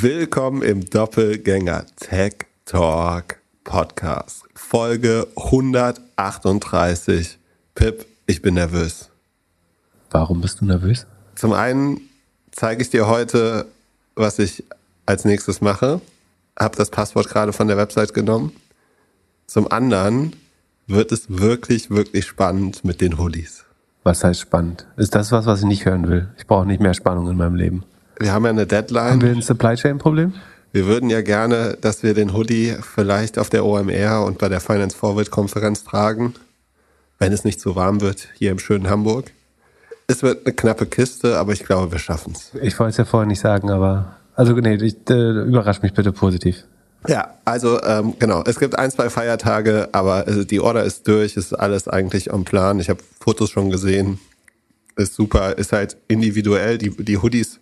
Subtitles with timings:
[0.00, 4.44] Willkommen im Doppelgänger Tech Talk Podcast.
[4.54, 7.38] Folge 138.
[7.74, 9.10] Pip, ich bin nervös.
[10.10, 11.06] Warum bist du nervös?
[11.34, 12.00] Zum einen
[12.52, 13.66] zeige ich dir heute,
[14.14, 14.64] was ich
[15.04, 16.00] als nächstes mache.
[16.58, 18.52] Hab das Passwort gerade von der Website genommen.
[19.46, 20.34] Zum anderen
[20.86, 23.64] wird es wirklich, wirklich spannend mit den Hoodies.
[24.04, 24.86] Was heißt spannend?
[24.96, 26.30] Ist das was, was ich nicht hören will?
[26.38, 27.84] Ich brauche nicht mehr Spannung in meinem Leben.
[28.18, 29.10] Wir haben ja eine Deadline.
[29.10, 30.34] Haben wir ein Supply Chain Problem?
[30.72, 34.60] Wir würden ja gerne, dass wir den Hoodie vielleicht auf der OMR und bei der
[34.60, 36.34] Finance Forward Konferenz tragen,
[37.18, 39.32] wenn es nicht so warm wird hier im schönen Hamburg.
[40.06, 42.52] Es wird eine knappe Kiste, aber ich glaube, wir schaffen es.
[42.62, 46.12] Ich wollte es ja vorher nicht sagen, aber also nee, ich, äh, überrasch mich bitte
[46.12, 46.64] positiv.
[47.06, 51.36] Ja, also ähm, genau, es gibt ein, zwei Feiertage, aber äh, die Order ist durch,
[51.36, 52.80] ist alles eigentlich am Plan.
[52.80, 54.20] Ich habe Fotos schon gesehen,
[54.96, 56.78] ist super, ist halt individuell.
[56.78, 57.60] Die, die Hoodies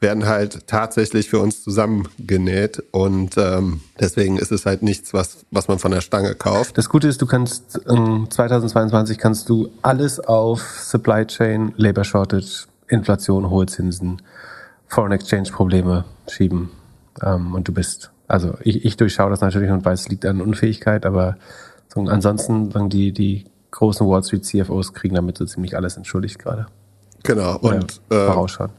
[0.00, 5.66] werden halt tatsächlich für uns zusammengenäht und ähm, deswegen ist es halt nichts, was, was
[5.66, 6.78] man von der Stange kauft.
[6.78, 12.66] Das Gute ist, du kannst ähm, 2022 kannst du alles auf Supply Chain, Labor Shortage,
[12.86, 14.22] Inflation, hohe Zinsen,
[14.86, 16.70] Foreign Exchange Probleme schieben
[17.22, 20.40] ähm, und du bist, also ich, ich durchschaue das natürlich und weiß, es liegt an
[20.40, 21.36] Unfähigkeit, aber
[21.92, 26.38] so, ansonsten sagen die, die großen Wall Street CFOs kriegen damit so ziemlich alles entschuldigt
[26.38, 26.66] gerade.
[27.24, 27.58] Genau.
[27.58, 28.70] Und äh, vorausschauen.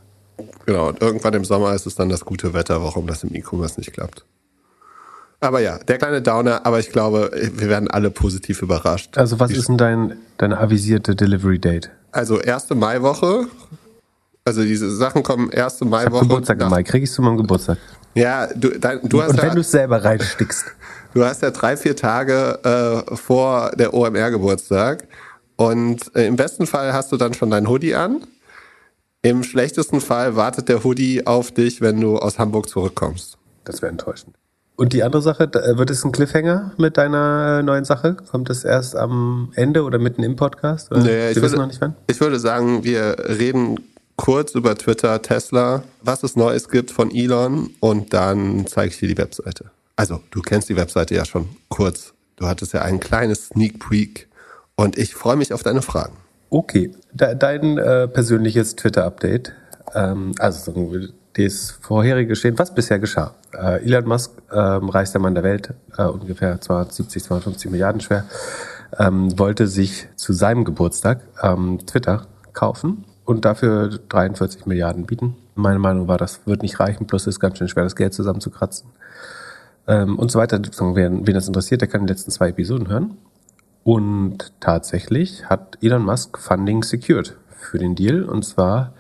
[0.65, 3.79] Genau, und irgendwann im Sommer ist es dann das gute Wetter, warum das im E-Commerce
[3.79, 4.25] nicht klappt.
[5.41, 9.17] Aber ja, der kleine Downer, aber ich glaube, wir werden alle positiv überrascht.
[9.17, 11.91] Also was ist denn dein, deine avisierte Delivery Date?
[12.11, 13.47] Also erste Maiwoche.
[14.43, 16.23] Also diese Sachen kommen erste Maiwoche.
[16.23, 17.77] Geburtstag im Mai, krieg ich zu meinem Geburtstag.
[18.15, 20.65] Ja, du, dein, du hast Und wenn ja, du es selber reinstickst.
[21.13, 25.07] du hast ja drei, vier Tage äh, vor der OMR-Geburtstag.
[25.55, 28.23] Und äh, im besten Fall hast du dann schon dein Hoodie an.
[29.21, 33.37] Im schlechtesten Fall wartet der Hoodie auf dich, wenn du aus Hamburg zurückkommst.
[33.65, 34.35] Das wäre enttäuschend.
[34.77, 38.15] Und die andere Sache, da- wird es ein Cliffhanger mit deiner äh, neuen Sache?
[38.31, 40.89] Kommt es erst am Ende oder mitten im Podcast?
[40.91, 41.01] Oder?
[41.01, 41.95] Nee, ich wissen würde, noch nicht wann.
[42.07, 43.81] ich würde sagen, wir reden
[44.15, 49.09] kurz über Twitter, Tesla, was es Neues gibt von Elon und dann zeige ich dir
[49.09, 49.69] die Webseite.
[49.97, 52.13] Also, du kennst die Webseite ja schon kurz.
[52.37, 54.29] Du hattest ja ein kleines Sneak Peek
[54.75, 56.15] und ich freue mich auf deine Fragen.
[56.49, 59.53] Okay, De dein äh, persönliches Twitter-Update,
[59.93, 60.73] ähm, also
[61.33, 63.35] das vorherige Geschehen, was bisher geschah.
[63.53, 68.25] Äh, Elon Musk, ähm, reichster Mann der Welt, äh, ungefähr 270, 250 Milliarden schwer,
[68.97, 75.35] ähm, wollte sich zu seinem Geburtstag ähm, Twitter kaufen und dafür 43 Milliarden bieten.
[75.53, 78.89] Meine Meinung war, das wird nicht reichen, plus ist ganz schön schwer, das Geld zusammenzukratzen.
[79.87, 80.59] Ähm, und so weiter.
[80.59, 83.17] Wir, Wen das interessiert, der kann die letzten zwei Episoden hören.
[83.83, 88.23] Und tatsächlich hat Elon Musk Funding secured für den Deal.
[88.23, 88.93] Und zwar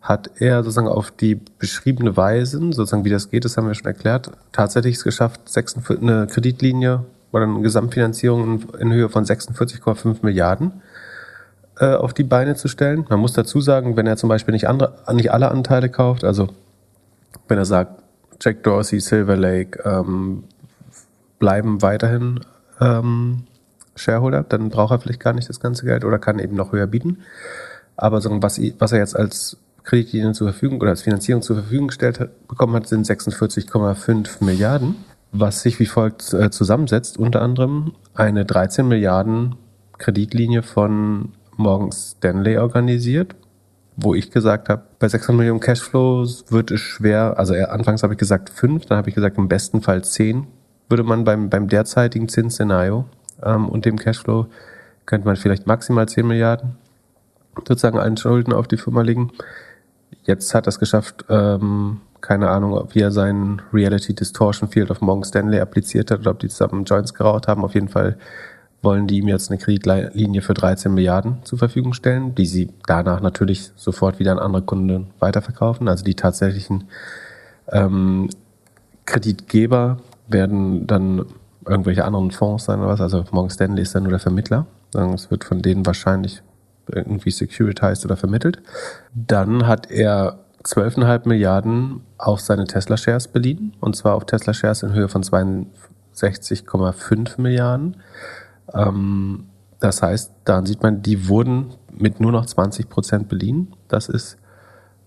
[0.00, 3.86] hat er sozusagen auf die beschriebene Weise, sozusagen wie das geht, das haben wir schon
[3.86, 10.18] erklärt, tatsächlich es geschafft, 46, eine Kreditlinie oder eine Gesamtfinanzierung in, in Höhe von 46,5
[10.22, 10.82] Milliarden
[11.78, 13.04] äh, auf die Beine zu stellen.
[13.08, 16.48] Man muss dazu sagen, wenn er zum Beispiel nicht, andere, nicht alle Anteile kauft, also
[17.48, 18.02] wenn er sagt,
[18.40, 20.44] Jack Dorsey, Silver Lake ähm,
[21.38, 22.40] bleiben weiterhin
[22.80, 23.44] ähm,
[23.98, 26.86] Shareholder, dann braucht er vielleicht gar nicht das ganze Geld oder kann eben noch höher
[26.86, 27.18] bieten.
[27.96, 31.88] Aber so, was, was er jetzt als Kreditlinie zur Verfügung oder als Finanzierung zur Verfügung
[31.88, 34.96] gestellt hat, bekommen hat, sind 46,5 Milliarden,
[35.32, 37.18] was sich wie folgt äh, zusammensetzt.
[37.18, 39.56] Unter anderem eine 13 Milliarden
[39.98, 43.34] Kreditlinie von Morgan Stanley organisiert,
[43.96, 48.14] wo ich gesagt habe, bei 600 Millionen Cashflows wird es schwer, also er, anfangs habe
[48.14, 50.46] ich gesagt 5, dann habe ich gesagt im besten Fall 10
[50.88, 53.04] würde man beim, beim derzeitigen Zinsszenario
[53.42, 54.46] ähm, und dem Cashflow
[55.06, 56.76] könnte man vielleicht maximal 10 Milliarden
[57.66, 59.32] sozusagen an Schulden auf die Firma legen.
[60.24, 65.00] Jetzt hat er es geschafft, ähm, keine Ahnung, ob er seinen Reality Distortion Field auf
[65.00, 67.64] Morgan Stanley appliziert hat oder ob die zusammen Joints geraucht haben.
[67.64, 68.18] Auf jeden Fall
[68.82, 73.20] wollen die ihm jetzt eine Kreditlinie für 13 Milliarden zur Verfügung stellen, die sie danach
[73.20, 75.88] natürlich sofort wieder an andere Kunden weiterverkaufen.
[75.88, 76.84] Also die tatsächlichen
[77.70, 78.28] ähm,
[79.04, 79.98] Kreditgeber
[80.28, 81.26] werden dann
[81.68, 83.00] irgendwelche anderen Fonds sein oder was.
[83.00, 84.66] Also Morgan Stanley ist dann nur der Vermittler.
[85.14, 86.42] Es wird von denen wahrscheinlich
[86.90, 88.60] irgendwie securitized oder vermittelt.
[89.14, 93.76] Dann hat er 12,5 Milliarden auf seine Tesla-Shares beliehen.
[93.80, 97.96] Und zwar auf Tesla-Shares in Höhe von 62,5 Milliarden.
[98.72, 99.46] Ähm,
[99.80, 103.74] das heißt, daran sieht man, die wurden mit nur noch 20 Prozent beliehen.
[103.88, 104.38] Das ist,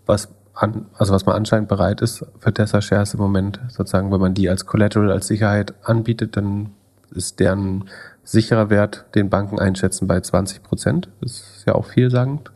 [0.05, 0.29] was
[0.61, 4.33] an, also was man anscheinend bereit ist für Tesla Shares im Moment, sozusagen, wenn man
[4.33, 6.71] die als Collateral, als Sicherheit anbietet, dann
[7.11, 7.85] ist deren
[8.23, 11.09] sicherer Wert, den Banken einschätzen, bei 20 Prozent.
[11.19, 12.51] Das ist ja auch vielsagend.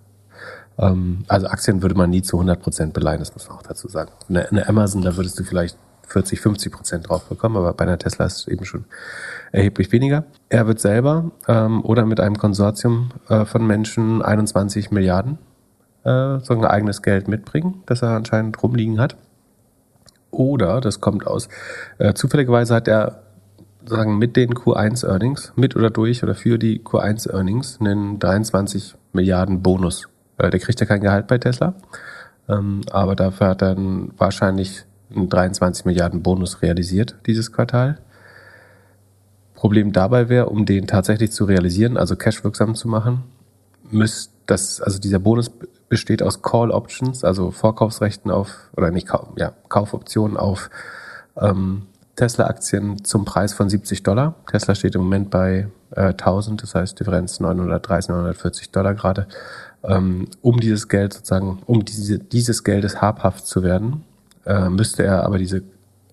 [0.78, 3.88] Ähm, also Aktien würde man nie zu 100 Prozent beleihen, das muss man auch dazu
[3.88, 4.12] sagen.
[4.30, 7.98] Eine, eine Amazon, da würdest du vielleicht 40, 50 Prozent drauf bekommen, aber bei einer
[7.98, 8.86] Tesla ist es eben schon
[9.52, 10.26] erheblich weniger.
[10.50, 15.40] Er wird selber ähm, oder mit einem Konsortium äh, von Menschen 21 Milliarden
[16.06, 19.18] äh, so ein eigenes Geld mitbringen, das er anscheinend rumliegen hat.
[20.32, 21.50] Oder, das kommt aus,
[21.98, 23.24] äh, zufälligerweise hat er
[23.86, 28.96] sagen mit den Q1 Earnings, mit oder durch oder für die Q1 Earnings einen 23
[29.14, 30.08] Milliarden Bonus.
[30.38, 31.76] Äh, der kriegt ja kein Gehalt bei Tesla,
[32.50, 34.86] ähm, aber dafür hat er dann wahrscheinlich
[35.16, 38.00] einen 23 Milliarden Bonus realisiert dieses Quartal.
[39.54, 43.24] Problem dabei wäre, um den tatsächlich zu realisieren, also cashwirksam zu machen,
[43.90, 45.52] müsste das, also dieser Bonus
[45.90, 49.08] besteht aus Call Options, also Vorkaufsrechten auf, oder nicht
[49.38, 50.70] ja, Kaufoptionen auf
[51.38, 51.84] ähm,
[52.16, 54.36] Tesla-Aktien zum Preis von 70 Dollar.
[54.50, 59.28] Tesla steht im Moment bei äh, 1000, das heißt Differenz 930, 940 Dollar gerade.
[59.84, 64.04] Ähm, um dieses Geld sozusagen, um diese, dieses Geldes habhaft zu werden,
[64.46, 65.64] äh, müsste er aber diese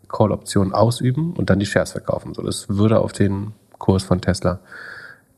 [0.09, 2.35] Call-Option ausüben und dann die Shares verkaufen.
[2.35, 4.61] So, das würde auf den Kurs von Tesla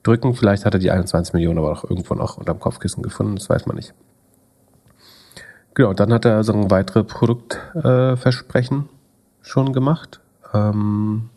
[0.04, 0.34] drücken.
[0.34, 3.66] Vielleicht hat er die 21 Millionen aber auch irgendwo noch unterm Kopfkissen gefunden, das weiß
[3.66, 3.94] man nicht.
[5.74, 8.88] Genau, dann hat er so ein weitere Produktversprechen äh,
[9.42, 10.20] schon gemacht.
[10.52, 11.30] Ähm,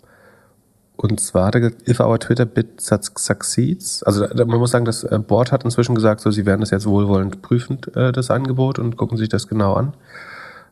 [0.96, 5.04] und zwar hat er gesagt, if our Twitter bit succeeds, also man muss sagen, das
[5.04, 8.80] äh, Board hat inzwischen gesagt, so sie werden das jetzt wohlwollend prüfend, äh, das Angebot,
[8.80, 9.94] und gucken sich das genau an.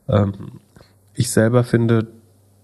[0.08, 0.34] Ähm,
[1.14, 2.08] ich selber finde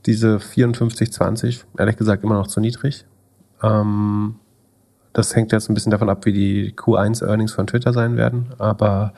[0.06, 3.06] diese 54,20 ehrlich gesagt immer noch zu niedrig.
[3.62, 4.36] Ähm,
[5.13, 9.13] das hängt jetzt ein bisschen davon ab, wie die Q1-Earnings von Twitter sein werden, aber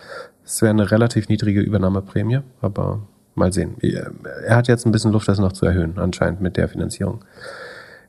[0.46, 3.00] es wäre eine relativ niedrige Übernahmeprämie, aber
[3.36, 3.76] mal sehen.
[3.82, 7.24] Er hat jetzt ein bisschen Luft, das noch zu erhöhen, anscheinend mit der Finanzierung.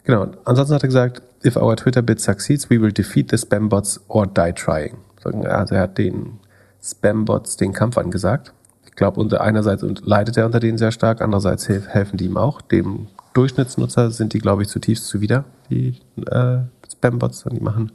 [0.05, 0.27] Genau.
[0.45, 4.27] Ansonsten hat er gesagt, if our Twitter bid succeeds, we will defeat the spam-bots or
[4.27, 4.99] die trying.
[5.25, 6.39] Also er hat den
[6.83, 8.53] Spam-Bots den Kampf angesagt.
[8.85, 12.61] Ich glaube, einerseits leidet er unter denen sehr stark, andererseits helfen die ihm auch.
[12.61, 16.59] Dem Durchschnittsnutzer sind die, glaube ich, zutiefst zuwider, die äh,
[17.05, 17.93] Spam-Bots, die machen.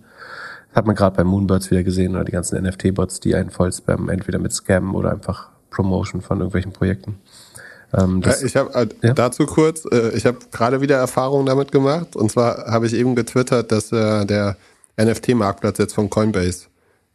[0.70, 3.72] Das hat man gerade bei Moonbirds wieder gesehen oder die ganzen NFT-Bots, die einen voll
[3.72, 7.20] spammen, entweder mit Scam oder einfach Promotion von irgendwelchen Projekten.
[7.94, 9.14] Ähm, das, ich habe äh, ja?
[9.14, 12.16] dazu kurz, äh, ich habe gerade wieder Erfahrungen damit gemacht.
[12.16, 14.58] Und zwar habe ich eben getwittert, dass äh, der
[15.00, 16.68] NFT-Marktplatz jetzt von Coinbase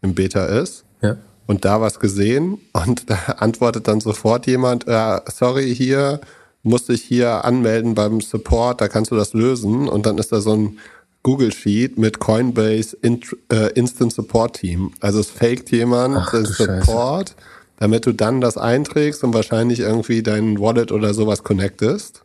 [0.02, 0.84] im Beta ist.
[1.00, 1.16] Ja.
[1.46, 6.20] Und da was gesehen und da antwortet dann sofort jemand, äh, sorry, hier
[6.62, 9.86] musste ich hier anmelden beim Support, da kannst du das lösen.
[9.86, 10.78] Und dann ist da so ein
[11.24, 14.92] Google Sheet mit Coinbase Int äh, Instant Support Team.
[15.00, 17.30] Also es faked jemand Ach, das Support.
[17.30, 22.24] Scheiße damit du dann das einträgst und wahrscheinlich irgendwie dein Wallet oder sowas connectest.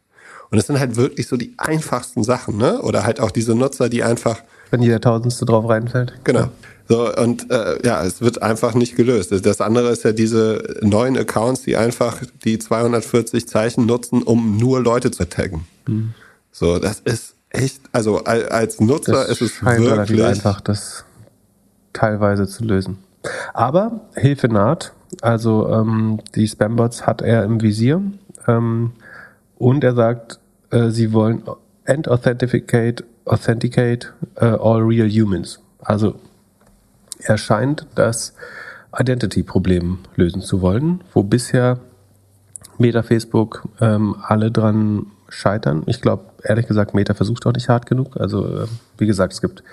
[0.51, 2.81] Und es sind halt wirklich so die einfachsten Sachen, ne?
[2.81, 4.39] Oder halt auch diese Nutzer, die einfach.
[4.71, 6.13] Wenn jeder Tausendste drauf reinfällt.
[6.23, 6.49] Genau.
[6.87, 9.31] So, und äh, ja, es wird einfach nicht gelöst.
[9.45, 14.81] Das andere ist ja diese neuen Accounts, die einfach die 240 Zeichen nutzen, um nur
[14.81, 15.67] Leute zu taggen.
[15.87, 16.13] Mhm.
[16.51, 21.05] So, das ist echt, also als Nutzer das ist es wirklich einfach, das
[21.93, 22.99] teilweise zu lösen.
[23.53, 24.93] Aber Hilfe naht.
[25.21, 28.01] Also ähm, die Spambots hat er im Visier.
[28.47, 28.91] Ähm,
[29.57, 31.43] und er sagt, äh, sie wollen
[31.85, 35.59] and authenticate, authenticate uh, all real humans.
[35.79, 36.15] Also
[37.19, 38.33] er scheint das
[38.97, 41.79] Identity-Problem lösen zu wollen, wo bisher
[42.77, 45.83] Meta, Facebook ähm, alle dran scheitern.
[45.85, 48.17] Ich glaube, ehrlich gesagt, Meta versucht auch nicht hart genug.
[48.17, 49.63] Also, äh, wie gesagt, es gibt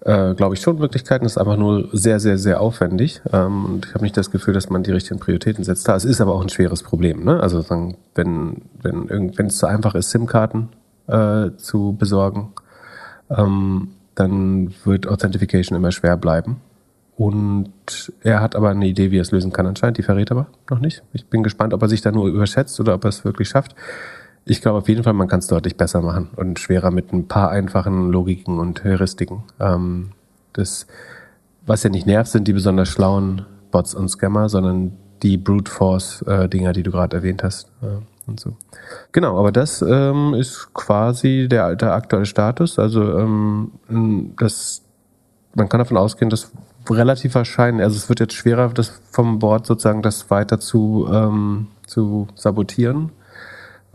[0.00, 1.26] äh, glaube ich, schon Möglichkeiten.
[1.26, 3.20] Es ist einfach nur sehr, sehr, sehr aufwendig.
[3.32, 5.88] Ähm, und ich habe nicht das Gefühl, dass man die richtigen Prioritäten setzt.
[5.88, 7.24] Da, es ist aber auch ein schweres Problem.
[7.24, 7.40] Ne?
[7.40, 10.68] Also wenn, wenn, wenn es zu einfach ist, SIM-Karten
[11.08, 12.52] äh, zu besorgen,
[13.30, 16.60] ähm, dann wird Authentification immer schwer bleiben.
[17.16, 17.72] Und
[18.22, 19.98] er hat aber eine Idee, wie er es lösen kann anscheinend.
[19.98, 21.02] Die verrät aber noch nicht.
[21.12, 23.74] Ich bin gespannt, ob er sich da nur überschätzt oder ob er es wirklich schafft.
[24.44, 27.28] Ich glaube auf jeden Fall, man kann es deutlich besser machen und schwerer mit ein
[27.28, 29.42] paar einfachen Logiken und Heuristiken.
[29.60, 30.10] Ähm,
[30.52, 30.86] das,
[31.66, 34.92] was ja nicht nervt, sind die besonders schlauen Bots und Scammer, sondern
[35.22, 37.70] die Brute Force äh, die du gerade erwähnt hast.
[37.82, 38.56] Äh, und so.
[39.12, 42.78] Genau, aber das ähm, ist quasi der, der aktuelle Status.
[42.78, 43.72] Also ähm,
[44.38, 44.82] das,
[45.54, 46.52] man kann davon ausgehen, dass
[46.88, 51.68] relativ wahrscheinlich, also es wird jetzt schwerer, das vom Board sozusagen das weiter zu, ähm,
[51.86, 53.10] zu sabotieren.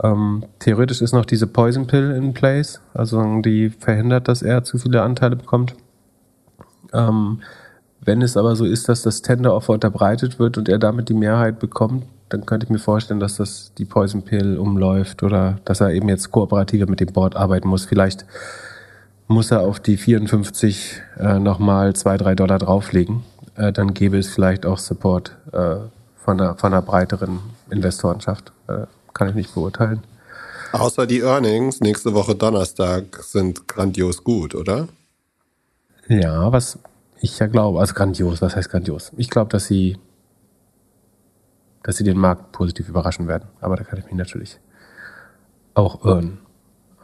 [0.01, 4.77] Ähm, theoretisch ist noch diese Poison Pill in place, also die verhindert, dass er zu
[4.77, 5.75] viele Anteile bekommt.
[6.93, 7.41] Ähm,
[8.01, 11.13] wenn es aber so ist, dass das Tender Offer unterbreitet wird und er damit die
[11.13, 15.81] Mehrheit bekommt, dann könnte ich mir vorstellen, dass das die Poison Pill umläuft oder dass
[15.81, 17.85] er eben jetzt kooperativer mit dem Board arbeiten muss.
[17.85, 18.25] Vielleicht
[19.27, 23.23] muss er auf die 54 äh, nochmal zwei, drei Dollar drauflegen.
[23.55, 25.75] äh, dann gäbe es vielleicht auch Support äh,
[26.15, 28.51] von, einer, von einer breiteren Investorenschaft.
[28.67, 30.03] Äh, kann ich nicht beurteilen.
[30.71, 34.87] Außer die Earnings nächste Woche Donnerstag sind grandios gut, oder?
[36.07, 36.79] Ja, was
[37.21, 39.11] ich ja glaube, also grandios, was heißt grandios?
[39.15, 39.97] Ich glaube, dass sie,
[41.83, 43.47] dass sie den Markt positiv überraschen werden.
[43.61, 44.59] Aber da kann ich mich natürlich
[45.75, 46.39] auch irren.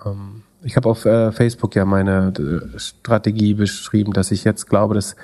[0.04, 4.96] Ähm, ich habe auf äh, Facebook ja meine äh, Strategie beschrieben, dass ich jetzt glaube,
[4.96, 5.16] dass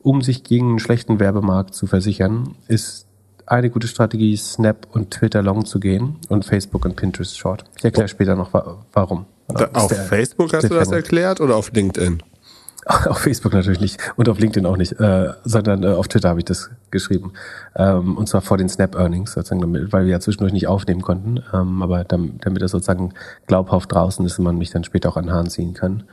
[0.00, 3.07] um sich gegen einen schlechten Werbemarkt zu versichern, ist
[3.48, 7.64] eine gute Strategie, Snap und Twitter Long zu gehen und Facebook und Pinterest Short.
[7.76, 8.08] Ich erkläre oh.
[8.08, 8.52] später noch,
[8.92, 9.26] warum.
[9.48, 12.22] Da, auf der, Facebook hast du das erklärt oder auf LinkedIn?
[13.06, 16.40] Auf Facebook natürlich nicht und auf LinkedIn auch nicht, äh, sondern äh, auf Twitter habe
[16.40, 17.34] ich das geschrieben.
[17.76, 21.42] Ähm, und zwar vor den Snap-Earnings, sozusagen, damit, weil wir ja zwischendurch nicht aufnehmen konnten.
[21.52, 23.12] Ähm, aber damit, damit das sozusagen
[23.46, 26.04] glaubhaft draußen ist und man mich dann später auch an Haaren ziehen kann.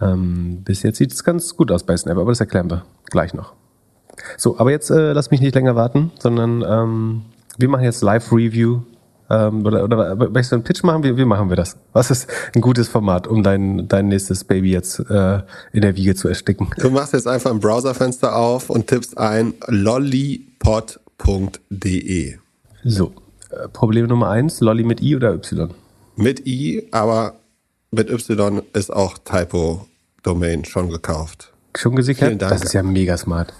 [0.00, 3.34] Ähm, bis jetzt sieht es ganz gut aus bei Snap, aber das erklären wir gleich
[3.34, 3.52] noch.
[4.36, 7.22] So, aber jetzt äh, lass mich nicht länger warten, sondern ähm,
[7.58, 8.80] wir machen jetzt Live-Review
[9.28, 11.02] ähm, oder, oder möchtest du einen Pitch machen?
[11.02, 11.78] Wie, wie machen wir das?
[11.92, 15.40] Was ist ein gutes Format, um dein, dein nächstes Baby jetzt äh,
[15.72, 16.68] in der Wiege zu ersticken?
[16.78, 20.76] Du machst jetzt einfach ein Browserfenster auf und tippst ein lollipod.de.
[22.84, 23.12] So,
[23.50, 25.70] äh, Problem Nummer eins, Lolli mit I oder Y?
[26.16, 27.34] Mit I, aber
[27.90, 29.86] mit Y ist auch Typo
[30.22, 31.52] Domain schon gekauft.
[31.76, 32.40] Schon gesichert?
[32.40, 33.52] Das ist ja mega smart.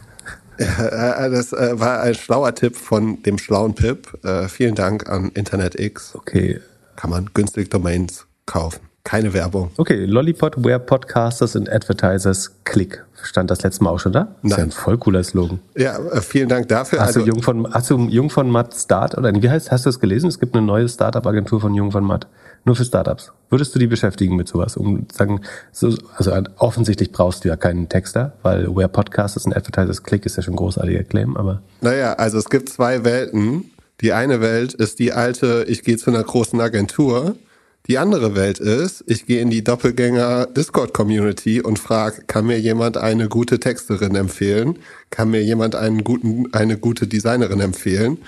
[0.59, 4.25] Äh, das äh, war ein schlauer Tipp von dem schlauen Pip.
[4.25, 6.15] Äh, vielen Dank an InternetX.
[6.15, 6.61] Okay.
[6.97, 8.81] Kann man günstig Domains kaufen.
[9.05, 9.71] Keine Werbung.
[9.77, 13.05] Okay, Lollipop, where Podcasters and Advertisers click.
[13.23, 14.35] Stand das letzte Mal auch schon da?
[14.43, 14.51] Nein.
[14.51, 15.61] ist ja ein voll cooler Slogan.
[15.77, 16.99] Ja, vielen Dank dafür.
[16.99, 19.87] Hast, also, du, Jung von, hast du Jung von Matt Start oder wie heißt, hast
[19.87, 20.29] du das gelesen?
[20.29, 22.27] Es gibt eine neue Startup-Agentur von Jung von Matt.
[22.67, 23.33] Nur für Startups.
[23.49, 24.77] Würdest du die beschäftigen mit sowas?
[24.77, 30.03] Um sagen, so, also offensichtlich brauchst du ja keinen Texter, weil Where Podcasters and Advertisers
[30.03, 31.63] Click ist ja schon ein großartiger Claim, aber.
[31.81, 33.71] Naja, also es gibt zwei Welten.
[34.01, 37.37] Die eine Welt ist die alte, ich gehe zu einer großen Agentur.
[37.87, 42.59] Die andere Welt ist, ich gehe in die Doppelgänger Discord Community und frage, kann mir
[42.59, 44.81] jemand eine gute Texterin empfehlen?
[45.11, 48.19] Kann mir jemand einen guten, eine gute Designerin empfehlen?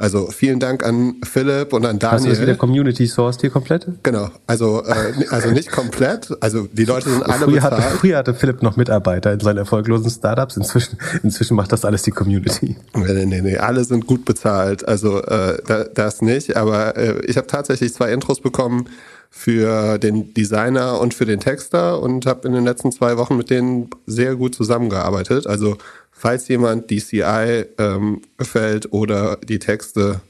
[0.00, 2.18] Also vielen Dank an Philipp und an Daniel.
[2.18, 3.88] Hast du das wieder Community Sourced hier komplett?
[4.04, 6.30] Genau, also äh, also nicht komplett.
[6.40, 7.72] Also die Leute sind alle früher bezahlt.
[7.72, 10.56] Hatte, früher hatte Philipp noch Mitarbeiter in seinen erfolglosen Startups.
[10.56, 12.76] Inzwischen inzwischen macht das alles die Community.
[12.94, 14.86] Nee, nee, nee, alle sind gut bezahlt.
[14.86, 16.56] Also äh, das nicht.
[16.56, 18.88] Aber äh, ich habe tatsächlich zwei Intros bekommen
[19.30, 23.50] für den Designer und für den Texter und habe in den letzten zwei Wochen mit
[23.50, 25.46] denen sehr gut zusammengearbeitet.
[25.46, 25.76] Also
[26.18, 30.20] falls jemand DCI ähm, gefällt oder die Texte,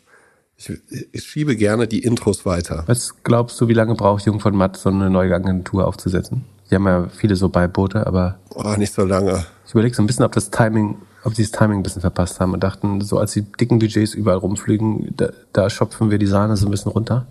[0.57, 0.73] ich,
[1.12, 2.85] ich, schiebe gerne die Intros weiter.
[2.87, 6.45] Was glaubst du, wie lange braucht Jung von Matt, so eine neue Agentur aufzusetzen?
[6.71, 8.38] Die haben ja viele so Beiboote, aber.
[8.54, 9.47] Oh, nicht so lange.
[9.66, 12.40] Ich überlege so ein bisschen, ob das Timing, ob sie das Timing ein bisschen verpasst
[12.40, 16.26] haben und dachten, so als die dicken Budgets überall rumfliegen, da, da schopfen wir die
[16.26, 17.26] Sahne so ein bisschen runter.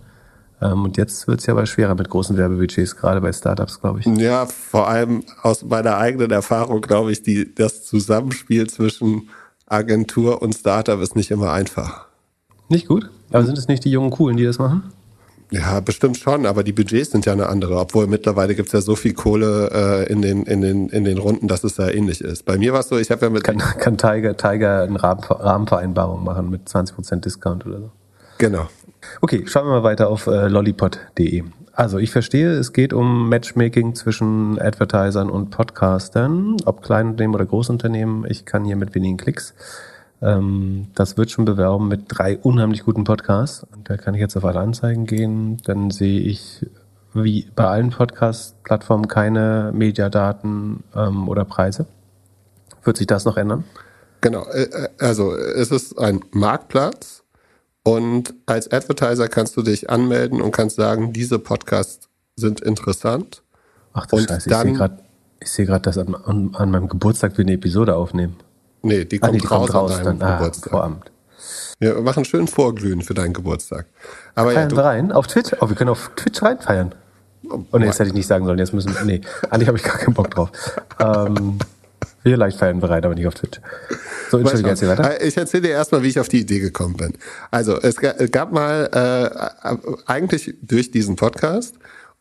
[0.60, 4.00] Ähm, und jetzt wird es ja aber schwerer mit großen Werbebudgets, gerade bei Startups, glaube
[4.00, 4.06] ich.
[4.06, 9.28] Ja, vor allem aus meiner eigenen Erfahrung, glaube ich, die, das Zusammenspiel zwischen
[9.66, 12.06] Agentur und Startup ist nicht immer einfach.
[12.68, 13.10] Nicht gut?
[13.30, 14.92] Aber sind es nicht die jungen Coolen, die das machen?
[15.50, 18.96] Ja, bestimmt schon, aber die Budgets sind ja eine andere, obwohl mittlerweile gibt's ja so
[18.96, 22.44] viel Kohle äh, in, den, in, den, in den Runden, dass es da ähnlich ist.
[22.44, 23.44] Bei mir war es so, ich habe ja mit.
[23.44, 27.90] Kann, kann Tiger, Tiger eine Rahmenvereinbarung machen mit 20% Discount oder so.
[28.36, 28.68] Genau.
[29.20, 31.44] Okay, schauen wir mal weiter auf äh, lollipod.de.
[31.72, 38.26] Also ich verstehe, es geht um Matchmaking zwischen Advertisern und Podcastern, ob Kleinunternehmen oder Großunternehmen.
[38.28, 39.54] Ich kann hier mit wenigen Klicks.
[40.20, 43.64] Ähm, das wird schon bewerben mit drei unheimlich guten Podcasts.
[43.72, 45.58] Und da kann ich jetzt auf alle Anzeigen gehen.
[45.64, 46.66] Dann sehe ich
[47.14, 51.86] wie bei allen Podcast-Plattformen keine Mediadaten ähm, oder Preise.
[52.84, 53.64] Wird sich das noch ändern?
[54.20, 57.17] Genau, äh, äh, also es ist ein Marktplatz
[57.84, 63.42] und als Advertiser kannst du dich anmelden und kannst sagen, diese Podcasts sind interessant.
[63.92, 64.98] Ach du und Scheiße, dann,
[65.40, 68.36] ich sehe gerade, dass an, an, an, meinem Geburtstag wir eine Episode aufnehmen.
[68.82, 70.38] Nee, die kommt, ah, nee, die raus, kommt raus an deinem dann.
[70.38, 70.72] Geburtstag.
[70.72, 71.10] Ah, Vorabend.
[71.80, 73.86] Wir machen schön Vorglühen für deinen Geburtstag.
[74.34, 75.12] Aber feiern ja, wir rein?
[75.12, 75.54] Auf Twitch?
[75.60, 76.94] Oh, wir können auf Twitch reinfeiern.
[77.48, 78.58] Oh, oh nee, das hätte ich nicht sagen sollen.
[78.58, 79.20] Jetzt müssen nee,
[79.50, 80.50] eigentlich habe ich gar keinen Bock drauf.
[80.98, 81.58] ähm,
[82.28, 83.60] wir leicht feiern bereit, aber nicht auf Twitch.
[84.30, 85.20] So, Entschuldigung, erzähl weiter.
[85.20, 87.14] Äh, ich erzähle dir erstmal, wie ich auf die Idee gekommen bin.
[87.50, 89.30] Also, es gab mal, äh,
[90.06, 91.76] eigentlich durch diesen Podcast,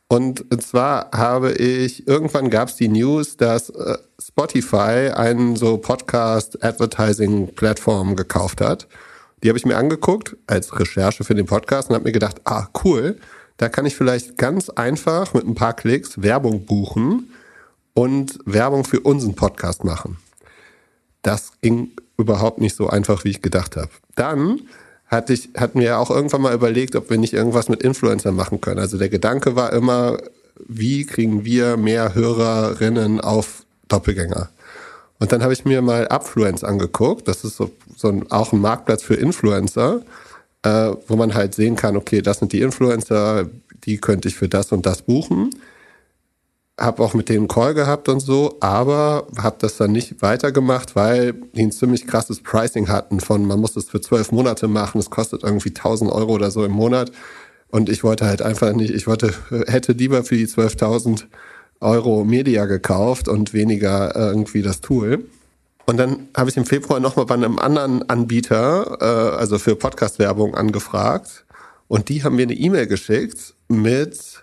[0.10, 8.16] und zwar habe ich, irgendwann gab es die News, dass äh, Spotify einen so Podcast-Advertising-Plattform
[8.16, 8.88] gekauft hat.
[9.44, 12.70] Die habe ich mir angeguckt als Recherche für den Podcast und habe mir gedacht, ah,
[12.86, 13.18] cool,
[13.58, 17.28] da kann ich vielleicht ganz einfach mit ein paar Klicks Werbung buchen
[17.98, 20.18] und Werbung für unseren Podcast machen.
[21.24, 23.90] das ging überhaupt nicht so einfach, wie ich gedacht habe.
[24.16, 24.62] Dann
[25.08, 28.62] hatte ich, hatten wir auch irgendwann mal überlegt, ob wir nicht irgendwas mit Influencern machen
[28.62, 28.80] können.
[28.80, 30.20] Also der Gedanke war immer,
[30.68, 34.50] wie kriegen wir mehr Hörerinnen auf Doppelgänger?
[35.18, 37.28] Und dann habe ich mir mal Upfluence angeguckt.
[37.28, 40.02] Das ist so, so ein, auch ein Marktplatz für Influencer,
[40.62, 43.50] äh, wo man halt sehen kann, okay, das sind die Influencer,
[43.86, 45.50] die könnte ich für das und das buchen.
[46.80, 51.34] Hab auch mit denen Call gehabt und so, aber habe das dann nicht weitergemacht, weil
[51.54, 55.10] die ein ziemlich krasses Pricing hatten von, man muss das für zwölf Monate machen, es
[55.10, 57.12] kostet irgendwie 1000 Euro oder so im Monat.
[57.70, 59.34] Und ich wollte halt einfach nicht, ich wollte,
[59.68, 61.26] hätte lieber für die 12.000
[61.80, 65.26] Euro Media gekauft und weniger äh, irgendwie das Tool.
[65.86, 70.56] Und dann habe ich im Februar nochmal bei einem anderen Anbieter, äh, also für Podcast-Werbung,
[70.56, 71.46] angefragt.
[71.88, 74.37] Und die haben mir eine E-Mail geschickt mit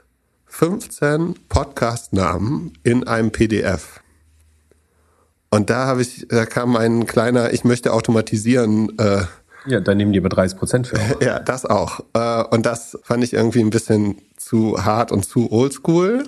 [0.56, 4.00] 15 Podcast-Namen in einem PDF.
[5.50, 8.96] Und da habe ich, da kam ein kleiner, ich möchte automatisieren.
[8.96, 9.22] Äh,
[9.66, 10.96] ja, da nehmen die aber 30 Prozent für.
[11.20, 12.04] Ja, das auch.
[12.12, 16.22] Äh, und das fand ich irgendwie ein bisschen zu hart und zu oldschool.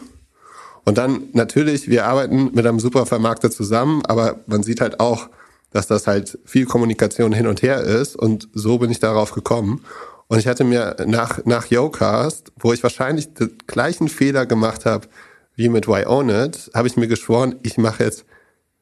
[0.85, 5.28] Und dann natürlich, wir arbeiten mit einem Supervermarkter zusammen, aber man sieht halt auch,
[5.71, 8.16] dass das halt viel Kommunikation hin und her ist.
[8.16, 9.85] Und so bin ich darauf gekommen.
[10.28, 15.09] Und ich hatte mir nach, nach Yocast, wo ich wahrscheinlich den gleichen Fehler gemacht habe
[15.54, 18.25] wie mit Why Own It, habe ich mir geschworen, ich mache jetzt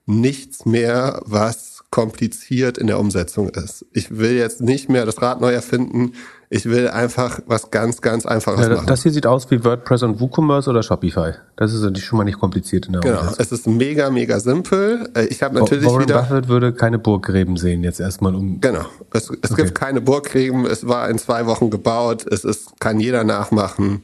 [0.06, 3.86] nichts mehr, was kompliziert in der Umsetzung ist.
[3.92, 6.14] Ich will jetzt nicht mehr das Rad neu erfinden.
[6.50, 8.88] Ich will einfach was ganz, ganz Einfaches ja, machen.
[8.88, 11.34] Das hier sieht aus wie WordPress und WooCommerce oder Shopify.
[11.54, 13.44] Das ist schon mal nicht kompliziert in der Genau, Umsetzung.
[13.44, 15.08] es ist mega, mega simpel.
[15.14, 16.22] Äh, ich habe natürlich Warren wieder...
[16.22, 18.60] Buffett würde keine Burggräben sehen, jetzt erstmal um...
[18.60, 19.62] Genau, es, es okay.
[19.62, 20.66] gibt keine Burggräben.
[20.66, 22.26] Es war in zwei Wochen gebaut.
[22.26, 24.02] Es ist, kann jeder nachmachen.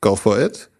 [0.00, 0.70] Go for it.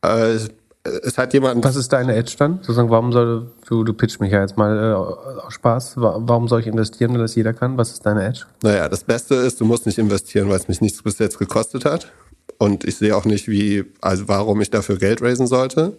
[0.00, 0.38] Äh,
[0.84, 1.64] es hat jemand.
[1.64, 2.58] Was ist deine Edge dann?
[2.58, 5.94] Sozusagen, warum soll du, du pitch mich ja jetzt mal äh, aus Spaß.
[5.96, 7.76] Warum soll ich investieren, wenn das jeder kann?
[7.76, 8.42] Was ist deine Edge?
[8.62, 11.84] Naja, das Beste ist, du musst nicht investieren, weil es mich nichts bis jetzt gekostet
[11.84, 12.12] hat.
[12.58, 15.96] Und ich sehe auch nicht, wie, also warum ich dafür Geld raisen sollte.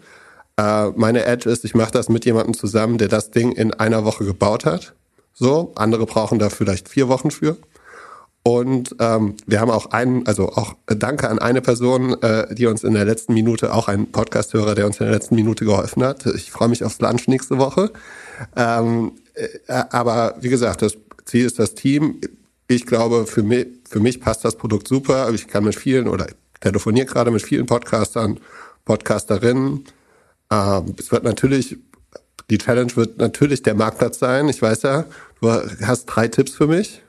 [0.58, 4.04] Äh, meine Edge ist, ich mache das mit jemandem zusammen, der das Ding in einer
[4.06, 4.94] Woche gebaut hat.
[5.34, 7.58] So, andere brauchen da vielleicht vier Wochen für.
[8.44, 12.84] Und ähm, wir haben auch einen, also auch Danke an eine Person, äh, die uns
[12.84, 16.26] in der letzten Minute, auch ein Podcast-Hörer, der uns in der letzten Minute geholfen hat.
[16.26, 17.92] Ich freue mich aufs Lunch nächste Woche.
[18.56, 22.22] Ähm, äh, aber wie gesagt, das Ziel ist das Team.
[22.68, 25.30] Ich glaube, für mich, für mich passt das Produkt super.
[25.34, 26.28] Ich kann mit vielen oder
[26.62, 28.40] telefoniere gerade mit vielen Podcastern,
[28.86, 29.86] Podcasterinnen.
[30.50, 31.78] Ähm, es wird natürlich,
[32.50, 34.48] die Challenge wird natürlich der Marktplatz sein.
[34.50, 35.06] Ich weiß ja,
[35.42, 37.02] du hast drei Tipps für mich.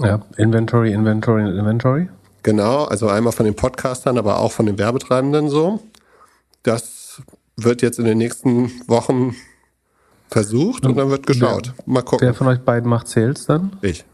[0.00, 2.08] Ja, Inventory, Inventory, Inventory.
[2.42, 5.80] Genau, also einmal von den Podcastern, aber auch von den Werbetreibenden so.
[6.62, 7.22] Das
[7.56, 9.34] wird jetzt in den nächsten Wochen
[10.28, 11.72] versucht und, und dann wird geschaut.
[11.76, 12.26] Wer, Mal gucken.
[12.26, 13.76] Wer von euch beiden macht Sales dann?
[13.82, 14.04] Ich.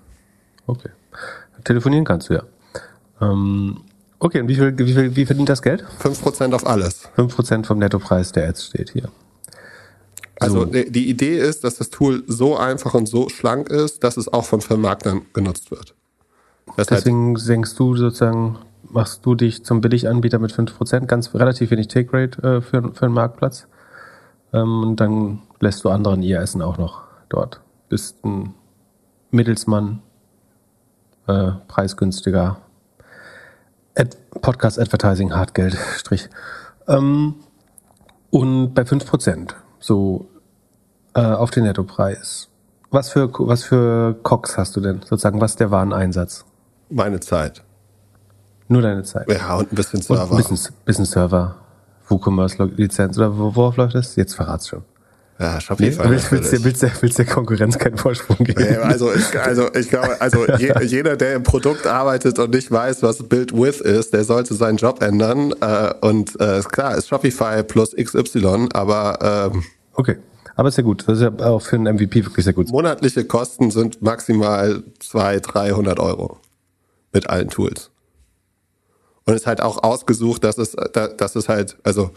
[0.67, 0.91] Okay.
[1.64, 2.43] Telefonieren kannst du ja.
[3.21, 3.81] Ähm,
[4.19, 5.85] okay, und wie, viel, wie, viel, wie verdient das Geld?
[6.03, 7.09] 5% auf alles.
[7.17, 9.11] 5% vom Nettopreis der Ads steht hier.
[10.40, 14.33] Also die Idee ist, dass das Tool so einfach und so schlank ist, dass es
[14.33, 15.94] auch von Vermarktern genutzt wird.
[16.77, 21.70] Das Deswegen heißt, senkst du sozusagen, machst du dich zum Billiganbieter mit 5%, ganz relativ
[21.70, 23.66] wenig Take Rate äh, für, für einen Marktplatz.
[24.53, 27.61] Ähm, und dann lässt du anderen ihr Essen auch noch dort.
[27.88, 28.55] Bist ein
[29.31, 30.03] Mittelsmann,
[31.27, 32.59] äh, preisgünstiger
[33.96, 36.29] Ad Podcast Advertising Hartgeld Strich.
[36.87, 37.35] Ähm,
[38.31, 39.55] und bei 5%
[39.88, 40.29] so
[41.14, 42.48] äh, auf den Nettopreis.
[42.90, 45.01] Was für, was für Cox hast du denn?
[45.03, 46.44] Sozusagen, was ist der Wareneinsatz?
[46.88, 47.62] Meine Zeit.
[48.68, 49.31] Nur deine Zeit?
[49.31, 50.31] Ja, und ein bisschen Server.
[50.31, 51.57] Und ein bisschen, bisschen Server.
[52.09, 54.16] WooCommerce-Lizenz oder worauf läuft das?
[54.16, 54.83] Jetzt verrat's schon.
[55.38, 56.03] Ja, Shopify.
[56.03, 58.61] Nee, willst, willst, willst, der, willst der Konkurrenz keinen Vorsprung geben?
[58.61, 62.72] Nee, also, ich, also ich glaube, also je, jeder, der im Produkt arbeitet und nicht
[62.72, 65.55] weiß, was Build With ist, der sollte seinen Job ändern.
[65.61, 69.64] Äh, und äh, klar, ist Shopify plus XY, aber ähm,
[69.99, 70.17] Okay.
[70.55, 71.07] Aber ist ja gut.
[71.09, 72.71] Das ist ja auch für einen MVP wirklich sehr gut.
[72.71, 76.39] Monatliche Kosten sind maximal 200, 300 Euro.
[77.13, 77.91] Mit allen Tools.
[79.25, 82.11] Und es ist halt auch ausgesucht, dass es, dass es halt, also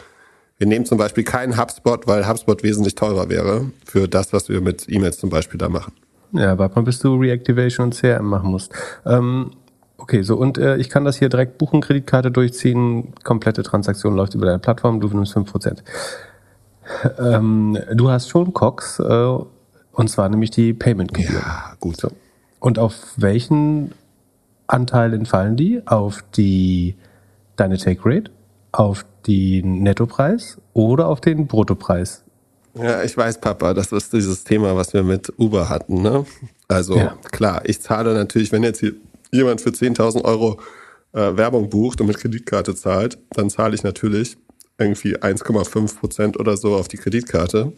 [0.60, 4.62] wir nehmen zum Beispiel keinen HubSpot, weil HubSpot wesentlich teurer wäre für das, was wir
[4.62, 5.94] mit E-Mails zum Beispiel da machen.
[6.34, 8.72] Ja, warte mal, bis du Reactivation und CRM machen musst.
[9.06, 9.52] Ähm,
[9.98, 14.36] okay, so und äh, ich kann das hier direkt buchen, Kreditkarte durchziehen, komplette Transaktion läuft
[14.36, 15.80] über deine Plattform, du nimmst 5%.
[17.19, 19.38] Ähm, du hast schon Cox, äh,
[19.93, 21.43] und zwar nämlich die Payment-Gebühren.
[21.43, 21.97] Ja, gut.
[21.97, 22.10] So.
[22.60, 23.93] Und auf welchen
[24.67, 25.82] Anteil entfallen die?
[25.86, 26.95] Auf die
[27.56, 28.32] deine Take Rate,
[28.71, 32.23] auf den Nettopreis oder auf den Bruttopreis?
[32.73, 36.01] Ja, ich weiß, Papa, das ist dieses Thema, was wir mit Uber hatten.
[36.01, 36.25] Ne?
[36.67, 37.17] Also ja.
[37.32, 38.84] klar, ich zahle natürlich, wenn jetzt
[39.32, 40.60] jemand für 10.000 Euro
[41.13, 44.38] äh, Werbung bucht und mit Kreditkarte zahlt, dann zahle ich natürlich
[44.82, 47.72] irgendwie 1,5 Prozent oder so auf die Kreditkarte.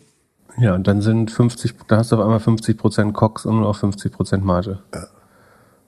[0.58, 3.64] Ja, und dann sind 50, da hast du auf einmal 50 Prozent Cox und nur
[3.64, 5.08] noch 50 Prozent Marge ja.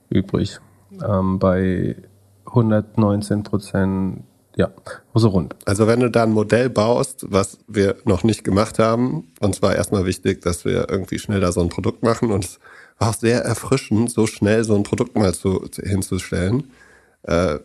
[0.10, 0.60] übrig.
[1.04, 1.95] Ähm, bei
[2.45, 4.23] 119 Prozent,
[4.56, 4.69] ja,
[5.13, 5.56] so rund.
[5.65, 9.75] Also wenn du da ein Modell baust, was wir noch nicht gemacht haben, und zwar
[9.75, 12.60] erstmal wichtig, dass wir irgendwie schnell da so ein Produkt machen und es
[12.97, 16.71] war auch sehr erfrischend, so schnell so ein Produkt mal zu, hinzustellen.
[17.23, 17.60] Äh,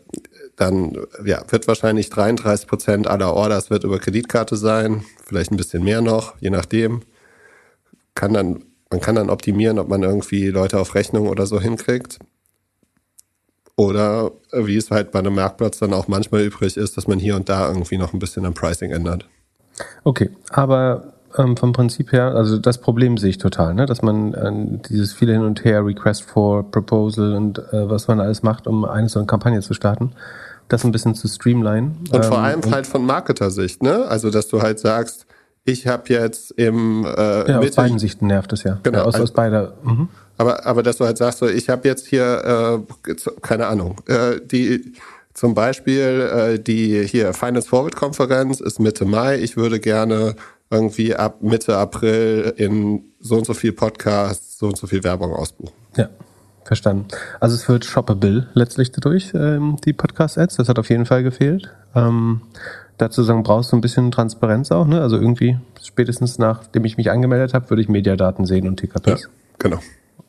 [0.61, 5.83] dann ja, wird wahrscheinlich 33 Prozent aller Orders wird über Kreditkarte sein, vielleicht ein bisschen
[5.83, 7.03] mehr noch, je nachdem.
[8.15, 12.19] Kann dann, man kann dann optimieren, ob man irgendwie Leute auf Rechnung oder so hinkriegt.
[13.77, 17.37] Oder wie es halt bei einem Marktplatz dann auch manchmal übrig ist, dass man hier
[17.37, 19.27] und da irgendwie noch ein bisschen am Pricing ändert.
[20.05, 23.87] Okay, aber ähm, vom Prinzip her, also das Problem sehe ich total, ne?
[23.87, 28.21] dass man äh, dieses viele hin und her, Request for Proposal und äh, was man
[28.21, 30.13] alles macht, um eine so eine Kampagne zu starten,
[30.71, 31.97] das ein bisschen zu streamline.
[32.11, 34.07] Und vor ähm, allem halt von Marketer-Sicht, ne?
[34.07, 35.27] Also dass du halt sagst,
[35.65, 38.79] ich habe jetzt im äh, ja, aus beiden Sichten nervt es ja.
[38.83, 39.75] Genau, ja, aus, also, aus beider.
[39.83, 40.09] Mhm.
[40.39, 44.41] Aber aber dass du halt sagst, so ich habe jetzt hier äh, keine Ahnung äh,
[44.43, 44.95] die
[45.35, 49.39] zum Beispiel äh, die hier Finance Forward Konferenz ist Mitte Mai.
[49.39, 50.35] Ich würde gerne
[50.71, 55.33] irgendwie ab Mitte April in so und so viel Podcasts, so und so viel Werbung
[55.33, 55.75] ausbuchen.
[55.97, 56.09] Ja,
[56.71, 57.09] verstanden.
[57.41, 60.55] Also es wird shoppable letztlich dadurch, ähm, die Podcast-Ads.
[60.55, 61.69] Das hat auf jeden Fall gefehlt.
[61.97, 62.43] Ähm,
[62.97, 65.01] dazu sagen, brauchst du ein bisschen Transparenz auch, ne?
[65.01, 69.23] Also irgendwie spätestens nachdem ich mich angemeldet habe, würde ich Mediadaten sehen und TKPs.
[69.23, 69.29] Ja,
[69.59, 69.81] genau.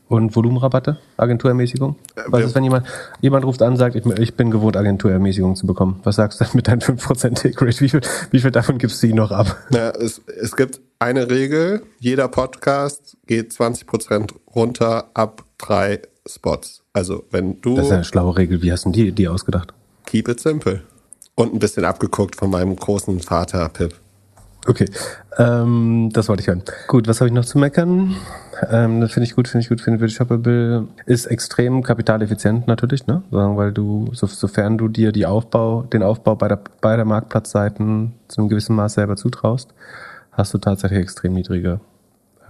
[0.08, 1.96] Und Volumenrabatte, Agenturermäßigung?
[2.16, 2.88] Äh, Was ist, wenn jemand,
[3.22, 6.00] jemand ruft an und sagt, ich, ich bin gewohnt, Agenturermäßigung zu bekommen?
[6.04, 7.80] Was sagst du dann mit deinen 5% Take Rate?
[7.82, 8.02] Wie viel,
[8.32, 9.58] wie viel davon gibst du ihnen noch ab?
[9.70, 11.84] Na, es, es gibt eine Regel.
[12.00, 16.84] Jeder Podcast geht 20% runter ab drei Spots.
[16.94, 17.76] Also, wenn du.
[17.76, 18.62] Das ist eine schlaue Regel.
[18.62, 19.74] Wie hast du die, die ausgedacht?
[20.06, 20.82] Keep it simple.
[21.36, 23.96] Und ein bisschen abgeguckt von meinem großen Vater, Pip.
[24.68, 24.86] Okay,
[25.40, 26.62] ähm, das wollte ich hören.
[26.88, 28.16] Gut, was habe ich noch zu meckern?
[28.70, 33.08] Ähm, das finde ich gut, finde ich gut, finde ich Shoppable ist extrem kapitaleffizient natürlich,
[33.08, 33.24] ne?
[33.32, 38.14] Weil du, so, sofern du dir die Aufbau, den Aufbau bei der, bei der Marktplatzseiten
[38.28, 39.74] zu einem gewissen Maß selber zutraust,
[40.32, 41.80] hast du tatsächlich extrem niedrige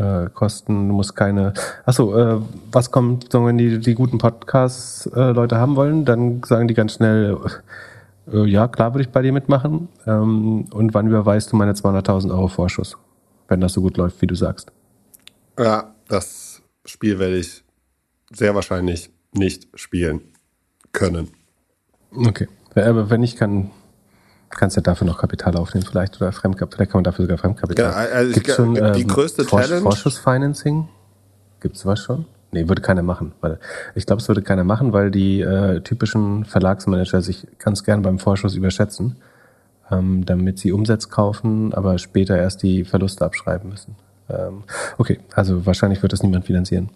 [0.01, 0.87] äh, Kosten.
[0.87, 1.53] Du musst keine.
[1.85, 6.73] Achso, äh, was kommt, wenn die, die guten Podcasts-Leute äh, haben wollen, dann sagen die
[6.73, 7.37] ganz schnell,
[8.31, 9.89] äh, ja, klar würde ich bei dir mitmachen.
[10.07, 12.97] Ähm, und wann überweist du meine 200.000 Euro Vorschuss,
[13.47, 14.71] wenn das so gut läuft, wie du sagst?
[15.59, 17.63] Ja, das Spiel werde ich
[18.31, 20.21] sehr wahrscheinlich nicht spielen
[20.91, 21.29] können.
[22.15, 22.47] Okay.
[22.75, 23.71] Aber wenn ich kann,
[24.57, 26.77] kannst du ja dafür noch Kapital aufnehmen, vielleicht oder Fremdkapital.
[26.77, 27.85] Vielleicht kann man dafür sogar Fremdkapital.
[27.85, 29.81] Genau, also Gibt's schon, die ähm, größte Vors Challenge.
[29.81, 30.87] Vorschussfinancing?
[31.59, 32.25] Gibt es was schon?
[32.51, 33.33] Nee, würde keiner machen.
[33.41, 33.59] Weil
[33.95, 38.19] ich glaube, es würde keiner machen, weil die äh, typischen Verlagsmanager sich ganz gern beim
[38.19, 39.17] Vorschuss überschätzen,
[39.89, 43.95] ähm, damit sie Umsatz kaufen, aber später erst die Verluste abschreiben müssen.
[44.31, 44.63] Ähm,
[44.97, 46.89] okay, also wahrscheinlich wird das niemand finanzieren.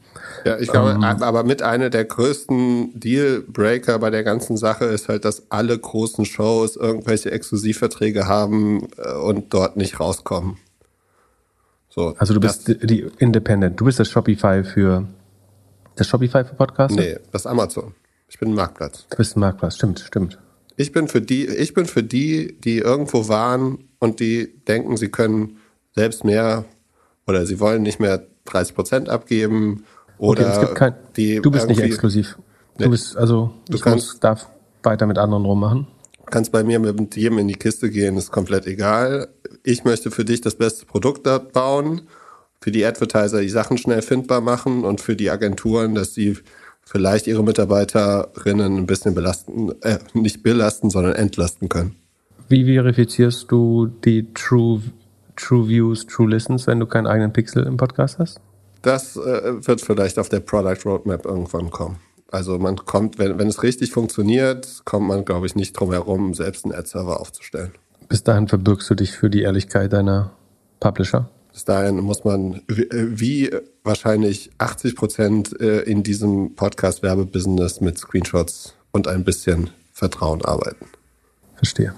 [0.46, 5.10] Ja, ich glaube, ähm, aber mit einer der größten Dealbreaker bei der ganzen Sache ist
[5.10, 10.58] halt, dass alle großen Shows irgendwelche Exklusivverträge haben äh, und dort nicht rauskommen.
[11.90, 15.08] So, also du bist die Independent, du bist das Shopify für
[15.96, 16.96] das Shopify für Podcasts?
[16.96, 17.96] Nee, das Amazon.
[18.28, 19.06] Ich bin ein Marktplatz.
[19.10, 20.38] Du bist ein Marktplatz, stimmt, stimmt.
[20.76, 25.10] Ich bin für die, ich bin für die, die irgendwo waren und die denken, sie
[25.10, 25.58] können
[25.96, 26.66] selbst mehr
[27.28, 29.84] oder sie wollen nicht mehr 30 Prozent abgeben
[30.18, 32.38] oder okay, kein, die du bist nicht exklusiv.
[32.78, 34.48] Du bist also du kannst darf
[34.84, 35.88] weiter mit anderen rummachen.
[36.28, 39.30] Kannst bei mir mit jedem in die Kiste gehen, ist komplett egal.
[39.64, 42.02] Ich möchte für dich das beste Produkt bauen,
[42.62, 46.38] für die Advertiser die Sachen schnell findbar machen und für die Agenturen, dass sie
[46.84, 51.96] vielleicht ihre Mitarbeiterinnen ein bisschen belasten, äh, nicht belasten, sondern entlasten können.
[52.48, 54.82] Wie verifizierst du die True
[55.36, 58.40] True Views, True Listens, wenn du keinen eigenen Pixel im Podcast hast?
[58.82, 61.98] Das äh, wird vielleicht auf der Product Roadmap irgendwann kommen.
[62.32, 66.34] Also man kommt, wenn, wenn es richtig funktioniert, kommt man, glaube ich, nicht drum herum,
[66.34, 67.72] selbst einen Ad-Server aufzustellen.
[68.10, 70.32] Bis dahin verbirgst du dich für die Ehrlichkeit deiner
[70.80, 71.30] Publisher?
[71.52, 73.50] Bis dahin muss man wie
[73.84, 80.86] wahrscheinlich 80 Prozent äh, in diesem Podcast-Werbebusiness mit Screenshots und ein bisschen Vertrauen arbeiten.
[81.56, 81.94] Verstehe.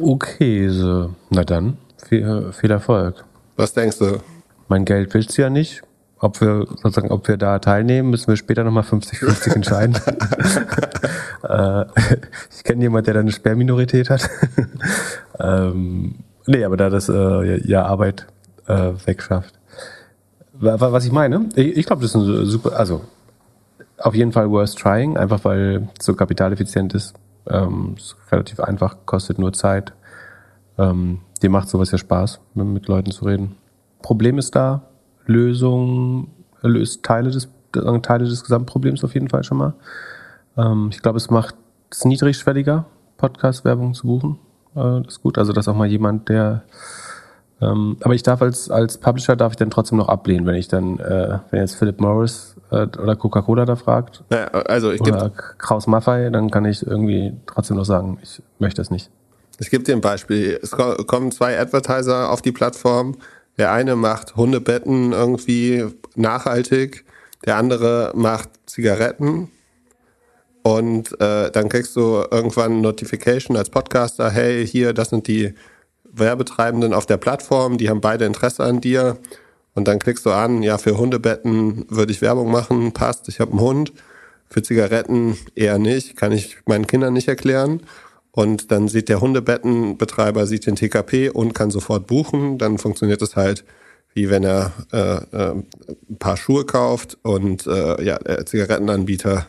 [0.00, 1.14] Okay, so.
[1.30, 3.24] na dann, viel, viel Erfolg.
[3.56, 4.20] Was denkst du?
[4.68, 5.82] Mein Geld willst du ja nicht.
[6.20, 9.94] Ob wir sozusagen, ob wir da teilnehmen, müssen wir später nochmal 50-50 entscheiden.
[11.48, 11.84] äh,
[12.54, 14.28] ich kenne jemanden, der da eine Sperrminorität hat.
[15.38, 16.16] ähm,
[16.48, 18.26] Nee, aber da das äh, ja Arbeit
[18.66, 19.54] äh, wegschafft.
[20.54, 23.02] Was ich meine, ich, ich glaube, das ist ein super, also
[23.98, 27.14] auf jeden Fall worth trying, einfach weil es so kapitaleffizient ist.
[27.48, 29.92] Ähm, ist relativ einfach, kostet nur Zeit.
[30.78, 33.56] Ähm, dir macht sowas ja Spaß, mit, mit Leuten zu reden.
[34.02, 34.82] Problem ist da,
[35.26, 36.28] Lösung
[36.62, 37.48] löst Teile des,
[38.02, 39.74] Teile des Gesamtproblems auf jeden Fall schon mal.
[40.56, 41.54] Ähm, ich glaube, es macht
[41.90, 44.38] es niedrigschwelliger, Podcast-Werbung zu buchen.
[44.74, 45.38] Äh, das ist gut.
[45.38, 46.62] Also, dass auch mal jemand, der
[47.60, 50.68] ähm, aber ich darf als, als Publisher darf ich dann trotzdem noch ablehnen, wenn ich
[50.68, 54.22] dann, äh, wenn jetzt Philip Morris äh, oder Coca-Cola da fragt.
[54.30, 58.80] Ja, also ich oder Kraus Maffei, dann kann ich irgendwie trotzdem noch sagen, ich möchte
[58.80, 59.10] es nicht.
[59.58, 60.58] Ich gebe dir ein Beispiel.
[60.62, 63.16] Es kommen zwei Advertiser auf die Plattform.
[63.58, 67.04] Der eine macht Hundebetten irgendwie nachhaltig,
[67.44, 69.50] der andere macht Zigaretten.
[70.62, 75.54] Und äh, dann kriegst du irgendwann Notification als Podcaster, hey, hier, das sind die
[76.12, 79.18] Werbetreibenden auf der Plattform, die haben beide Interesse an dir.
[79.74, 83.52] Und dann klickst du an, ja, für Hundebetten würde ich Werbung machen, passt, ich habe
[83.52, 83.92] einen Hund.
[84.50, 87.82] Für Zigaretten eher nicht, kann ich meinen Kindern nicht erklären.
[88.30, 92.56] Und dann sieht der Hundebettenbetreiber sieht den TKP und kann sofort buchen.
[92.56, 93.64] Dann funktioniert es halt
[94.18, 95.62] wie wenn er äh, äh,
[96.10, 99.46] ein paar Schuhe kauft und äh, ja, der Zigarettenanbieter,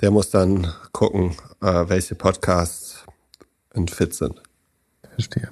[0.00, 3.04] der muss dann gucken, äh, welche Podcasts
[3.88, 4.42] fit sind.
[5.14, 5.50] Verstehe.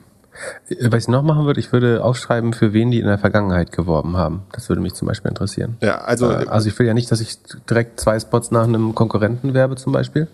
[0.83, 4.17] Was ich noch machen würde, ich würde aufschreiben, für wen die in der Vergangenheit geworben
[4.17, 4.43] haben.
[4.53, 5.77] Das würde mich zum Beispiel interessieren.
[5.81, 8.95] Ja, also, äh, also ich will ja nicht, dass ich direkt zwei Spots nach einem
[8.95, 10.29] Konkurrenten werbe zum Beispiel.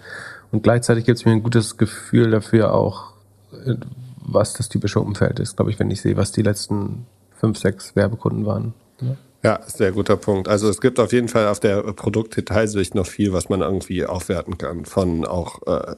[0.53, 3.12] Und gleichzeitig gibt es mir ein gutes Gefühl dafür auch,
[3.53, 3.75] äh,
[4.19, 7.95] was das typische Umfeld ist, glaube ich, wenn ich sehe, was die letzten fünf, sechs
[7.97, 8.75] Werbekunden waren.
[9.01, 9.16] Ja.
[9.42, 10.49] Ja, sehr guter Punkt.
[10.49, 14.59] Also es gibt auf jeden Fall auf der Produktdetailsicht noch viel, was man irgendwie aufwerten
[14.59, 14.87] kann.
[14.87, 15.95] Von auch äh,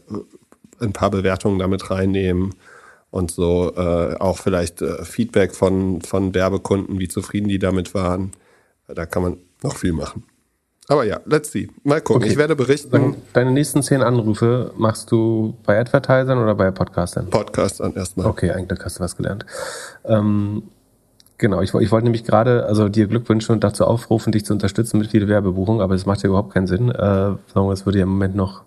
[0.80, 2.54] ein paar Bewertungen damit reinnehmen
[3.10, 8.32] und so äh, auch vielleicht äh, Feedback von, von Werbekunden, wie zufrieden die damit waren.
[8.86, 10.24] Da kann man noch viel machen.
[10.88, 11.68] Aber ja, let's see.
[11.84, 12.22] Mal gucken.
[12.22, 12.32] Okay.
[12.32, 13.16] Ich werde berichten.
[13.34, 17.28] Deine nächsten zehn Anrufe machst du bei Advertisern oder bei Podcastern?
[17.28, 18.26] Podcastern erstmal.
[18.26, 19.44] Okay, eigentlich hast du was gelernt.
[20.06, 20.62] Ähm,
[21.36, 24.98] genau, ich, ich wollte nämlich gerade, also dir Glückwünschen und dazu aufrufen, dich zu unterstützen
[24.98, 26.88] mit viel Werbebuchung, aber es macht ja überhaupt keinen Sinn.
[26.88, 28.62] Äh, sagen wir, es würde ja im Moment noch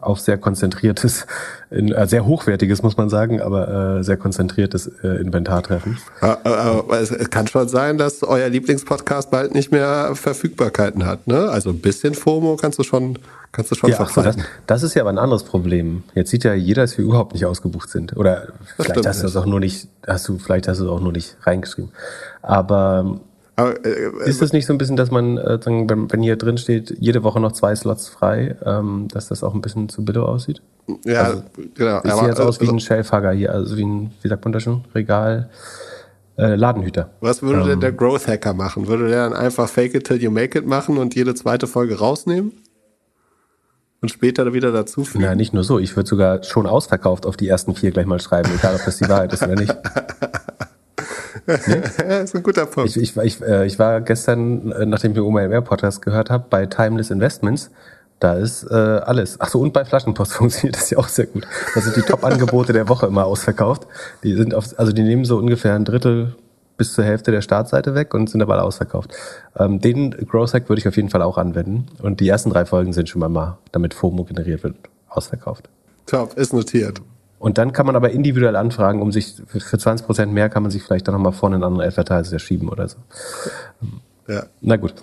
[0.00, 1.26] auf sehr konzentriertes,
[1.70, 5.98] in, äh, sehr hochwertiges, muss man sagen, aber äh, sehr konzentriertes äh, Inventar treffen.
[6.20, 11.26] Aber es kann schon sein, dass euer Lieblingspodcast bald nicht mehr Verfügbarkeiten hat.
[11.26, 11.48] Ne?
[11.50, 13.18] Also ein bisschen FOMO kannst du schon,
[13.52, 14.36] kannst du schon ja, so, das,
[14.66, 16.02] das, ist ja aber ein anderes Problem.
[16.14, 18.16] Jetzt sieht ja jeder, dass wir überhaupt nicht ausgebucht sind.
[18.16, 21.00] Oder vielleicht hast du das auch nur nicht, hast du, vielleicht hast du es auch
[21.00, 21.92] nur nicht reingeschrieben.
[22.42, 23.20] Aber
[23.62, 26.58] aber, äh, ist das nicht so ein bisschen, dass man, äh, wenn, wenn hier drin
[26.58, 30.24] steht, jede Woche noch zwei Slots frei, ähm, dass das auch ein bisschen zu billow
[30.24, 30.62] aussieht?
[31.04, 31.42] Ja, also,
[31.74, 32.00] genau.
[32.02, 34.84] Sieht jetzt aus wie ein Shelfhagger hier, also wie ein, wie sagt man das schon?
[34.94, 35.48] Regal.
[36.38, 37.10] Äh, Ladenhüter.
[37.20, 38.86] Was würde ähm, denn der Growth Hacker machen?
[38.86, 41.98] Würde der dann einfach Fake it till you make it machen und jede zweite Folge
[41.98, 42.52] rausnehmen?
[44.00, 45.22] Und später wieder dazufügen?
[45.22, 45.78] Ja, nicht nur so.
[45.78, 48.96] Ich würde sogar schon ausverkauft auf die ersten vier gleich mal schreiben, egal ob das
[48.96, 49.76] die Wahrheit ist oder nicht.
[51.46, 51.82] Nee?
[52.08, 52.96] das ist ein guter Punkt.
[52.96, 56.46] Ich, ich, ich, äh, ich war gestern, äh, nachdem ich den OMR Podcast gehört habe,
[56.48, 57.70] bei Timeless Investments.
[58.20, 59.40] Da ist äh, alles.
[59.40, 61.46] Ach so, und bei Flaschenpost funktioniert das ja auch sehr gut.
[61.74, 63.86] Da sind die Top-Angebote der Woche immer ausverkauft.
[64.22, 66.36] Die sind auf, also die nehmen so ungefähr ein Drittel
[66.76, 69.10] bis zur Hälfte der Startseite weg und sind aber alle ausverkauft.
[69.56, 71.86] Ähm, den Growth Hack würde ich auf jeden Fall auch anwenden.
[72.00, 74.76] Und die ersten drei Folgen sind schon mal, mal damit FOMO generiert wird,
[75.08, 75.68] ausverkauft.
[76.06, 77.00] Top, ist notiert.
[77.42, 80.70] Und dann kann man aber individuell anfragen, um sich für 20 Prozent mehr kann man
[80.70, 82.98] sich vielleicht dann nochmal vorne einen anderen Advertiser schieben oder so.
[84.28, 84.44] Ja.
[84.60, 84.94] Na gut.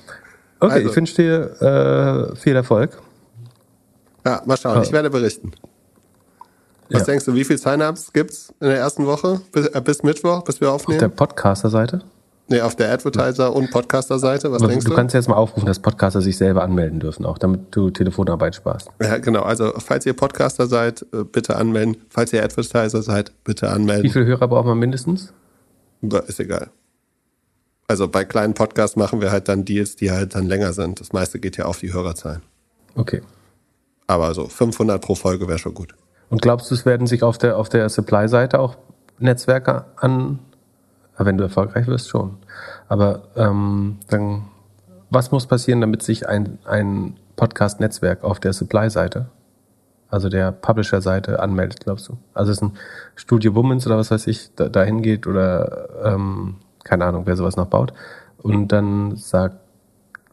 [0.61, 0.89] Okay, also.
[0.89, 2.97] ich wünsche dir äh, viel Erfolg.
[4.25, 4.81] Ja, mal schauen.
[4.83, 5.51] Ich werde berichten.
[6.89, 7.05] Was ja.
[7.07, 10.41] denkst du, wie viele Sign-ups gibt es in der ersten Woche bis, äh, bis Mittwoch,
[10.45, 10.97] bis wir aufnehmen?
[10.97, 12.03] Auf der Podcaster-Seite?
[12.49, 14.51] Nee, auf der Advertiser- und Podcaster-Seite.
[14.51, 14.89] Was Aber denkst du?
[14.89, 18.55] Du kannst jetzt mal aufrufen, dass Podcaster sich selber anmelden dürfen, auch damit du Telefonarbeit
[18.55, 18.89] sparst.
[19.01, 19.43] Ja, genau.
[19.43, 21.97] Also, falls ihr Podcaster seid, äh, bitte anmelden.
[22.09, 24.03] Falls ihr Advertiser seid, bitte anmelden.
[24.03, 25.31] Wie viele Hörer braucht man mindestens?
[26.27, 26.71] Ist egal.
[27.87, 30.99] Also, bei kleinen Podcasts machen wir halt dann Deals, die halt dann länger sind.
[30.99, 32.41] Das meiste geht ja auf die Hörerzahlen.
[32.95, 33.21] Okay.
[34.07, 35.93] Aber so 500 pro Folge wäre schon gut.
[36.29, 38.77] Und glaubst du, es werden sich auf der, auf der Supply-Seite auch
[39.19, 40.39] Netzwerke an
[41.25, 42.37] wenn du erfolgreich wirst, schon.
[42.87, 44.45] Aber ähm, dann,
[45.09, 49.27] was muss passieren, damit sich ein, ein Podcast-Netzwerk auf der Supply-Seite,
[50.09, 52.17] also der Publisher-Seite, anmeldet, glaubst du?
[52.33, 52.73] Also ist ein
[53.15, 57.57] Studio Womans oder was weiß ich, da, dahin geht oder ähm, keine Ahnung, wer sowas
[57.57, 57.93] noch baut
[58.41, 59.57] und dann sagt,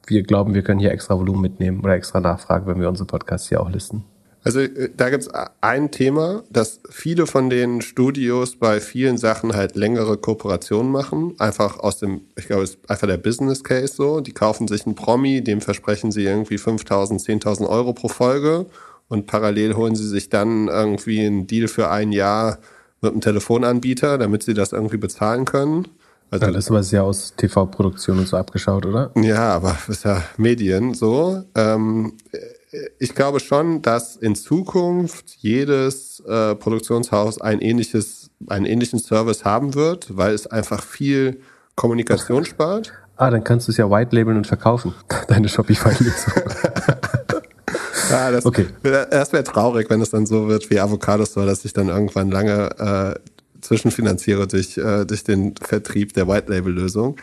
[0.07, 3.49] wir glauben, wir können hier extra Volumen mitnehmen oder extra Nachfrage, wenn wir unsere Podcasts
[3.49, 4.05] hier auch listen.
[4.47, 5.31] Also äh, da gibt es
[5.61, 11.35] ein Thema, dass viele von den Studios bei vielen Sachen halt längere Kooperationen machen.
[11.39, 14.21] Einfach aus dem, ich glaube, es ist einfach der Business Case so.
[14.21, 18.67] Die kaufen sich einen Promi, dem versprechen sie irgendwie 5.000, 10.000 Euro pro Folge
[19.09, 22.59] und parallel holen sie sich dann irgendwie einen Deal für ein Jahr
[23.01, 25.89] mit einem Telefonanbieter, damit sie das irgendwie bezahlen können.
[26.31, 29.11] Also, das ist aber sehr aus TV-Produktion und so abgeschaut, oder?
[29.17, 31.43] Ja, aber das ist ja Medien so.
[31.55, 32.15] Ähm,
[32.99, 39.75] ich glaube schon, dass in Zukunft jedes äh, Produktionshaus ein ähnliches, einen ähnlichen Service haben
[39.75, 41.41] wird, weil es einfach viel
[41.75, 42.93] Kommunikation spart.
[43.17, 44.95] Ah, dann kannst du es ja white labeln und verkaufen.
[45.29, 46.43] Deine Shopify-Lösung.
[48.11, 48.67] ja, das, okay.
[48.83, 52.71] das wäre traurig, wenn es dann so wird wie Avocados dass ich dann irgendwann lange
[52.79, 57.17] äh, zwischenfinanziere durch, äh, durch den Vertrieb der White Label Lösung.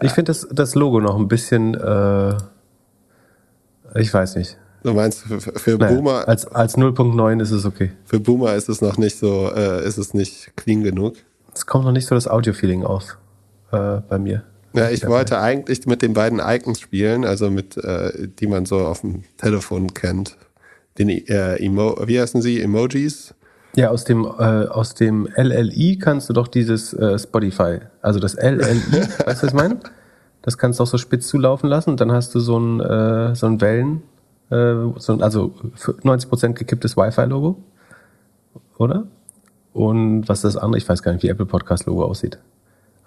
[0.00, 2.36] Ich finde das, das Logo noch ein bisschen, äh,
[3.94, 4.58] ich weiß nicht.
[4.82, 6.28] Du meinst für, für naja, Boomer?
[6.28, 7.92] Als, als 0.9 ist es okay.
[8.04, 11.16] Für Boomer ist es noch nicht so, äh, ist es nicht clean genug.
[11.54, 13.18] Es kommt noch nicht so das Audio-Feeling auf
[13.72, 14.44] äh, bei mir.
[14.74, 18.78] Ja, ich wollte eigentlich mit den beiden Icons spielen, also mit, äh, die man so
[18.78, 20.36] auf dem Telefon kennt.
[20.98, 22.60] Den äh, Emo wie heißen sie?
[22.60, 23.34] Emojis?
[23.74, 28.34] Ja, aus dem, äh, aus dem LLI kannst du doch dieses äh, Spotify, also das
[28.34, 28.60] LLI,
[28.92, 29.80] weißt du, was ich meine?
[30.42, 33.46] Das kannst du auch so spitz zulaufen lassen und dann hast du so ein, so
[33.46, 34.02] ein Wellen,
[34.50, 37.56] also 90% gekipptes Wi-Fi-Logo,
[38.78, 39.04] oder?
[39.72, 40.78] Und was ist das andere?
[40.78, 42.38] Ich weiß gar nicht, wie Apple Podcast Logo aussieht.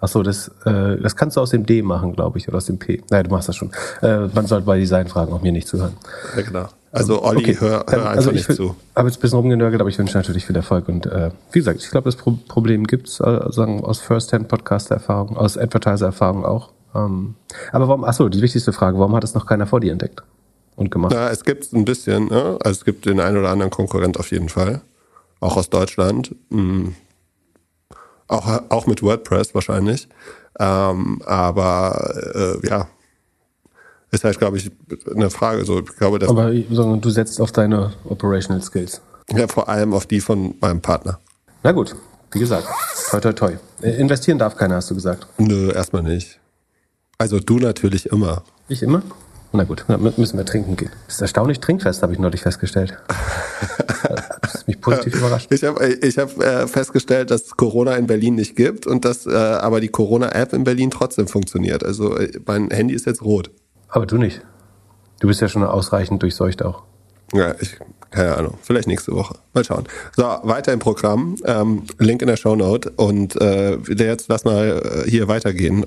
[0.00, 2.66] Ach so, das, äh, das kannst du aus dem D machen, glaube ich, oder aus
[2.66, 3.02] dem P.
[3.10, 3.70] Naja, du machst das schon.
[4.00, 5.92] Äh, man sollte bei Designfragen auch mir nicht zuhören.
[6.36, 6.66] Ja, genau.
[6.90, 7.56] Also Olli, okay.
[7.60, 8.74] hör, hör einfach also ich nicht zu.
[8.96, 10.88] habe jetzt ein bisschen rumgenörgelt, aber ich wünsche natürlich viel Erfolg.
[10.88, 15.36] Und äh, wie gesagt, ich glaube, das Pro Problem gibt es äh, sagen aus First-Hand-Podcast-Erfahrung,
[15.36, 16.70] aus Advertiser-Erfahrung auch.
[16.94, 17.36] Ähm,
[17.70, 20.22] aber warum, achso, die wichtigste Frage, warum hat es noch keiner vor dir entdeckt
[20.82, 21.12] und gemacht?
[21.14, 22.58] Na, es gibt ein bisschen, ne?
[22.62, 24.82] also es gibt den einen oder anderen Konkurrent auf jeden Fall.
[25.40, 26.34] Auch aus Deutschland.
[26.50, 26.94] Mhm.
[28.28, 30.08] Auch, auch mit WordPress wahrscheinlich.
[30.58, 32.88] Ähm, aber äh, ja,
[34.10, 34.70] ist halt, glaube ich,
[35.14, 35.64] eine Frage.
[35.64, 39.00] So, ich glaube, dass Aber du setzt auf deine Operational Skills.
[39.30, 41.18] Ja, vor allem auf die von meinem Partner.
[41.62, 41.96] Na gut,
[42.30, 42.66] wie gesagt,
[43.10, 43.52] toi toi toi.
[43.80, 45.26] Äh, investieren darf keiner, hast du gesagt.
[45.38, 46.38] Nö, erstmal nicht.
[47.18, 48.42] Also du natürlich immer.
[48.68, 49.02] Ich immer?
[49.54, 50.90] Na gut, dann müssen wir trinken gehen.
[51.06, 52.98] Das ist erstaunlich trinkfest, habe ich neulich festgestellt.
[54.42, 55.50] Das ist mich positiv überrascht.
[55.50, 59.32] Ich habe ich hab, äh, festgestellt, dass Corona in Berlin nicht gibt und dass äh,
[59.32, 61.84] aber die Corona-App in Berlin trotzdem funktioniert.
[61.84, 63.50] Also äh, mein Handy ist jetzt rot.
[63.88, 64.42] Aber du nicht.
[65.20, 66.82] Du bist ja schon ausreichend durchseucht auch.
[67.32, 67.78] Ja, ich,
[68.10, 68.58] keine Ahnung.
[68.62, 69.36] Vielleicht nächste Woche.
[69.54, 69.84] Mal schauen.
[70.16, 71.36] So, weiter im Programm.
[71.44, 72.90] Ähm, Link in der Show Note.
[72.96, 75.86] Und äh, jetzt lass mal hier weitergehen.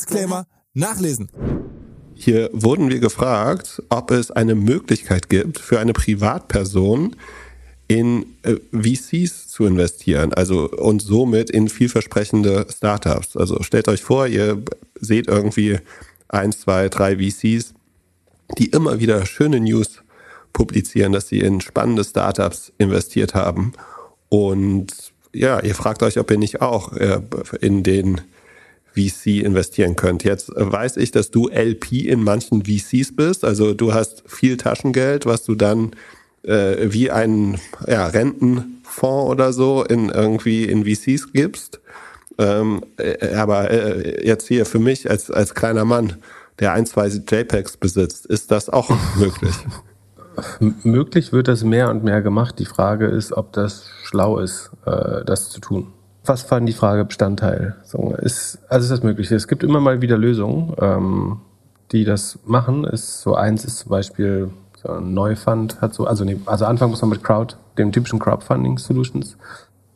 [0.00, 1.30] Disclaimer nachlesen.
[2.14, 7.16] Hier wurden wir gefragt, ob es eine Möglichkeit gibt für eine Privatperson,
[7.86, 13.36] in äh, VCs zu investieren, also und somit in vielversprechende Startups.
[13.36, 14.62] Also stellt euch vor, ihr
[15.00, 15.80] seht irgendwie
[16.28, 17.74] eins, zwei, drei VCs,
[18.58, 20.02] die immer wieder schöne News
[20.52, 23.72] publizieren, dass sie in spannende Startups investiert haben.
[24.28, 27.20] Und ja, ihr fragt euch, ob ihr nicht auch äh,
[27.60, 28.20] in den
[28.94, 30.24] VC investieren könnt.
[30.24, 33.44] Jetzt weiß ich, dass du LP in manchen VCs bist.
[33.44, 35.92] Also du hast viel Taschengeld, was du dann
[36.42, 41.80] äh, wie ein ja, Rentenfonds oder so in irgendwie in VCs gibst.
[42.38, 46.16] Ähm, äh, aber äh, jetzt hier für mich als, als kleiner Mann,
[46.58, 49.54] der ein, zwei JPEGs besitzt, ist das auch möglich?
[50.84, 52.58] möglich wird das mehr und mehr gemacht.
[52.58, 55.92] Die Frage ist, ob das schlau ist, äh, das zu tun.
[56.30, 57.74] Was fand die Frage Bestandteil?
[57.82, 59.32] So, ist, also ist das möglich?
[59.32, 61.40] Es gibt immer mal wieder Lösungen, ähm,
[61.90, 62.84] die das machen.
[62.84, 64.50] Ist, so eins ist zum Beispiel
[64.80, 68.20] so ein Neufund hat so, also, nee, also anfangen muss man mit Crowd, dem typischen
[68.20, 69.36] Crowdfunding Solutions.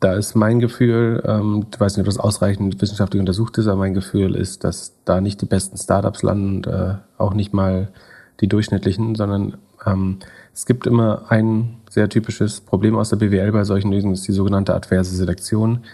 [0.01, 3.77] Da ist mein Gefühl, ähm, ich weiß nicht, ob das ausreichend wissenschaftlich untersucht ist, aber
[3.77, 7.93] mein Gefühl ist, dass da nicht die besten Startups landen, äh, auch nicht mal
[8.41, 9.55] die durchschnittlichen, sondern
[9.85, 10.19] ähm,
[10.53, 14.33] es gibt immer ein sehr typisches Problem aus der BWL bei solchen Lösungen, ist die
[14.33, 15.85] sogenannte adverse Selektion,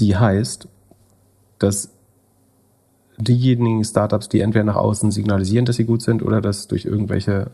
[0.00, 0.68] die heißt,
[1.58, 1.90] dass
[3.18, 7.50] diejenigen Startups, die entweder nach außen signalisieren, dass sie gut sind, oder dass durch irgendwelche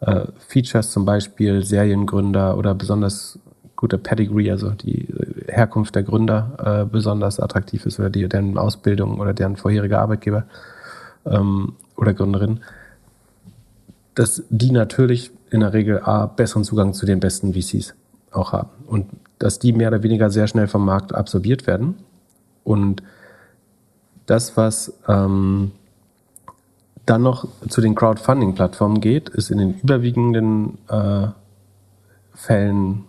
[0.00, 3.38] äh, Features, zum Beispiel Seriengründer oder besonders
[3.76, 5.08] gute Pedigree, also die
[5.46, 10.44] Herkunft der Gründer, äh, besonders attraktiv ist oder die, deren Ausbildung oder deren vorherige Arbeitgeber
[11.24, 12.60] ähm, oder Gründerin,
[14.14, 17.94] dass die natürlich in der Regel A, besseren Zugang zu den besten VCs
[18.32, 18.70] auch haben.
[18.86, 19.06] Und
[19.38, 21.96] dass die mehr oder weniger sehr schnell vom Markt absorbiert werden.
[22.62, 23.02] Und
[24.26, 25.72] das, was ähm,
[27.06, 31.28] dann noch zu den Crowdfunding-Plattformen geht, ist in den überwiegenden äh,
[32.34, 33.04] Fällen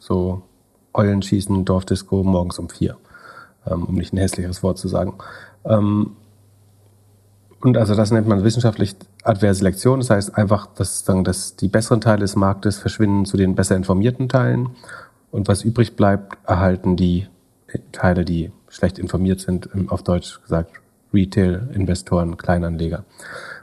[0.00, 0.42] so
[0.94, 2.96] Eulenschießen, Dorfdisco morgens um vier,
[3.66, 5.14] ähm, um nicht ein hässlicheres Wort zu sagen.
[5.64, 6.12] Ähm,
[7.60, 10.00] und also das nennt man wissenschaftlich adverse Selektion.
[10.00, 13.76] Das heißt einfach, dass, sagen, dass die besseren Teile des Marktes verschwinden zu den besser
[13.76, 14.70] informierten Teilen.
[15.30, 17.26] Und was übrig bleibt, erhalten die
[17.92, 20.70] Teile, die schlecht informiert sind, auf Deutsch gesagt
[21.12, 23.04] Retail-Investoren, Kleinanleger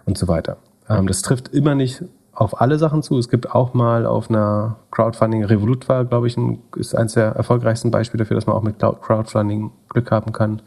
[0.06, 0.58] und so weiter.
[0.89, 3.18] Ähm, das trifft immer nicht auf alle Sachen zu.
[3.18, 7.28] Es gibt auch mal auf einer Crowdfunding, Revolut war, glaube ich, ein, ist eines der
[7.28, 10.62] erfolgreichsten Beispiele dafür, dass man auch mit Crowdfunding Glück haben kann.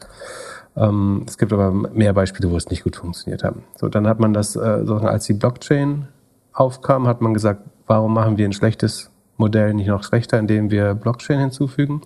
[0.77, 3.55] Ähm, es gibt aber mehr Beispiele, wo es nicht gut funktioniert hat.
[3.75, 6.07] So, dann hat man das, äh, sozusagen, als die Blockchain
[6.53, 10.95] aufkam, hat man gesagt, warum machen wir ein schlechtes Modell nicht noch schlechter, indem wir
[10.95, 12.01] Blockchain hinzufügen.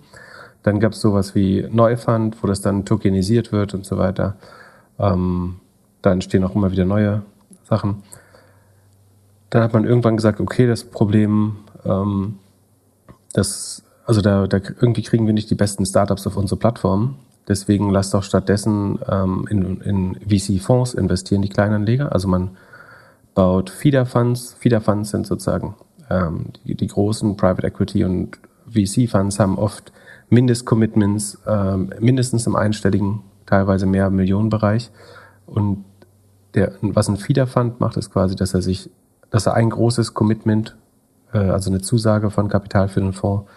[0.62, 4.36] Dann gab es sowas wie Neufund, wo das dann tokenisiert wird und so weiter.
[4.98, 5.56] Ähm,
[6.02, 7.22] da entstehen auch immer wieder neue
[7.64, 8.02] Sachen.
[9.50, 12.38] Dann hat man irgendwann gesagt, okay, das Problem, ähm,
[13.32, 17.16] das, also da, da irgendwie kriegen wir nicht die besten Startups auf unsere Plattform.
[17.48, 22.12] Deswegen lasst doch stattdessen ähm, in, in VC-Fonds investieren, die Kleinanleger.
[22.12, 22.56] Also man
[23.34, 24.56] baut Feeder-Funds.
[24.58, 25.74] Feeder-Funds sind sozusagen
[26.08, 28.38] ähm, die, die großen Private Equity und
[28.68, 29.92] VC-Funds haben oft
[30.30, 34.90] Mindestcommitments, ähm, mindestens im einstelligen teilweise mehr Millionenbereich.
[35.46, 35.84] Und
[36.54, 38.90] der, was ein Feeder-Fund macht, ist quasi, dass er sich,
[39.30, 40.76] dass er ein großes Commitment,
[41.32, 43.50] äh, also eine Zusage von Kapital für den Fonds,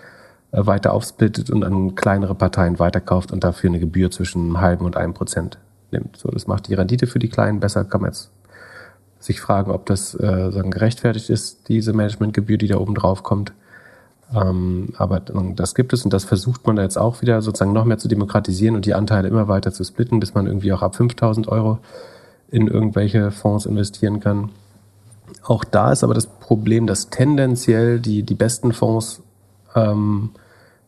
[0.56, 4.98] weiter aufsplittet und an kleinere Parteien weiterkauft und dafür eine Gebühr zwischen einem halben und
[4.98, 5.58] einem Prozent
[5.92, 6.18] nimmt.
[6.18, 7.84] So, das macht die Rendite für die Kleinen besser.
[7.84, 8.32] Kann man jetzt
[9.20, 13.54] sich fragen, ob das äh, sagen, gerechtfertigt ist, diese Managementgebühr, die da oben drauf kommt.
[14.34, 17.86] Ähm, aber das gibt es und das versucht man da jetzt auch wieder sozusagen noch
[17.86, 20.96] mehr zu demokratisieren und die Anteile immer weiter zu splitten, bis man irgendwie auch ab
[20.96, 21.80] 5000 Euro
[22.50, 24.50] in irgendwelche Fonds investieren kann.
[25.44, 29.22] Auch da ist aber das Problem, dass tendenziell die, die besten Fonds
[29.76, 30.32] ähm,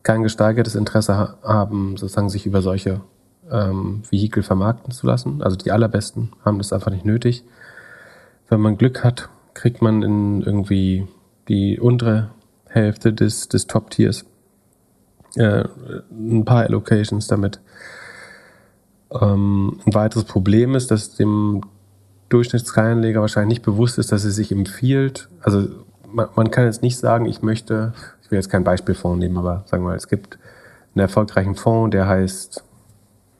[0.08, 3.02] kein gesteigertes Interesse haben, sozusagen sich über solche
[3.50, 5.42] ähm, Vehikel vermarkten zu lassen.
[5.42, 7.44] Also die allerbesten haben das einfach nicht nötig.
[8.48, 11.06] Wenn man Glück hat, kriegt man in irgendwie
[11.48, 12.30] die untere
[12.70, 14.24] Hälfte des, des Top-Tiers.
[15.36, 15.64] Äh,
[16.10, 17.60] ein paar Allocations damit.
[19.10, 21.60] Ähm, ein weiteres Problem ist, dass dem
[22.30, 25.28] Durchschnittskleinanleger wahrscheinlich nicht bewusst ist, dass es sich empfiehlt.
[25.42, 25.68] Also
[26.10, 27.92] man, man kann jetzt nicht sagen, ich möchte,
[28.28, 30.38] ich will jetzt kein Beispielfonds nehmen, aber sagen wir mal, es gibt
[30.94, 32.62] einen erfolgreichen Fonds, der heißt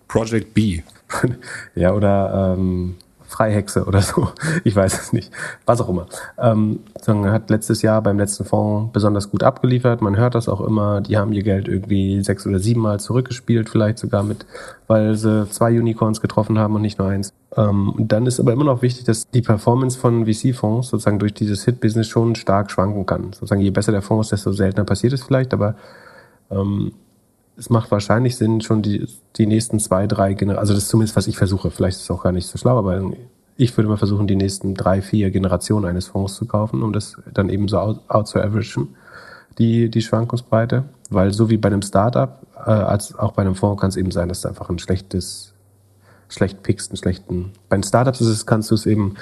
[0.09, 0.81] Project B.
[1.75, 2.97] ja, oder ähm,
[3.29, 4.29] Freihexe oder so.
[4.65, 5.31] Ich weiß es nicht.
[5.67, 6.07] Was auch immer.
[6.39, 10.03] Ähm, hat letztes Jahr beim letzten Fonds besonders gut abgeliefert.
[10.03, 11.01] Man hört das auch immer.
[11.01, 14.47] Die haben ihr Geld irgendwie sechs oder sieben Mal zurückgespielt, vielleicht sogar mit,
[14.87, 17.33] weil sie zwei Unicorns getroffen haben und nicht nur eins.
[17.57, 21.65] Ähm, dann ist aber immer noch wichtig, dass die Performance von VC-Fonds sozusagen durch dieses
[21.65, 23.33] Hit-Business schon stark schwanken kann.
[23.33, 25.75] Sozusagen je besser der Fonds desto seltener passiert es vielleicht, aber
[26.51, 26.93] ähm,
[27.59, 29.07] es macht wahrscheinlich Sinn, schon die,
[29.37, 32.11] die nächsten zwei, drei Generationen, also das ist zumindest, was ich versuche, vielleicht ist es
[32.11, 33.03] auch gar nicht so schlau, aber
[33.57, 37.17] ich würde mal versuchen, die nächsten drei, vier Generationen eines Fonds zu kaufen, um das
[37.35, 38.95] dann eben so out, out zu averagen,
[39.59, 40.85] die, die Schwankungsbreite.
[41.11, 44.13] Weil so wie bei einem Startup, äh, als auch bei einem Fonds kann es eben
[44.13, 45.55] sein, dass du einfach ein schlechtes,
[46.29, 47.53] schlecht pickst, einen schlechten.
[47.69, 49.17] Bei den Startups ist es, kannst du es eben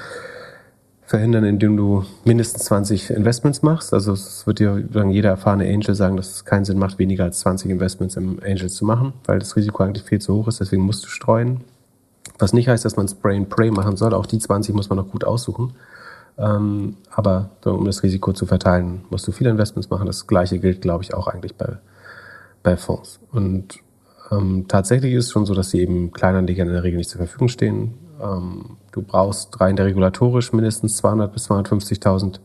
[1.06, 3.94] verhindern, indem du mindestens 20 Investments machst.
[3.94, 7.24] Also es wird dir dann jeder erfahrene Angel sagen, dass es keinen Sinn macht, weniger
[7.24, 10.60] als 20 Investments im Angel zu machen, weil das Risiko eigentlich viel zu hoch ist.
[10.60, 11.60] Deswegen musst du streuen.
[12.38, 14.12] Was nicht heißt, dass man Spray and Pray machen soll.
[14.14, 15.74] Auch die 20 muss man noch gut aussuchen.
[16.38, 20.06] Ähm, aber um das Risiko zu verteilen, musst du viele Investments machen.
[20.06, 21.78] Das Gleiche gilt, glaube ich, auch eigentlich bei,
[22.64, 23.20] bei Fonds.
[23.30, 23.78] Und
[24.32, 27.18] ähm, tatsächlich ist es schon so, dass sie eben Kleinanlegern in der Regel nicht zur
[27.18, 27.94] Verfügung stehen.
[28.20, 32.40] Ähm, du brauchst rein regulatorisch mindestens 200 bis 250.000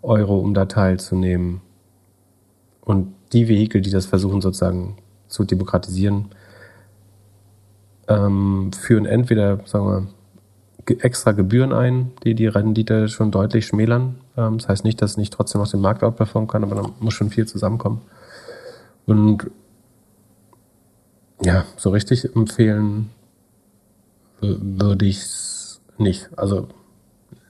[0.00, 1.60] Euro, um da teilzunehmen.
[2.80, 4.96] Und die Vehikel, die das versuchen sozusagen
[5.28, 6.30] zu demokratisieren,
[8.08, 9.86] ähm, führen entweder, sagen
[10.86, 14.20] wir, extra Gebühren ein, die die Rendite schon deutlich schmälern.
[14.38, 16.90] Ähm, das heißt nicht, dass es nicht trotzdem aus dem Markt outperformen kann, aber da
[16.98, 18.00] muss schon viel zusammenkommen.
[19.04, 19.50] Und
[21.42, 23.10] ja, so richtig empfehlen
[24.40, 25.59] würde ich es
[26.00, 26.30] nicht.
[26.36, 26.68] Also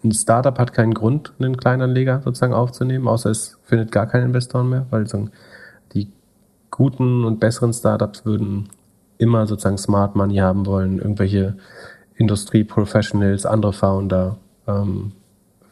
[0.02, 4.68] ein Startup hat keinen Grund, einen Kleinanleger sozusagen aufzunehmen, außer es findet gar keinen Investoren
[4.68, 5.30] mehr, weil sozusagen
[5.92, 6.10] die
[6.70, 8.68] guten und besseren Startups würden
[9.18, 11.56] immer sozusagen Smart Money haben wollen, irgendwelche
[12.16, 14.36] Industrie-Professionals, andere Founder,
[14.66, 15.12] ähm,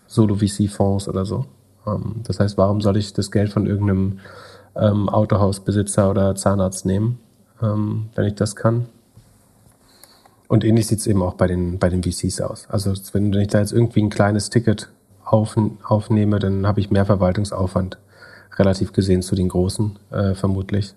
[0.06, 1.46] Solo-VC-Fonds oder so.
[1.86, 4.18] Ähm, das heißt, warum soll ich das Geld von irgendeinem
[4.76, 7.18] ähm, Autohausbesitzer oder Zahnarzt nehmen,
[7.62, 8.86] ähm, wenn ich das kann?
[10.49, 12.66] Und ähnlich sieht es eben auch bei den, bei den VCs aus.
[12.70, 14.88] Also wenn ich da jetzt irgendwie ein kleines Ticket
[15.24, 17.99] auf, aufnehme, dann habe ich mehr Verwaltungsaufwand
[18.57, 20.94] relativ gesehen zu den großen, äh, vermutlich.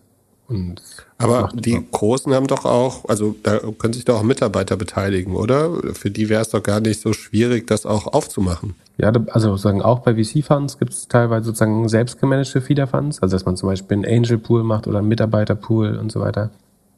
[0.47, 0.82] Und
[1.18, 1.91] Aber die auch.
[1.91, 5.70] Großen haben doch auch, also da können sich doch auch Mitarbeiter beteiligen, oder?
[5.93, 8.76] Für die wäre es doch gar nicht so schwierig, das auch aufzumachen.
[8.97, 13.56] Ja, also sozusagen auch bei VC-Funds gibt es teilweise sozusagen selbstgemanagte Feeder-Funds, also dass man
[13.56, 16.52] zum Beispiel einen Angel-Pool macht oder einen Mitarbeiter-Pool und so weiter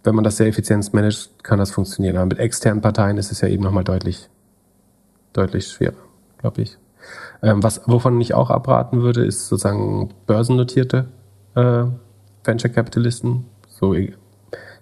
[0.03, 2.17] wenn man das sehr effizient managt, kann das funktionieren.
[2.17, 4.29] Aber mit externen Parteien ist es ja eben nochmal deutlich,
[5.31, 5.93] deutlich schwerer,
[6.37, 6.77] glaube ich.
[7.41, 11.07] Ähm, was, wovon ich auch abraten würde, ist sozusagen börsennotierte
[11.55, 11.85] äh,
[12.43, 13.45] Venture Capitalisten.
[13.67, 14.13] So, ich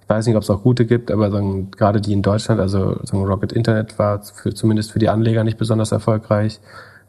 [0.08, 3.24] weiß nicht, ob es auch gute gibt, aber sagen, gerade die in Deutschland, also sagen,
[3.26, 6.60] Rocket Internet war für, zumindest für die Anleger nicht besonders erfolgreich.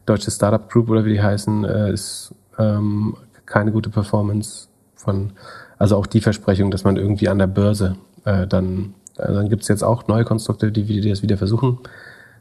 [0.05, 5.31] Deutsche Startup Group oder wie die heißen, äh, ist ähm, keine gute Performance von
[5.77, 7.95] also auch die Versprechung, dass man irgendwie an der Börse
[8.25, 11.79] äh, dann, äh, dann gibt es jetzt auch neue Konstrukte, die, die das wieder versuchen.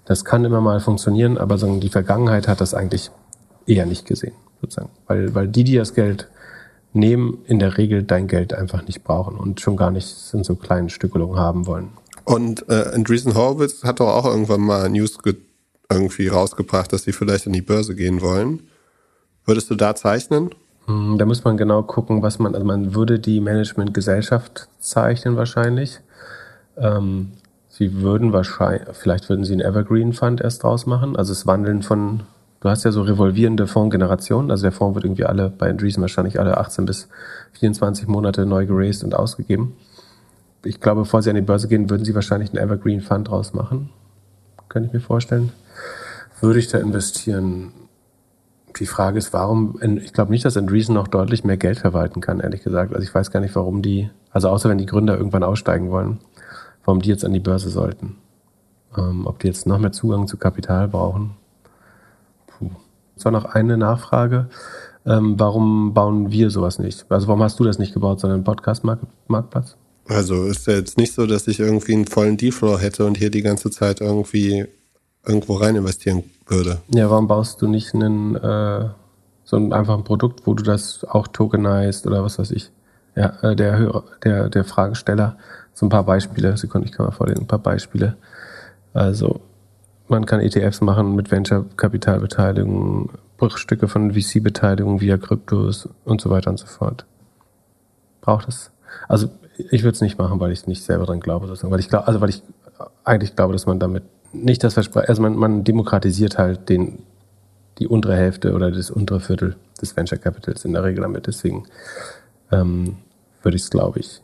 [0.04, 3.10] Das kann immer mal funktionieren, aber sagen, die Vergangenheit hat das eigentlich
[3.66, 4.90] eher nicht gesehen, sozusagen.
[5.06, 6.28] Weil, weil die, die das Geld
[6.92, 10.56] nehmen, in der Regel dein Geld einfach nicht brauchen und schon gar nicht in so
[10.56, 11.90] kleinen Stückelungen haben wollen.
[12.24, 15.18] Und äh, Andreessen Horowitz hat doch auch irgendwann mal News
[15.90, 18.62] irgendwie rausgebracht, dass sie vielleicht an die Börse gehen wollen.
[19.44, 20.50] Würdest du da zeichnen?
[20.86, 26.00] Hm, da muss man genau gucken, was man, also man würde die Managementgesellschaft zeichnen wahrscheinlich.
[26.76, 27.32] Ähm,
[27.68, 31.82] sie würden wahrscheinlich, vielleicht würden sie einen Evergreen Fund erst draus machen, also das Wandeln
[31.82, 32.22] von,
[32.60, 36.40] du hast ja so revolvierende Fondsgenerationen, also der Fonds wird irgendwie alle, bei Andreessen wahrscheinlich
[36.40, 37.08] alle 18 bis
[37.54, 39.76] 24 Monate neu geraced und ausgegeben.
[40.64, 43.52] Ich glaube, bevor sie an die Börse gehen, würden sie wahrscheinlich einen Evergreen Fund draus
[43.52, 43.90] machen.
[44.68, 45.52] Könnte ich mir vorstellen.
[46.40, 47.72] Würde ich da investieren?
[48.78, 52.40] Die Frage ist, warum, ich glaube nicht, dass Andreessen noch deutlich mehr Geld verwalten kann,
[52.40, 52.94] ehrlich gesagt.
[52.94, 56.20] Also ich weiß gar nicht, warum die, also außer wenn die Gründer irgendwann aussteigen wollen,
[56.84, 58.16] warum die jetzt an die Börse sollten.
[58.96, 61.32] Ähm, ob die jetzt noch mehr Zugang zu Kapital brauchen.
[62.46, 62.70] Puh.
[63.16, 64.48] Es war noch eine Nachfrage.
[65.04, 67.06] Ähm, warum bauen wir sowas nicht?
[67.08, 69.76] Also warum hast du das nicht gebaut, sondern Podcast-Marktplatz?
[70.08, 73.30] Also ist ja jetzt nicht so, dass ich irgendwie einen vollen Deal-Floor hätte und hier
[73.30, 74.66] die ganze Zeit irgendwie
[75.26, 76.78] irgendwo rein investieren würde.
[76.88, 78.88] Ja, warum baust du nicht einen, äh,
[79.44, 82.70] so ein einfachen Produkt, wo du das auch tokenized oder was weiß ich?
[83.14, 85.36] Ja, äh, der Hörer, der, der Fragesteller,
[85.74, 88.16] so ein paar Beispiele, Sekunde, ich kann mal vorlesen, ein paar Beispiele.
[88.94, 89.40] Also,
[90.08, 96.58] man kann ETFs machen mit Venture-Kapitalbeteiligung, Bruchstücke von VC-Beteiligung via Kryptos und so weiter und
[96.58, 97.06] so fort.
[98.20, 98.70] Braucht es?
[99.08, 101.72] Also, ich würde es nicht machen, weil ich nicht selber dran glaube, sozusagen.
[101.72, 102.42] Weil ich glaube, also weil ich
[103.04, 107.00] eigentlich glaube, dass man damit nicht das Versprechen, also man, man demokratisiert halt den,
[107.78, 111.26] die untere Hälfte oder das untere Viertel des Venture Capitals in der Regel damit.
[111.26, 111.64] Deswegen
[112.50, 112.96] ähm,
[113.42, 114.20] würde ich es, glaube ich,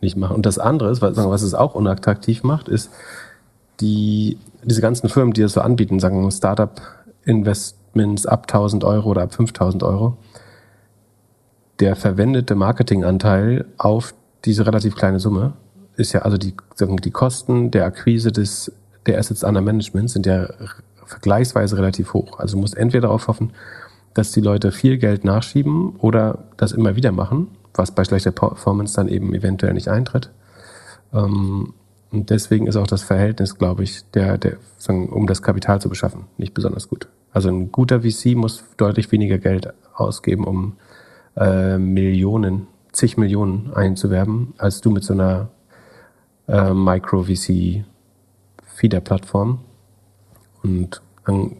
[0.00, 0.36] nicht machen.
[0.36, 2.90] Und das andere ist, was, was es auch unattraktiv macht, ist
[3.80, 9.34] die, diese ganzen Firmen, die das so anbieten, sagen Startup-Investments ab 1000 Euro oder ab
[9.34, 10.16] 5000 Euro,
[11.80, 14.14] der verwendete Marketinganteil auf
[14.44, 15.54] diese relativ kleine Summe
[15.96, 18.72] ist ja also die, die Kosten der Akquise des,
[19.06, 20.48] der Assets under Management sind ja
[21.06, 22.38] vergleichsweise relativ hoch.
[22.38, 23.52] Also du musst entweder darauf hoffen,
[24.14, 28.94] dass die Leute viel Geld nachschieben oder das immer wieder machen, was bei schlechter Performance
[28.94, 30.30] dann eben eventuell nicht eintritt.
[31.12, 31.74] Ähm,
[32.12, 35.88] und deswegen ist auch das Verhältnis, glaube ich, der, der, sagen, um das Kapital zu
[35.88, 37.08] beschaffen, nicht besonders gut.
[37.32, 40.76] Also ein guter VC muss deutlich weniger Geld ausgeben, um
[41.36, 45.48] äh, Millionen, zig Millionen einzuwerben, als du mit so einer
[46.48, 49.58] äh, Micro-VC-Feeder-Plattform.
[50.62, 51.56] Und ähm,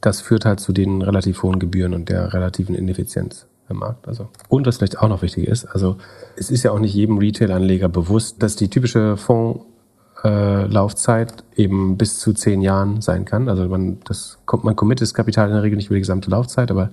[0.00, 4.08] das führt halt zu den relativ hohen Gebühren und der relativen Ineffizienz im Markt.
[4.08, 4.28] Also.
[4.48, 5.96] Und was vielleicht auch noch wichtig ist, also
[6.36, 12.18] es ist ja auch nicht jedem Retail-Anleger bewusst, dass die typische Fondslaufzeit äh, eben bis
[12.18, 13.48] zu zehn Jahren sein kann.
[13.48, 16.70] Also man, das man committet das Kapital in der Regel nicht über die gesamte Laufzeit,
[16.70, 16.90] aber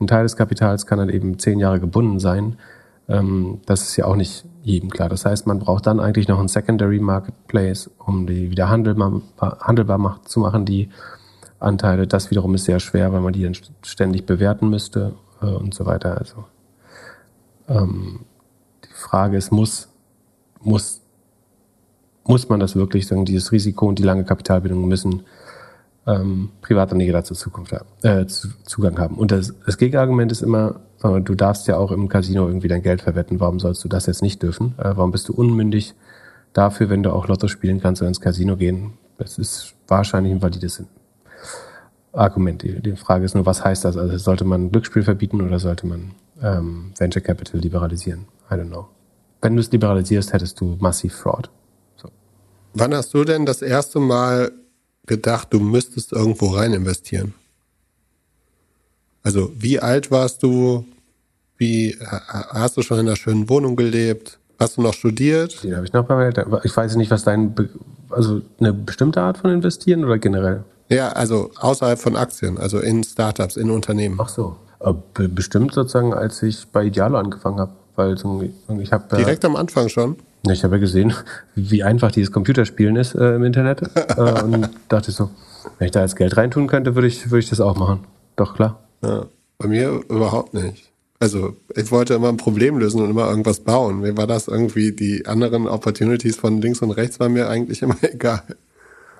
[0.00, 2.56] ein Teil des Kapitals kann dann eben zehn Jahre gebunden sein.
[3.10, 5.08] Ähm, das ist ja auch nicht jedem klar.
[5.08, 9.20] Das heißt, man braucht dann eigentlich noch einen Secondary Marketplace, um die wieder handelbar,
[9.60, 10.88] handelbar zu machen, die
[11.58, 12.06] Anteile.
[12.06, 15.86] Das wiederum ist sehr schwer, weil man die dann ständig bewerten müsste äh, und so
[15.86, 16.16] weiter.
[16.16, 16.44] Also
[17.68, 18.20] ähm,
[18.84, 19.88] die Frage ist, muss,
[20.60, 21.00] muss,
[22.24, 25.24] muss man das wirklich sagen, dieses Risiko und die lange Kapitalbindung müssen
[26.06, 29.16] ähm, Privatanleger dazu Zukunft haben, äh, zu, Zugang haben.
[29.16, 33.02] Und das, das Gegenargument ist immer, du darfst ja auch im Casino irgendwie dein Geld
[33.02, 33.40] verwetten.
[33.40, 34.74] Warum sollst du das jetzt nicht dürfen?
[34.78, 35.94] Äh, warum bist du unmündig
[36.52, 38.94] dafür, wenn du auch Lotto spielen kannst oder ins Casino gehen?
[39.18, 40.82] Das ist wahrscheinlich ein valides
[42.12, 42.62] Argument.
[42.62, 43.96] Die, die Frage ist nur, was heißt das?
[43.96, 48.26] Also sollte man Glücksspiel verbieten oder sollte man ähm, Venture Capital liberalisieren?
[48.50, 48.88] I don't know.
[49.42, 51.50] Wenn du es liberalisierst, hättest du massiv Fraud.
[51.96, 52.08] So.
[52.74, 54.52] Wann hast du denn das erste Mal
[55.06, 57.34] gedacht, du müsstest irgendwo rein investieren?
[59.22, 60.84] Also, wie alt warst du?
[61.56, 61.96] Wie
[62.28, 64.38] hast du schon in einer schönen Wohnung gelebt?
[64.58, 65.62] Hast du noch studiert?
[65.62, 66.32] Den habe ich noch bei
[66.64, 67.54] Ich weiß nicht, was dein,
[68.10, 70.64] also eine bestimmte Art von investieren oder generell?
[70.90, 74.18] Ja, also außerhalb von Aktien, also in Startups, in Unternehmen.
[74.20, 74.56] Ach so.
[74.80, 78.14] Äh, bestimmt sozusagen, als ich bei Idealo angefangen habe, weil
[78.80, 80.16] ich habe direkt am Anfang schon.
[80.50, 81.12] Ich habe ja gesehen,
[81.54, 83.82] wie einfach dieses Computerspielen ist äh, im Internet
[84.16, 85.30] äh, und dachte so,
[85.78, 88.00] wenn ich da jetzt Geld reintun könnte, würde ich, würde ich das auch machen.
[88.36, 88.78] Doch klar.
[89.02, 89.26] Ja,
[89.58, 90.90] bei mir überhaupt nicht.
[91.18, 94.00] Also ich wollte immer ein Problem lösen und immer irgendwas bauen.
[94.00, 97.96] Mir war das irgendwie, die anderen Opportunities von links und rechts waren mir eigentlich immer
[98.02, 98.42] egal.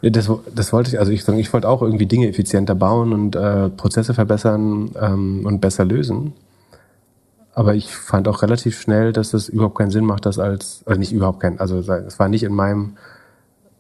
[0.03, 3.69] Das, das wollte ich, also ich, ich wollte auch irgendwie Dinge effizienter bauen und äh,
[3.69, 6.33] Prozesse verbessern ähm, und besser lösen.
[7.53, 10.99] Aber ich fand auch relativ schnell, dass es überhaupt keinen Sinn macht, das als, also
[10.99, 12.97] nicht überhaupt keinen, also es war nicht in meinem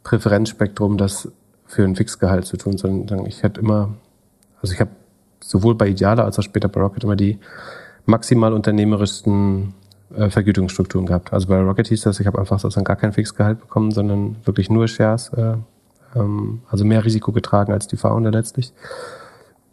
[0.02, 1.28] Präferenzspektrum, das
[1.66, 3.94] für ein Fixgehalt zu tun, sondern ich hätte immer,
[4.60, 4.90] also ich habe
[5.42, 7.38] sowohl bei Ideale als auch später bei Rocket immer die
[8.06, 9.74] maximal unternehmerischsten
[10.14, 11.32] äh, Vergütungsstrukturen gehabt.
[11.32, 14.70] Also bei Rocket hieß das, ich habe einfach sozusagen gar kein Fixgehalt bekommen, sondern wirklich
[14.70, 15.54] nur Shares, äh,
[16.14, 18.72] ähm, also mehr Risiko getragen als die Founder letztlich.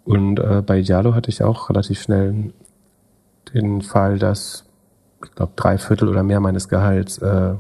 [0.06, 2.54] Und äh, bei Idealo hatte ich auch relativ schnell
[3.54, 4.64] den Fall, dass
[5.24, 7.56] ich glaube drei Viertel oder mehr meines Gehalts äh,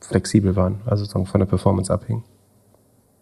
[0.00, 2.24] flexibel waren, also sozusagen von der Performance abhängen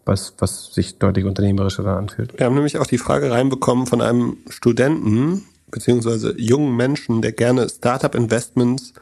[0.05, 2.37] was, was sich deutlich unternehmerischer dann anfühlt.
[2.37, 7.69] Wir haben nämlich auch die Frage reinbekommen von einem Studenten, beziehungsweise jungen Menschen, der gerne
[7.69, 8.93] Startup-Investments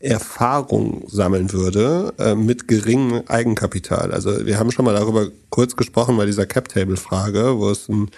[0.00, 4.12] Erfahrung sammeln würde äh, mit geringem Eigenkapital.
[4.12, 8.10] Also wir haben schon mal darüber kurz gesprochen bei dieser Cap-Table-Frage, wo es einen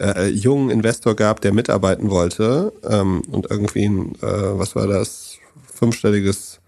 [0.00, 5.38] äh, jungen Investor gab, der mitarbeiten wollte ähm, und irgendwie ein, äh, was war das,
[5.72, 6.60] fünfstelliges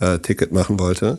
[0.00, 1.18] äh, Ticket machen wollte.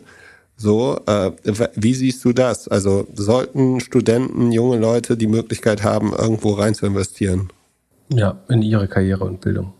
[0.60, 1.32] So, äh,
[1.74, 2.68] wie siehst du das?
[2.68, 7.48] Also sollten Studenten, junge Leute die Möglichkeit haben, irgendwo rein zu investieren?
[8.10, 9.72] Ja, in ihre Karriere und Bildung.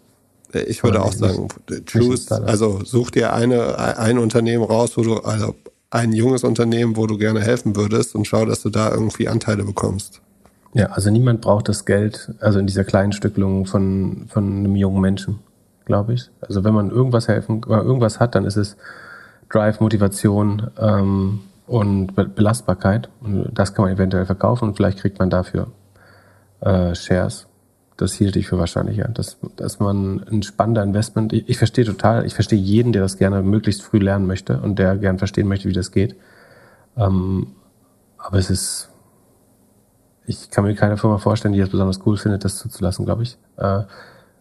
[0.54, 1.48] Äh, ich würde auch sagen,
[1.84, 5.54] choose, also such dir eine, ein Unternehmen raus, wo du, also
[5.90, 9.64] ein junges Unternehmen, wo du gerne helfen würdest und schau, dass du da irgendwie Anteile
[9.64, 10.22] bekommst.
[10.72, 15.02] Ja, also niemand braucht das Geld, also in dieser kleinen Stückelung von, von einem jungen
[15.02, 15.40] Menschen,
[15.84, 16.30] glaube ich.
[16.40, 18.78] Also wenn man irgendwas helfen, irgendwas hat, dann ist es
[19.50, 23.10] Drive, Motivation ähm, und Be Belastbarkeit.
[23.20, 25.68] Und das kann man eventuell verkaufen und vielleicht kriegt man dafür
[26.60, 27.46] äh, Shares.
[27.96, 32.24] Das hielt ich für wahrscheinlicher, dass, dass man ein spannender Investment, ich, ich verstehe total,
[32.24, 35.68] ich verstehe jeden, der das gerne möglichst früh lernen möchte und der gern verstehen möchte,
[35.68, 36.16] wie das geht.
[36.96, 37.48] Ähm,
[38.16, 38.88] aber es ist,
[40.26, 43.36] ich kann mir keine Firma vorstellen, die das besonders cool findet, das zuzulassen, glaube ich.
[43.58, 43.82] Äh,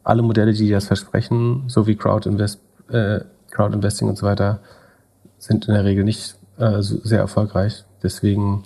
[0.04, 3.20] alle Modelle, die das versprechen, so wie Crowd, Invest, äh,
[3.52, 4.62] Crowd Investing und so weiter,
[5.40, 7.84] sind in der Regel nicht äh, sehr erfolgreich.
[8.04, 8.64] Deswegen,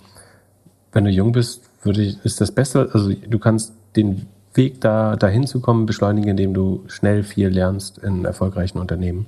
[0.92, 5.16] wenn du jung bist, würde ich, ist das Beste, also du kannst den Weg da
[5.16, 9.26] dahin zu kommen beschleunigen, indem du schnell viel lernst in erfolgreichen Unternehmen.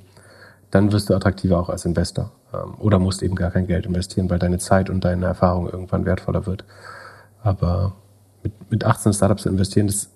[0.70, 2.30] Dann wirst du attraktiver auch als Investor.
[2.53, 6.05] Ähm, oder musst eben gar kein Geld investieren, weil deine Zeit und deine Erfahrung irgendwann
[6.05, 6.64] wertvoller wird.
[7.42, 7.94] Aber
[8.42, 10.11] mit, mit 18 Startups zu investieren, das,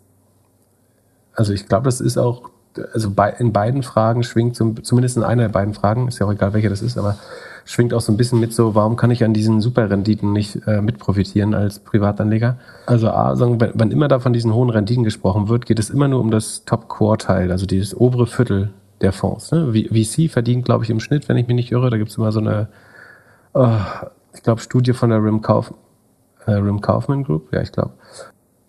[1.34, 2.50] also ich glaube, das ist auch
[2.92, 6.26] also bei, in beiden Fragen schwingt, zum, zumindest in einer der beiden Fragen, ist ja
[6.26, 7.16] auch egal, welche das ist, aber
[7.64, 10.80] schwingt auch so ein bisschen mit so, warum kann ich an diesen Superrenditen nicht äh,
[10.80, 12.56] mit profitieren als Privatanleger?
[12.86, 15.90] Also A, sagen, wenn, wenn immer da von diesen hohen Renditen gesprochen wird, geht es
[15.90, 19.52] immer nur um das Top-Quartile, also dieses obere Viertel der Fonds.
[19.52, 19.72] Ne?
[19.72, 22.32] VC verdient, glaube ich, im Schnitt, wenn ich mich nicht irre, da gibt es immer
[22.32, 22.68] so eine,
[23.54, 23.78] oh,
[24.34, 25.72] ich glaube, Studie von der Rim, Kauf,
[26.46, 27.92] äh, Rim Kaufman Group, ja, ich glaube,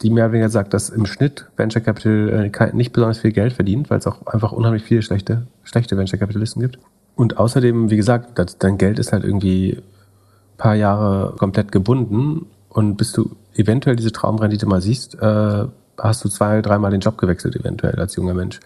[0.01, 3.53] die mehr oder weniger sagt, dass im Schnitt Venture Capital äh, nicht besonders viel Geld
[3.53, 6.79] verdient, weil es auch einfach unheimlich viele schlechte, schlechte Venture Capitalisten gibt.
[7.15, 12.47] Und außerdem, wie gesagt, das, dein Geld ist halt irgendwie ein paar Jahre komplett gebunden
[12.69, 15.65] und bis du eventuell diese Traumrendite mal siehst, äh,
[15.97, 18.59] hast du zwei, dreimal den Job gewechselt eventuell als junger Mensch.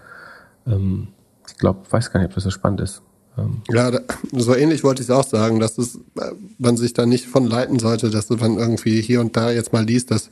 [0.67, 1.09] Ähm,
[1.47, 3.01] ich glaube, weiß gar nicht, ob das so spannend ist.
[3.37, 3.61] Ähm.
[3.71, 3.91] Ja,
[4.31, 7.45] so ähnlich wollte ich es auch sagen, dass es, äh, man sich da nicht von
[7.45, 10.29] leiten sollte, dass man irgendwie hier und da jetzt mal liest, dass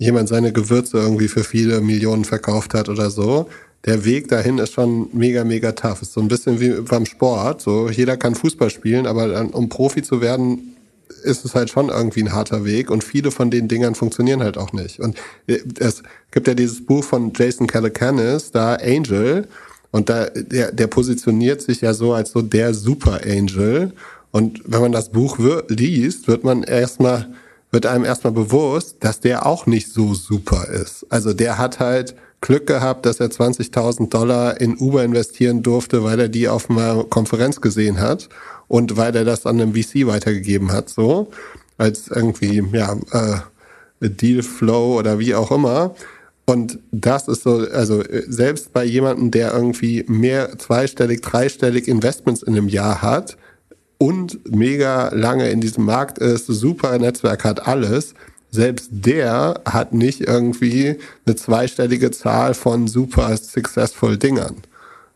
[0.00, 3.48] jemand seine Gewürze irgendwie für viele Millionen verkauft hat oder so.
[3.84, 6.02] Der Weg dahin ist schon mega, mega tough.
[6.02, 7.60] Ist so ein bisschen wie beim Sport.
[7.60, 10.76] So, jeder kann Fußball spielen, aber dann, um Profi zu werden,
[11.22, 14.56] ist es halt schon irgendwie ein harter Weg und viele von den Dingern funktionieren halt
[14.56, 15.00] auch nicht.
[15.00, 19.46] Und äh, es gibt ja dieses Buch von Jason Calacanis, da Angel,
[19.90, 23.92] und da, der, der positioniert sich ja so als so der Super Angel.
[24.30, 25.38] Und wenn man das Buch
[25.68, 27.28] liest, wird man erstmal,
[27.70, 31.06] wird einem erstmal bewusst, dass der auch nicht so super ist.
[31.08, 36.18] Also der hat halt Glück gehabt, dass er 20.000 Dollar in Uber investieren durfte, weil
[36.18, 38.28] er die auf einer Konferenz gesehen hat
[38.66, 41.30] und weil er das an einem VC weitergegeben hat, so
[41.76, 45.94] als irgendwie ja äh, Deal Flow oder wie auch immer.
[46.46, 52.54] Und das ist so, also selbst bei jemandem, der irgendwie mehr zweistellig, dreistellig Investments in
[52.54, 53.36] einem Jahr hat
[54.02, 58.14] und mega lange in diesem Markt ist, super Netzwerk hat alles,
[58.50, 60.96] selbst der hat nicht irgendwie
[61.26, 64.56] eine zweistellige Zahl von super successful Dingern.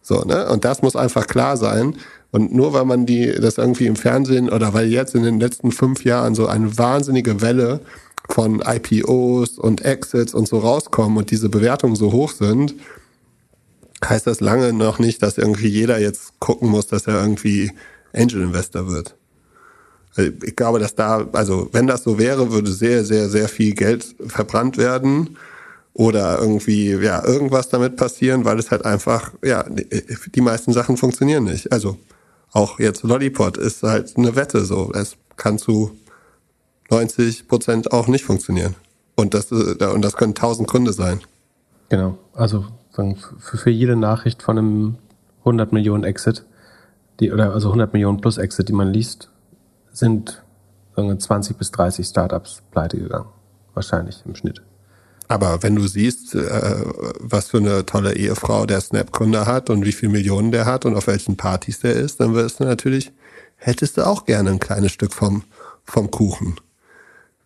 [0.02, 0.50] So, ne?
[0.50, 1.96] Und das muss einfach klar sein.
[2.30, 5.72] Und nur weil man die, das irgendwie im Fernsehen oder weil jetzt in den letzten
[5.72, 7.80] fünf Jahren so eine wahnsinnige Welle
[8.28, 12.74] von IPOs und Exits und so rauskommen und diese Bewertungen so hoch sind,
[14.04, 17.70] heißt das lange noch nicht, dass irgendwie jeder jetzt gucken muss, dass er irgendwie
[18.14, 19.16] Angel Investor wird.
[20.16, 23.74] Also ich glaube, dass da, also wenn das so wäre, würde sehr, sehr, sehr viel
[23.74, 25.36] Geld verbrannt werden
[25.92, 29.64] oder irgendwie, ja, irgendwas damit passieren, weil es halt einfach, ja,
[30.34, 31.72] die meisten Sachen funktionieren nicht.
[31.72, 31.96] Also
[32.52, 34.92] auch jetzt Lollipop ist halt eine Wette so.
[34.94, 35.96] Es kann zu
[36.90, 38.76] 90 Prozent auch nicht funktionieren.
[39.16, 41.20] Und das, und das können tausend Gründe sein.
[41.88, 42.18] Genau.
[42.32, 42.66] Also
[43.38, 44.94] für jede Nachricht von einem
[45.40, 46.44] 100 Millionen Exit,
[47.20, 49.30] die, oder also 100 Millionen plus Exit, die man liest,
[49.92, 50.42] sind
[50.94, 53.28] sagen wir, 20 bis 30 Startups pleite gegangen.
[53.74, 54.62] Wahrscheinlich im Schnitt.
[55.26, 56.84] Aber wenn du siehst, äh,
[57.18, 60.94] was für eine tolle Ehefrau der Snap-Kunde hat und wie viele Millionen der hat und
[60.94, 63.10] auf welchen Partys der ist, dann wirst du natürlich,
[63.56, 65.42] hättest du auch gerne ein kleines Stück vom,
[65.84, 66.56] vom Kuchen.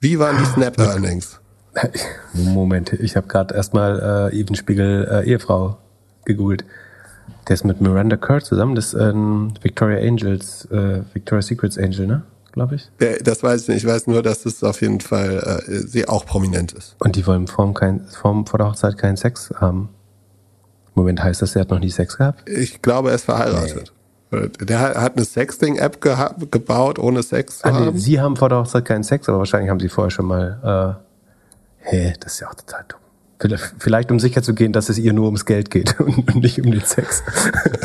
[0.01, 1.41] Wie waren die Snap-Earnings?
[2.33, 5.79] Moment, ich habe gerade erstmal äh, Evenspiegel äh, Ehefrau
[6.25, 6.65] gegoogelt.
[7.49, 12.07] Der ist mit Miranda Kerr zusammen, das ist ähm, Victoria Angels, äh, Victoria Secrets Angel,
[12.07, 12.23] ne?
[12.53, 12.91] glaube ich.
[13.01, 13.85] Ja, das weiß ich nicht.
[13.85, 16.97] Ich weiß nur, dass es auf jeden Fall äh, sie auch prominent ist.
[16.99, 19.91] Und die wollen vor, kein, vor, vor der Hochzeit keinen Sex haben.
[20.95, 22.49] Moment, heißt das, er hat noch nie Sex gehabt?
[22.49, 23.93] Ich glaube, er ist verheiratet.
[24.31, 24.49] Nee.
[24.61, 26.01] Der hat eine Sexting-App
[26.51, 27.99] gebaut, ohne Sex zu ah, haben.
[27.99, 30.99] Sie haben vor der Hochzeit keinen Sex, aber wahrscheinlich haben sie vorher schon mal.
[31.81, 32.98] Äh, hä, das ist ja auch total dumm.
[33.79, 36.73] Vielleicht um sicher zu gehen, dass es ihr nur ums Geld geht und nicht um
[36.73, 37.23] den Sex.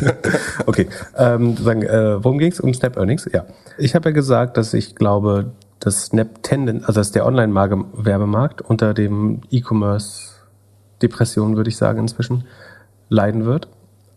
[0.66, 2.60] okay, ähm, sagen, äh, worum ging es?
[2.60, 3.30] Um Snap Earnings?
[3.32, 3.46] Ja.
[3.78, 8.96] Ich habe ja gesagt, dass ich glaube, dass Snap Tenden, also dass der Online-Werbemarkt unter
[8.96, 12.46] dem E-Commerce-Depression, würde ich sagen, inzwischen
[13.10, 13.68] leiden wird.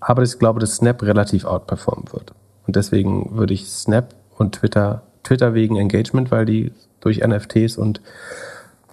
[0.01, 2.33] Aber ich glaube, dass Snap relativ outperformen wird.
[2.67, 8.01] Und deswegen würde ich Snap und Twitter, Twitter wegen Engagement, weil die durch NFTs und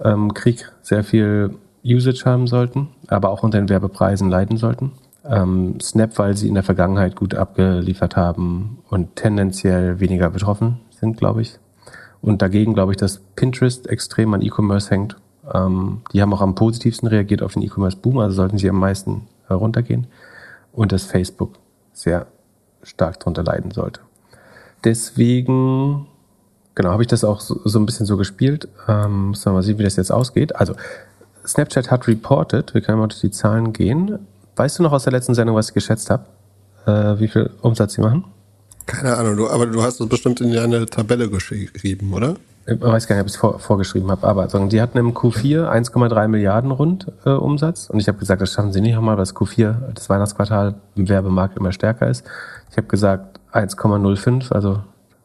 [0.04, 4.94] ähm, Krieg sehr viel Usage haben sollten, aber auch unter den Werbepreisen leiden sollten.
[5.26, 11.18] Ähm, Snap, weil sie in der Vergangenheit gut abgeliefert haben und tendenziell weniger betroffen sind,
[11.18, 11.60] glaube ich.
[12.22, 15.18] Und dagegen glaube ich, dass Pinterest extrem an E-Commerce hängt.
[15.54, 19.28] Ähm, die haben auch am positivsten reagiert auf den E-Commerce-Boom, also sollten sie am meisten
[19.48, 20.08] heruntergehen.
[20.72, 21.54] Und dass Facebook
[21.92, 22.28] sehr
[22.82, 24.02] stark darunter leiden sollte.
[24.84, 26.08] Deswegen,
[26.76, 28.68] genau, habe ich das auch so, so ein bisschen so gespielt.
[28.88, 30.56] Ähm, müssen wir mal sehen, wie das jetzt ausgeht.
[30.56, 30.76] Also
[31.46, 34.20] Snapchat hat reported, wir können mal durch die Zahlen gehen.
[34.56, 36.26] Weißt du noch aus der letzten Sendung, was ich geschätzt habe?
[36.86, 38.26] Äh, wie viel Umsatz sie machen?
[38.86, 42.36] Keine Ahnung, du, aber du hast es bestimmt in eine Tabelle geschrieben, oder?
[42.66, 45.14] Ich weiß gar nicht, ob ich es vor, vorgeschrieben habe, aber also, die hatten im
[45.14, 49.18] Q4 1,3 Milliarden rund äh, Umsatz und ich habe gesagt, das schaffen sie nicht nochmal,
[49.18, 52.26] weil das Q4, das Weihnachtsquartal im Werbemarkt immer stärker ist.
[52.72, 54.82] Ich habe gesagt 1,05, also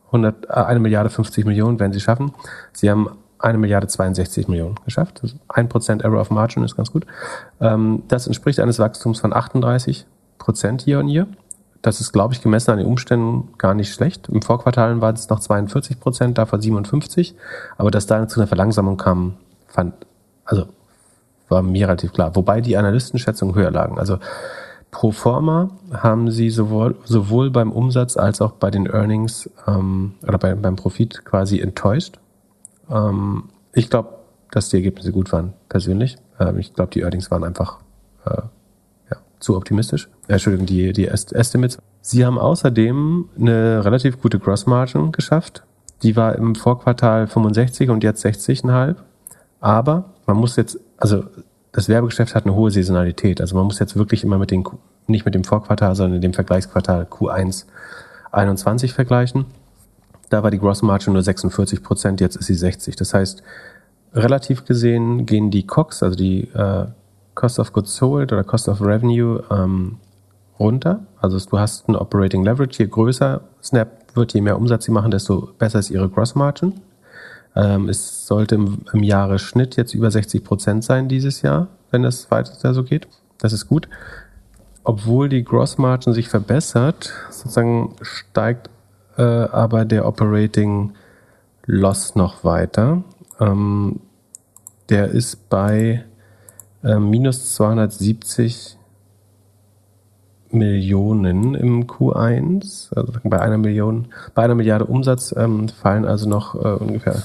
[0.07, 2.33] 100, äh, 1 Milliarde 50 Millionen werden sie schaffen.
[2.73, 3.09] Sie haben
[3.39, 5.23] eine Milliarde 62 Millionen geschafft.
[5.49, 7.07] Ein Prozent Error of Margin ist ganz gut.
[7.61, 10.07] Ähm, das entspricht eines Wachstums von 38
[10.39, 11.27] Prozent year on year.
[11.83, 14.29] Das ist, glaube ich, gemessen an den Umständen gar nicht schlecht.
[14.29, 17.35] Im Vorquartal waren es noch 42 Prozent, davon 57.
[17.77, 19.35] Aber dass da zu einer Verlangsamung kam,
[19.69, 19.95] fand,
[20.45, 20.67] also
[21.49, 22.35] war mir relativ klar.
[22.35, 23.99] Wobei die Analystenschätzungen höher lagen.
[23.99, 24.19] Also
[24.91, 30.39] pro forma haben sie sowohl, sowohl beim Umsatz als auch bei den Earnings ähm, oder
[30.39, 32.19] bei, beim Profit quasi enttäuscht.
[32.91, 34.19] Ähm, ich glaube,
[34.51, 36.17] dass die Ergebnisse gut waren, persönlich.
[36.41, 37.79] Ähm, ich glaube, die Earnings waren einfach
[38.25, 38.43] äh,
[39.11, 40.09] ja, zu optimistisch.
[40.27, 41.79] Äh, Entschuldigung, die, die Est Estimates.
[42.01, 45.65] Sie haben außerdem eine relativ gute Gross Margin geschafft.
[46.03, 48.97] Die war im Vorquartal 65 und jetzt 60,5.
[49.61, 51.25] Aber man muss jetzt, also
[51.73, 53.41] das Werbegeschäft hat eine hohe Saisonalität.
[53.41, 54.65] Also man muss jetzt wirklich immer mit den,
[55.07, 57.65] nicht mit dem Vorquartal, sondern dem Vergleichsquartal Q1
[58.31, 59.47] 21 vergleichen.
[60.31, 62.97] Da war die Gross Margin nur 46 Prozent, jetzt ist sie 60.
[62.97, 63.43] Das heißt,
[64.15, 66.87] relativ gesehen gehen die COGS, also die äh,
[67.35, 69.99] Cost of Goods Sold oder Cost of Revenue, ähm,
[70.59, 71.01] runter.
[71.21, 72.83] Also du hast ein Operating Leverage.
[72.83, 76.75] Je größer Snap wird, je mehr Umsatz sie machen, desto besser ist ihre Gross Margin.
[77.55, 82.31] Ähm, es sollte im, im Jahresschnitt jetzt über 60 Prozent sein dieses Jahr, wenn es
[82.31, 83.07] weiter so geht.
[83.39, 83.89] Das ist gut.
[84.85, 88.71] Obwohl die Gross Margin sich verbessert, sozusagen steigt
[89.19, 90.93] äh, aber der Operating
[91.67, 93.03] Loss noch weiter.
[93.41, 94.01] Ähm,
[94.89, 96.05] der ist bei
[96.83, 98.79] äh, minus 270
[100.51, 106.55] Millionen im Q1, also bei einer Million, bei einer Milliarde Umsatz ähm, fallen also noch
[106.55, 107.23] äh, ungefähr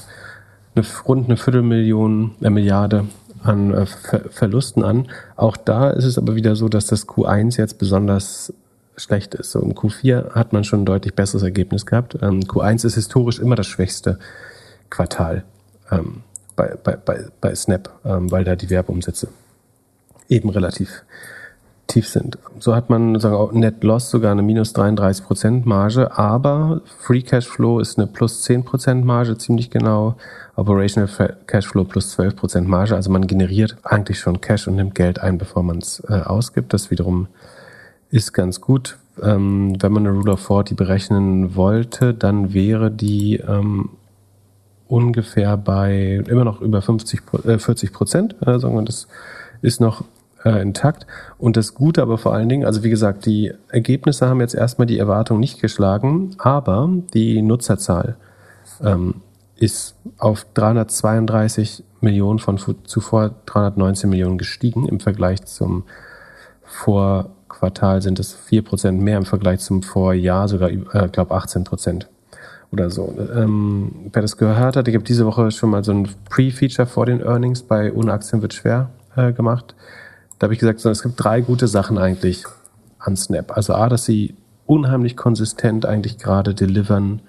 [0.76, 3.06] eine, rund eine Viertelmillion, eine Milliarde
[3.42, 5.08] an äh, Ver Verlusten an.
[5.38, 8.54] Auch da ist es aber wieder so, dass das Q1 jetzt besonders
[8.96, 9.52] schlecht ist.
[9.52, 12.18] So im Q4 hat man schon ein deutlich besseres Ergebnis gehabt.
[12.22, 14.20] Ähm, Q1 ist historisch immer das schwächste
[14.90, 15.44] Quartal
[15.92, 16.22] ähm,
[16.56, 19.28] bei, bei, bei, bei Snap, ähm, weil da die Werbeumsätze
[20.30, 21.04] eben relativ
[21.88, 22.38] tief sind.
[22.60, 27.22] So hat man sagen auch Net Loss sogar eine minus 33 Prozent Marge, aber Free
[27.22, 30.16] Cash Flow ist eine plus 10 Prozent Marge, ziemlich genau.
[30.56, 31.10] Operational
[31.48, 32.96] Cash Flow plus 12 Prozent Marge.
[32.96, 36.74] Also man generiert eigentlich schon Cash und nimmt Geld ein, bevor man es äh, ausgibt.
[36.74, 37.28] Das wiederum
[38.14, 38.98] ist ganz gut.
[39.22, 43.90] Ähm, wenn man eine Rule of 40 berechnen wollte, dann wäre die ähm,
[44.88, 48.36] ungefähr bei immer noch über 50, äh, 40 Prozent.
[48.46, 49.08] Also das
[49.64, 50.04] ist noch
[50.46, 51.08] äh, intakt.
[51.40, 54.86] Und das Gute aber vor allen Dingen, also wie gesagt, die Ergebnisse haben jetzt erstmal
[54.86, 58.16] die Erwartung nicht geschlagen, aber die Nutzerzahl
[58.84, 59.22] ähm,
[59.56, 64.88] ist auf 332 Millionen von zuvor 319 Millionen gestiegen.
[64.88, 65.84] Im Vergleich zum
[67.64, 72.10] Vorquartal sind es 4% mehr, im Vergleich zum Vorjahr sogar, ich äh, glaube, 18 Prozent
[72.72, 73.16] oder so.
[73.36, 77.06] Ähm, wer das gehört hat, ich habe diese Woche schon mal so ein Pre-Feature vor
[77.06, 79.76] den Earnings bei Unaktien wird schwer äh, gemacht.
[80.40, 82.44] Da habe ich gesagt, es gibt drei gute Sachen eigentlich
[83.00, 83.56] an Snap.
[83.56, 84.36] Also A, dass sie
[84.66, 87.22] unheimlich konsistent eigentlich gerade delivern,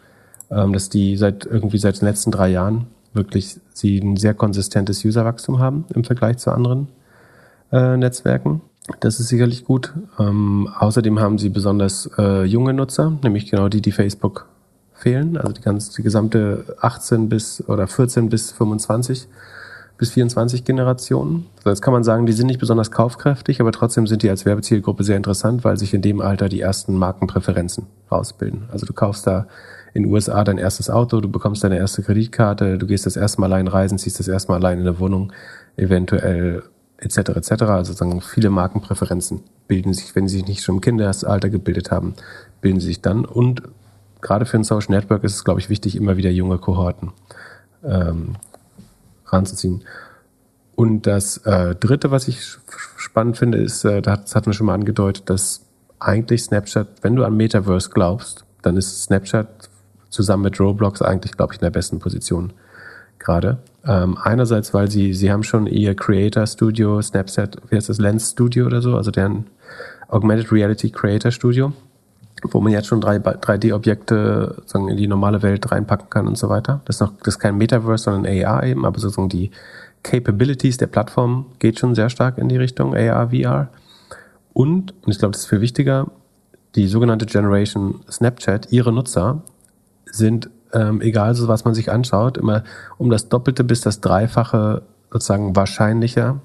[0.50, 5.04] ähm, dass die seit irgendwie seit den letzten drei Jahren wirklich sie ein sehr konsistentes
[5.04, 6.88] Userwachstum haben im Vergleich zu anderen
[7.70, 8.62] äh, Netzwerken.
[9.00, 9.92] Das ist sicherlich gut.
[10.18, 14.46] Ähm, außerdem haben sie besonders äh, junge Nutzer, nämlich genau die, die Facebook
[14.92, 15.36] fehlen.
[15.36, 19.26] Also die ganze, die gesamte 18 bis oder 14 bis 25
[19.96, 21.46] bis 24 Generationen.
[21.58, 24.44] Also jetzt kann man sagen, die sind nicht besonders kaufkräftig, aber trotzdem sind die als
[24.44, 28.64] Werbezielgruppe sehr interessant, weil sich in dem Alter die ersten Markenpräferenzen rausbilden.
[28.72, 29.46] Also du kaufst da
[29.94, 33.40] in den USA dein erstes Auto, du bekommst deine erste Kreditkarte, du gehst das erste
[33.40, 35.32] Mal allein reisen, ziehst das erste Mal allein in der Wohnung,
[35.76, 36.64] eventuell
[36.98, 37.18] etc.
[37.30, 37.62] etc.
[37.64, 42.14] Also sagen viele Markenpräferenzen bilden sich, wenn sie sich nicht schon im Kindesalter gebildet haben,
[42.60, 43.24] bilden sie sich dann.
[43.24, 43.62] Und
[44.20, 47.12] gerade für ein Social Network ist es, glaube ich, wichtig, immer wieder junge Kohorten
[47.84, 48.36] ähm,
[49.26, 49.84] ranzuziehen.
[50.76, 52.58] Und das äh, Dritte, was ich
[52.96, 55.64] spannend finde, ist, äh, das hatten wir schon mal angedeutet, dass
[56.00, 59.70] eigentlich Snapchat, wenn du an Metaverse glaubst, dann ist Snapchat
[60.10, 62.52] zusammen mit Roblox eigentlich, glaube ich, in der besten Position
[63.18, 63.58] gerade.
[63.86, 68.30] Ähm, einerseits, weil sie, sie haben schon ihr Creator Studio, Snapchat, wie heißt das, Lens
[68.30, 69.46] Studio oder so, also deren
[70.08, 71.72] Augmented Reality Creator Studio,
[72.42, 76.80] wo man jetzt schon 3D-Objekte sozusagen in die normale Welt reinpacken kann und so weiter.
[76.86, 79.50] Das ist noch, das ist kein Metaverse, sondern AR eben, aber sozusagen die
[80.02, 83.68] Capabilities der Plattform geht schon sehr stark in die Richtung AR, VR.
[84.52, 86.06] Und, und ich glaube, das ist viel wichtiger,
[86.74, 89.42] die sogenannte Generation Snapchat, ihre Nutzer
[90.06, 92.64] sind, ähm, egal so was man sich anschaut, immer
[92.98, 96.40] um das Doppelte bis das Dreifache sozusagen wahrscheinlicher,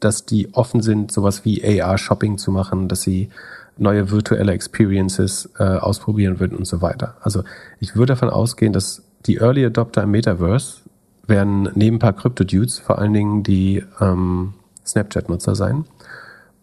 [0.00, 3.30] dass die offen sind, sowas wie AR-Shopping zu machen, dass sie
[3.78, 7.16] neue virtuelle Experiences äh, ausprobieren würden und so weiter.
[7.22, 7.44] Also
[7.80, 10.80] ich würde davon ausgehen, dass die Early Adopter im Metaverse
[11.26, 15.84] werden neben ein paar Crypto-Dudes vor allen Dingen die ähm, Snapchat-Nutzer sein.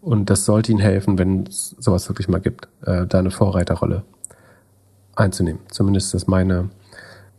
[0.00, 4.04] Und das sollte ihnen helfen, wenn es sowas wirklich mal gibt, äh, da eine Vorreiterrolle
[5.16, 5.60] einzunehmen.
[5.68, 6.68] Zumindest ist das meine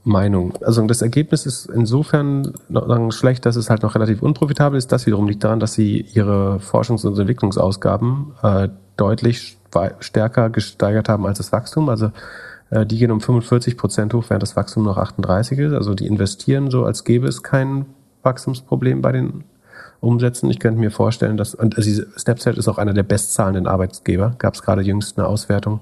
[0.07, 0.53] Meinung.
[0.61, 4.91] Also das Ergebnis ist insofern noch schlecht, dass es halt noch relativ unprofitabel ist.
[4.91, 9.57] Das wiederum liegt daran, dass sie ihre Forschungs- und Entwicklungsausgaben äh, deutlich
[9.99, 11.89] stärker gesteigert haben als das Wachstum.
[11.89, 12.11] Also
[12.69, 15.73] äh, die gehen um 45 Prozent hoch, während das Wachstum noch 38 ist.
[15.73, 17.85] Also die investieren so, als gäbe es kein
[18.23, 19.43] Wachstumsproblem bei den
[19.99, 20.49] Umsätzen.
[20.49, 24.35] Ich könnte mir vorstellen, dass und also Snapchat ist auch einer der bestzahlenden Arbeitgeber.
[24.37, 25.81] Gab es gerade jüngst eine Auswertung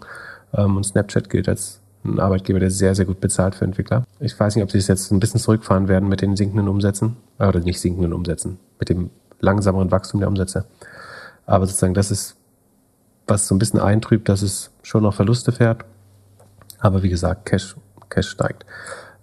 [0.54, 4.04] ähm, und Snapchat gilt als ein Arbeitgeber, der sehr, sehr gut bezahlt für Entwickler.
[4.20, 7.18] Ich weiß nicht, ob sie es jetzt ein bisschen zurückfahren werden mit den sinkenden Umsätzen
[7.40, 10.66] oder nicht sinkenden Umsätzen, mit dem langsameren Wachstum der Umsätze.
[11.46, 12.38] Aber sozusagen, das ist
[13.28, 15.84] was so ein bisschen eintrübt, dass es schon noch Verluste fährt.
[16.80, 17.76] Aber wie gesagt, Cash,
[18.10, 18.66] Cash steigt.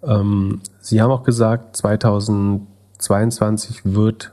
[0.02, 4.32] Ähm, Sie haben auch gesagt, 2022 wird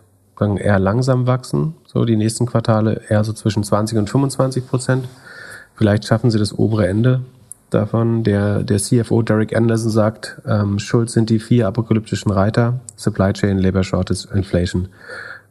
[0.58, 5.08] eher langsam wachsen, so die nächsten Quartale eher so zwischen 20 und 25 Prozent.
[5.76, 7.22] Vielleicht schaffen Sie das obere Ende
[7.70, 8.24] davon.
[8.24, 13.60] Der, der CFO Derek Anderson sagt, ähm, Schuld sind die vier apokalyptischen Reiter, Supply Chain,
[13.60, 14.90] Labor Shortage, Inflation,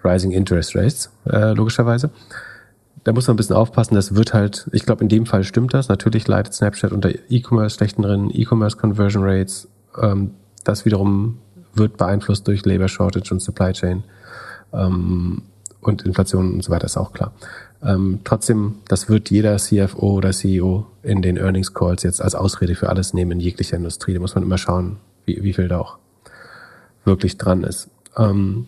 [0.04, 2.10] Rising Interest Rates, äh, logischerweise.
[3.04, 5.72] Da muss man ein bisschen aufpassen, das wird halt, ich glaube, in dem Fall stimmt
[5.72, 5.88] das.
[5.88, 9.68] Natürlich leidet Snapchat unter E-Commerce schlechten drin, E-Commerce Conversion Rates.
[10.00, 10.32] Ähm,
[10.64, 11.38] das wiederum
[11.74, 14.02] wird beeinflusst durch Labor Shortage und Supply Chain.
[14.72, 15.42] Ähm,
[15.80, 17.32] und Inflation und so weiter ist auch klar.
[17.82, 22.74] Ähm, trotzdem, das wird jeder CFO oder CEO in den Earnings Calls jetzt als Ausrede
[22.74, 24.14] für alles nehmen in jeglicher Industrie.
[24.14, 25.98] Da muss man immer schauen, wie, wie viel da auch
[27.04, 27.88] wirklich dran ist.
[28.16, 28.66] Ähm,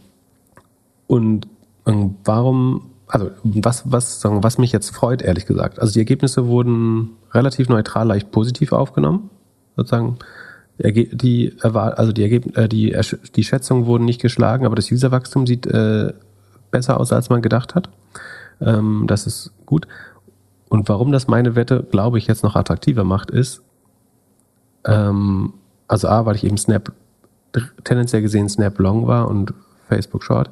[1.07, 1.49] und
[1.87, 5.81] ähm, warum, also was, was, sagen, was mich jetzt freut, ehrlich gesagt.
[5.81, 9.31] Also die Ergebnisse wurden relativ neutral, leicht positiv aufgenommen.
[9.77, 10.19] Sozusagen
[10.79, 12.97] die, also die, äh, die,
[13.35, 16.13] die Schätzungen wurden nicht geschlagen, aber das Userwachstum sieht äh,
[16.71, 17.91] besser aus, als man gedacht hat.
[18.61, 19.87] Ähm, das ist gut.
[20.69, 23.63] Und warum das meine Wette, glaube ich, jetzt noch attraktiver macht, ist,
[24.85, 25.53] ähm,
[25.89, 26.93] also A, weil ich eben Snap
[27.83, 29.53] tendenziell gesehen Snap Long war und
[29.89, 30.51] Facebook Short.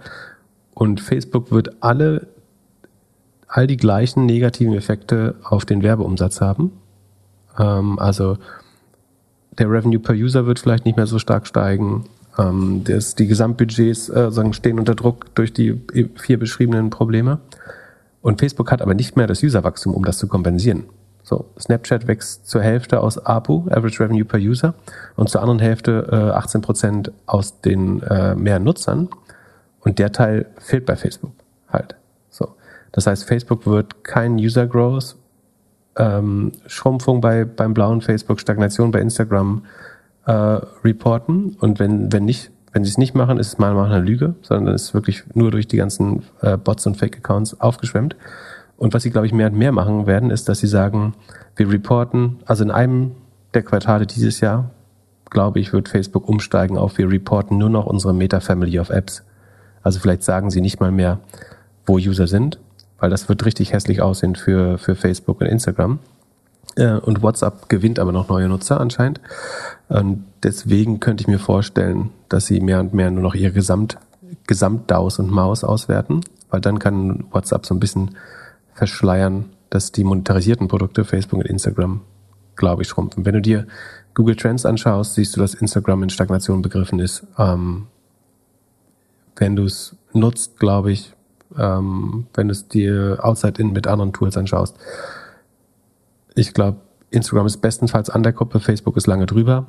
[0.75, 2.27] Und Facebook wird alle,
[3.47, 6.73] all die gleichen negativen Effekte auf den Werbeumsatz haben.
[7.59, 8.39] Ähm, also
[9.59, 12.05] der Revenue per User wird vielleicht nicht mehr so stark steigen.
[12.39, 15.81] Ähm, das, die Gesamtbudgets äh, stehen unter Druck durch die
[16.17, 17.39] vier beschriebenen Probleme.
[18.21, 20.85] Und Facebook hat aber nicht mehr das Userwachstum, um das zu kompensieren.
[21.23, 24.75] So, Snapchat wächst zur Hälfte aus APU, Average Revenue per User,
[25.17, 29.09] und zur anderen Hälfte äh, 18 Prozent aus den äh, mehr Nutzern.
[29.81, 31.33] Und der Teil fehlt bei Facebook
[31.69, 31.97] halt.
[32.31, 32.49] So,
[32.93, 35.17] das heißt, Facebook wird kein User Growth
[35.99, 39.65] ähm, Schrumpfung bei, beim blauen Facebook, Stagnation bei Instagram
[40.27, 41.57] äh, reporten.
[41.61, 44.75] Und wenn, wenn nicht, wenn sie es nicht machen, ist es mal eine Lüge, sondern
[44.75, 48.17] es ist wirklich nur durch die ganzen äh, Bots und Fake-Accounts aufgeschwemmt.
[48.77, 51.15] Und was sie, glaube ich, mehr und mehr machen werden, ist, dass sie sagen,
[51.57, 53.13] wir reporten, also in einem
[53.55, 54.71] der Quartale dieses Jahr,
[55.31, 59.25] glaube ich, wird Facebook umsteigen auf, wir reporten nur noch unsere Meta-Family of Apps.
[59.83, 61.19] Also vielleicht sagen sie nicht mal mehr,
[61.87, 62.61] wo User sind,
[62.99, 65.99] weil das wird richtig hässlich aussehen für, für Facebook und Instagram.
[66.77, 69.21] Äh, und WhatsApp gewinnt aber noch neue Nutzer anscheinend.
[69.89, 73.99] Und deswegen könnte ich mir vorstellen, dass sie mehr und mehr nur noch ihr Gesamt,
[74.47, 78.17] Gesamt-DAUs und Maus auswerten, weil dann kann WhatsApp so ein bisschen
[78.75, 82.01] verschleiern, dass die monetarisierten Produkte, Facebook und Instagram,
[82.57, 83.25] glaube ich, schrumpfen.
[83.27, 83.67] Wenn du dir
[84.15, 87.25] Google Trends anschaust, siehst du, dass Instagram in Stagnation begriffen ist.
[87.39, 87.87] Ähm,
[89.37, 91.15] wenn du es nutzt, glaube ich,
[91.57, 94.77] ähm, wenn du es dir outside-in mit anderen Tools anschaust.
[96.39, 96.79] Ich glaube,
[97.11, 99.67] Instagram ist bestenfalls an der Gruppe, Facebook ist lange drüber.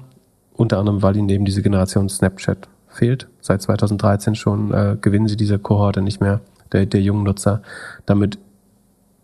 [0.53, 3.28] Unter anderem, weil ihnen eben diese Generation Snapchat fehlt.
[3.41, 6.41] Seit 2013 schon äh, gewinnen sie diese Kohorte nicht mehr,
[6.72, 7.63] der, der jungen Nutzer.
[8.05, 8.38] Damit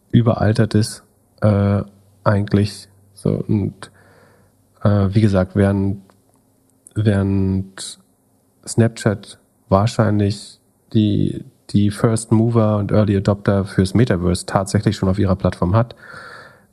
[0.10, 1.04] überaltert ist
[1.42, 1.84] äh,
[2.24, 3.92] eigentlich so und
[4.82, 6.02] äh, wie gesagt, während,
[6.96, 8.00] während
[8.66, 9.38] Snapchat
[9.70, 10.60] wahrscheinlich
[10.94, 15.96] die, die First Mover und Early Adopter fürs Metaverse tatsächlich schon auf ihrer Plattform hat,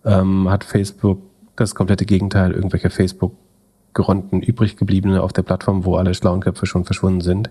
[0.04, 1.18] ähm, hat Facebook
[1.56, 6.84] das komplette Gegenteil, irgendwelche Facebook-Geronten übrig gebliebene auf der Plattform, wo alle schlauen Köpfe schon
[6.84, 7.50] verschwunden sind.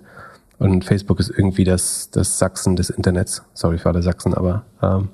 [0.58, 3.44] Und Facebook ist irgendwie das, das Sachsen des Internets.
[3.54, 5.10] Sorry für alle Sachsen, aber ähm,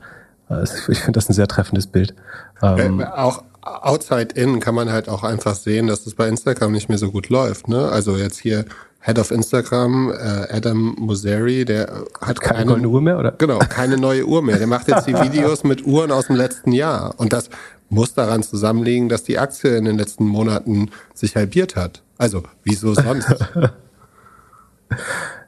[0.89, 2.13] ich finde das ein sehr treffendes Bild.
[2.61, 6.71] Ähm, äh, auch outside in kann man halt auch einfach sehen, dass es bei Instagram
[6.71, 7.67] nicht mehr so gut läuft.
[7.67, 7.89] Ne?
[7.89, 8.65] Also jetzt hier
[9.07, 13.31] Head of Instagram, äh, Adam Mosseri, der hat keine, keine neue Uhr mehr, oder?
[13.31, 14.57] Genau, keine neue Uhr mehr.
[14.57, 17.13] Der macht jetzt die Videos mit Uhren aus dem letzten Jahr.
[17.15, 17.49] Und das
[17.87, 22.03] muss daran zusammenliegen, dass die Aktie in den letzten Monaten sich halbiert hat.
[22.17, 23.27] Also, wieso sonst?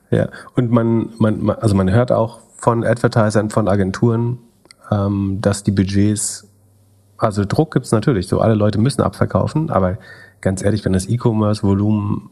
[0.10, 4.38] ja, und man, man, also man hört auch von Advertisern, von Agenturen,
[4.89, 6.47] ähm, dass die Budgets,
[7.18, 9.97] also Druck gibt's natürlich, so alle Leute müssen abverkaufen, aber
[10.39, 12.30] ganz ehrlich, wenn das E-Commerce-Volumen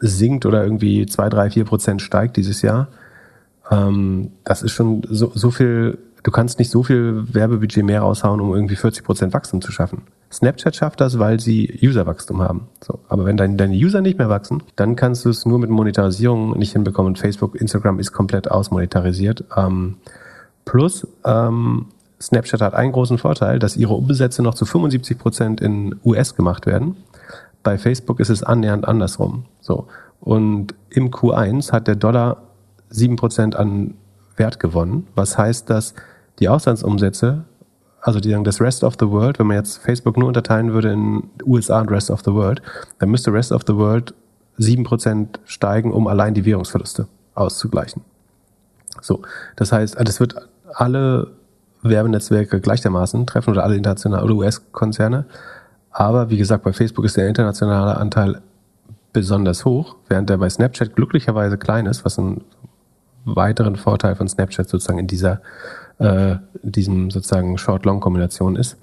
[0.00, 2.88] sinkt oder irgendwie zwei, drei, vier Prozent steigt dieses Jahr,
[3.70, 8.40] ähm, das ist schon so, so viel, du kannst nicht so viel Werbebudget mehr raushauen,
[8.40, 10.02] um irgendwie 40 Prozent Wachstum zu schaffen.
[10.32, 12.68] Snapchat schafft das, weil sie Userwachstum haben.
[12.84, 15.70] So, aber wenn dein, deine User nicht mehr wachsen, dann kannst du es nur mit
[15.70, 17.10] Monetarisierung nicht hinbekommen.
[17.10, 19.44] Und Facebook, Instagram ist komplett ausmonetarisiert.
[19.56, 19.96] Ähm,
[20.64, 21.86] plus, ähm,
[22.20, 26.66] Snapchat hat einen großen Vorteil, dass ihre Umsätze noch zu 75 Prozent in US gemacht
[26.66, 26.96] werden.
[27.62, 29.44] Bei Facebook ist es annähernd andersrum.
[29.60, 29.86] So.
[30.20, 32.42] Und im Q1 hat der Dollar
[32.92, 33.94] 7% an
[34.36, 35.94] Wert gewonnen, was heißt, dass
[36.38, 37.44] die Auslandsumsätze
[38.02, 41.22] also die das Rest of the World, wenn man jetzt Facebook nur unterteilen würde in
[41.44, 42.62] USA und Rest of the World,
[42.98, 44.14] dann müsste Rest of the World
[44.58, 48.02] 7% steigen, um allein die Währungsverluste auszugleichen.
[49.00, 49.22] So,
[49.56, 50.34] das heißt, das wird
[50.74, 51.30] alle
[51.82, 55.26] Werbenetzwerke gleichermaßen treffen oder alle internationalen oder US-Konzerne.
[55.90, 58.40] Aber wie gesagt, bei Facebook ist der internationale Anteil
[59.12, 62.42] besonders hoch, während der bei Snapchat glücklicherweise klein ist, was ein
[63.24, 65.40] weiteren Vorteil von Snapchat sozusagen in dieser
[65.98, 68.78] äh, diesem sozusagen Short-Long-Kombination ist.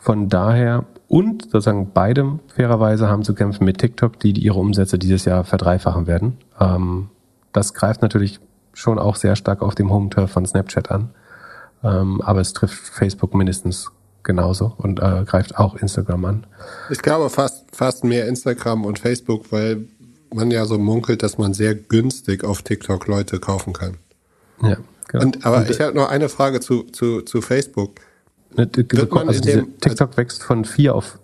[0.00, 5.24] Von daher und sozusagen beide fairerweise haben zu kämpfen mit TikTok, die ihre Umsätze dieses
[5.24, 6.38] Jahr verdreifachen werden.
[6.60, 7.08] Ähm,
[7.52, 8.40] das greift natürlich
[8.72, 11.10] schon auch sehr stark auf dem Home-Turf von Snapchat an.
[11.82, 13.90] Ähm, aber es trifft Facebook mindestens
[14.24, 16.46] genauso und äh, greift auch Instagram an.
[16.90, 19.86] Ich glaube fast, fast mehr Instagram und Facebook, weil
[20.34, 23.98] man ja so munkelt, dass man sehr günstig auf TikTok Leute kaufen kann.
[24.62, 25.24] Ja, genau.
[25.24, 28.00] Und, aber und, ich habe noch eine Frage zu, zu, zu Facebook.
[28.56, 28.68] Ne,
[29.26, 31.18] also diese TikTok wächst von vier auf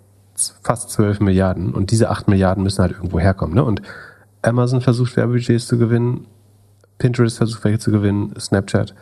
[0.62, 3.54] fast zwölf Milliarden und diese acht Milliarden müssen halt irgendwo herkommen.
[3.54, 3.64] Ne?
[3.64, 3.82] Und
[4.42, 6.26] Amazon versucht Werbebudgets zu gewinnen,
[6.98, 8.94] Pinterest versucht welche zu gewinnen, Snapchat.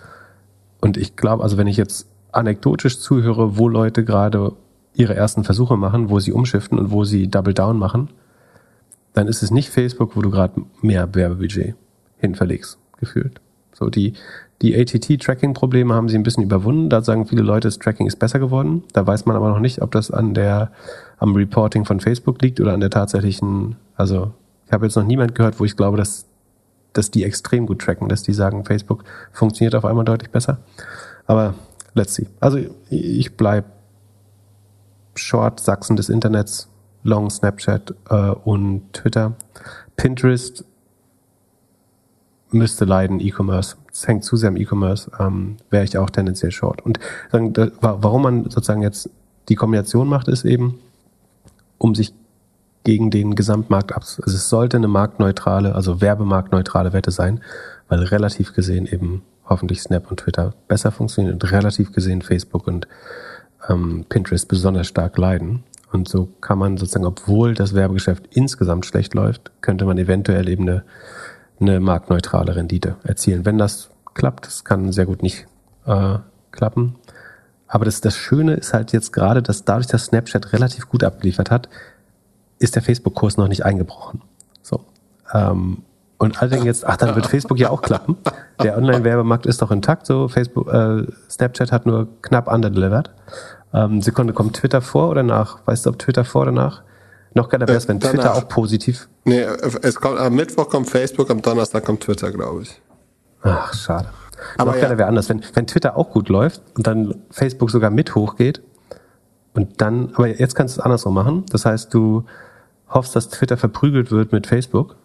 [0.80, 4.52] Und ich glaube, also wenn ich jetzt anekdotisch zuhöre, wo Leute gerade
[4.94, 8.08] ihre ersten Versuche machen, wo sie umschiften und wo sie Double Down machen,
[9.14, 11.74] dann ist es nicht Facebook, wo du gerade mehr Werbebudget
[12.18, 13.40] hinverlegst, gefühlt.
[13.72, 14.14] So die,
[14.60, 16.90] die ATT-Tracking-Probleme haben sie ein bisschen überwunden.
[16.90, 18.82] Da sagen viele Leute, das Tracking ist besser geworden.
[18.92, 20.72] Da weiß man aber noch nicht, ob das an der,
[21.18, 24.32] am Reporting von Facebook liegt oder an der tatsächlichen, also
[24.66, 26.26] ich habe jetzt noch niemand gehört, wo ich glaube, dass,
[26.92, 30.58] dass die extrem gut tracken, dass die sagen, Facebook funktioniert auf einmal deutlich besser.
[31.26, 31.54] Aber
[31.94, 32.26] let's see.
[32.40, 32.58] Also
[32.90, 33.64] ich bleib
[35.14, 36.68] Short Sachsen des Internets,
[37.02, 39.34] Long Snapchat äh, und Twitter.
[39.96, 40.64] Pinterest
[42.50, 43.76] müsste leiden, E-Commerce.
[43.92, 46.80] Es hängt zu sehr am E-Commerce, ähm, wäre ich auch tendenziell short.
[46.82, 46.98] Und
[47.30, 49.10] dann, da, warum man sozusagen jetzt
[49.48, 50.78] die Kombination macht, ist eben,
[51.78, 52.12] um sich
[52.84, 54.02] gegen den Gesamtmarkt ab.
[54.02, 57.40] Also es sollte eine marktneutrale, also werbemarktneutrale Wette sein,
[57.88, 62.86] weil relativ gesehen eben hoffentlich Snap und Twitter besser funktionieren und relativ gesehen Facebook und
[63.68, 65.64] ähm, Pinterest besonders stark leiden.
[65.90, 70.68] Und so kann man sozusagen, obwohl das Werbegeschäft insgesamt schlecht läuft, könnte man eventuell eben
[70.68, 70.84] eine,
[71.60, 73.46] eine marktneutrale Rendite erzielen.
[73.46, 75.46] Wenn das klappt, das kann sehr gut nicht
[75.86, 76.18] äh,
[76.52, 76.96] klappen.
[77.66, 81.50] Aber das, das Schöne ist halt jetzt gerade, dass dadurch, dass Snapchat relativ gut abgeliefert
[81.50, 81.68] hat,
[82.58, 84.22] ist der Facebook-Kurs noch nicht eingebrochen.
[84.62, 84.84] So.
[85.32, 85.82] Ähm,
[86.18, 88.16] und alle denken jetzt, ach, dann wird Facebook ja auch klappen.
[88.60, 93.10] Der Online-Werbemarkt ist doch intakt, so Facebook, äh, Snapchat hat nur knapp underdelivered.
[93.72, 95.60] Ähm, Sekunde, kommt Twitter vor oder nach?
[95.66, 96.82] Weißt du, ob Twitter vor oder nach?
[97.34, 99.08] Noch geiler wäre es, wenn Twitter auch positiv.
[99.24, 99.42] Nee,
[99.82, 102.80] es kommt, am Mittwoch kommt Facebook, am Donnerstag kommt Twitter, glaube ich.
[103.42, 104.08] Ach, schade.
[104.56, 104.98] Aber noch geiler ja.
[104.98, 108.62] wäre anders, wenn, wenn Twitter auch gut läuft und dann Facebook sogar mit hochgeht
[109.54, 111.44] und dann, aber jetzt kannst du es andersrum machen.
[111.50, 112.24] Das heißt, du
[112.88, 114.96] hoffst, dass Twitter verprügelt wird mit Facebook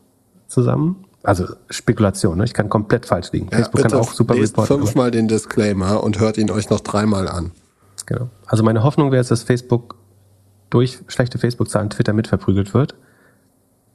[0.53, 1.05] zusammen.
[1.23, 2.43] Also Spekulation, ne?
[2.43, 3.47] ich kann komplett falsch liegen.
[3.51, 4.83] Ja, Facebook kann auch super lest reporten.
[4.83, 7.51] fünfmal den Disclaimer und hört ihn euch noch dreimal an.
[8.05, 8.29] Genau.
[8.45, 9.95] Also meine Hoffnung wäre es, dass Facebook
[10.69, 12.95] durch schlechte Facebook-Zahlen Twitter mit verprügelt wird.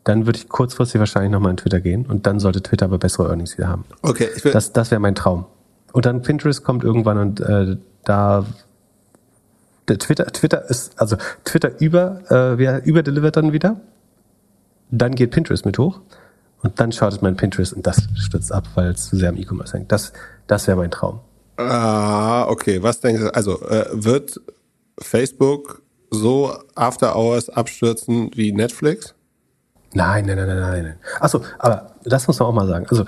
[0.05, 3.29] Dann würde ich kurzfristig wahrscheinlich nochmal in Twitter gehen und dann sollte Twitter aber bessere
[3.29, 3.85] Earnings wieder haben.
[4.01, 5.45] Okay, ich will das, das wäre mein Traum.
[5.93, 8.47] Und dann Pinterest kommt irgendwann und äh, da
[9.87, 13.81] Twitter, Twitter ist, also Twitter über, äh, wer überdelivert dann wieder.
[14.91, 16.01] Dann geht Pinterest mit hoch.
[16.63, 19.77] Und dann startet mein Pinterest und das stürzt ab, weil es zu sehr am E-Commerce
[19.77, 19.93] hängt.
[19.93, 20.13] Das,
[20.47, 21.21] das wäre mein Traum.
[21.57, 22.83] Ah, okay.
[22.83, 23.35] Was denkst du?
[23.35, 24.41] Also äh, wird
[24.99, 29.15] Facebook so After Hours abstürzen wie Netflix?
[29.95, 30.97] Nein, nein, nein, nein, nein.
[31.21, 32.87] Achso, aber das muss man auch mal sagen.
[32.91, 33.05] Also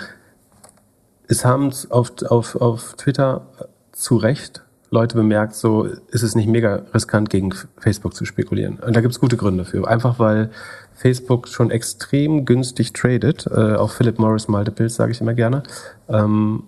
[1.28, 3.46] es haben auf, auf, auf Twitter
[3.92, 8.80] zu Recht Leute bemerkt, so ist es nicht mega riskant, gegen Facebook zu spekulieren.
[8.80, 9.86] Und da gibt es gute Gründe für.
[9.86, 10.50] Einfach weil
[11.00, 15.62] Facebook schon extrem günstig tradet, äh, auf Philip Morris Multiples, sage ich immer gerne.
[16.10, 16.64] Ähm,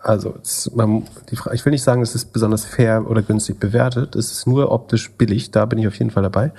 [0.00, 0.34] also
[0.74, 4.16] man, die ich will nicht sagen, es ist besonders fair oder günstig bewertet.
[4.16, 5.50] Es ist nur optisch billig.
[5.50, 6.52] Da bin ich auf jeden Fall dabei.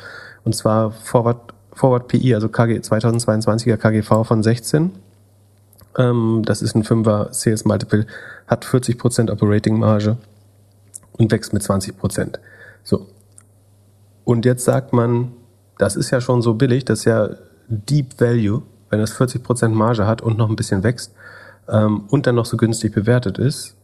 [0.43, 4.93] Und zwar Forward, Forward PI, also KG 2022er KGV von 16.
[5.99, 8.07] Ähm, das ist ein 5er Sales Multiple,
[8.47, 10.17] hat 40% Operating Marge
[11.11, 12.39] und wächst mit 20%.
[12.83, 13.05] So.
[14.23, 15.33] Und jetzt sagt man,
[15.77, 17.29] das ist ja schon so billig, das ist ja
[17.67, 21.13] Deep Value, wenn es 40% Marge hat und noch ein bisschen wächst
[21.67, 23.75] ähm, und dann noch so günstig bewertet ist,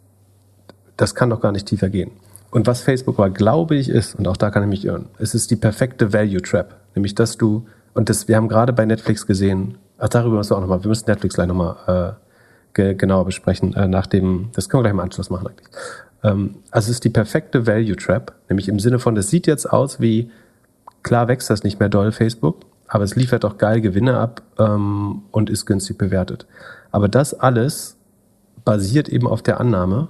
[0.97, 2.11] das kann doch gar nicht tiefer gehen.
[2.51, 5.33] Und was Facebook aber, glaube ich, ist, und auch da kann ich mich irren, es
[5.33, 6.75] ist die perfekte Value Trap.
[6.95, 10.57] Nämlich, dass du, und das, wir haben gerade bei Netflix gesehen, ach, darüber müssen wir
[10.57, 12.17] auch nochmal, wir müssen Netflix gleich nochmal
[12.73, 15.67] ge genauer besprechen, äh, nach dem, das können wir gleich im Anschluss machen eigentlich.
[16.23, 19.71] Ähm, also es ist die perfekte Value Trap, nämlich im Sinne von, das sieht jetzt
[19.71, 20.29] aus wie,
[21.03, 25.23] klar wächst das nicht mehr doll, Facebook, aber es liefert auch geil Gewinne ab ähm,
[25.31, 26.45] und ist günstig bewertet.
[26.91, 27.97] Aber das alles
[28.65, 30.09] basiert eben auf der Annahme,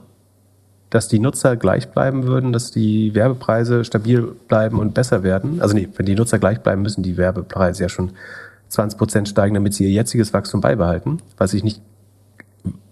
[0.90, 5.62] dass die Nutzer gleich bleiben würden, dass die Werbepreise stabil bleiben und besser werden.
[5.62, 8.12] Also nee, wenn die Nutzer gleich bleiben, müssen die Werbepreise ja schon
[8.68, 11.82] 20 Prozent steigen, damit sie ihr jetziges Wachstum beibehalten, was ich nicht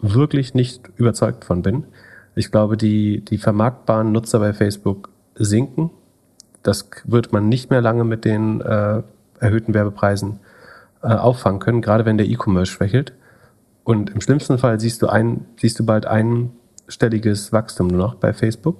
[0.02, 1.84] wirklich nicht überzeugt von bin.
[2.36, 5.90] Ich glaube, die, die vermarktbaren Nutzer bei Facebook sinken.
[6.64, 9.02] Das wird man nicht mehr lange mit den äh,
[9.40, 10.40] erhöhten Werbepreisen
[11.02, 13.14] äh, auffangen können, gerade wenn der E-Commerce schwächelt.
[13.84, 18.34] Und im schlimmsten Fall siehst du ein, siehst du bald einstelliges Wachstum nur noch bei
[18.34, 18.77] Facebook.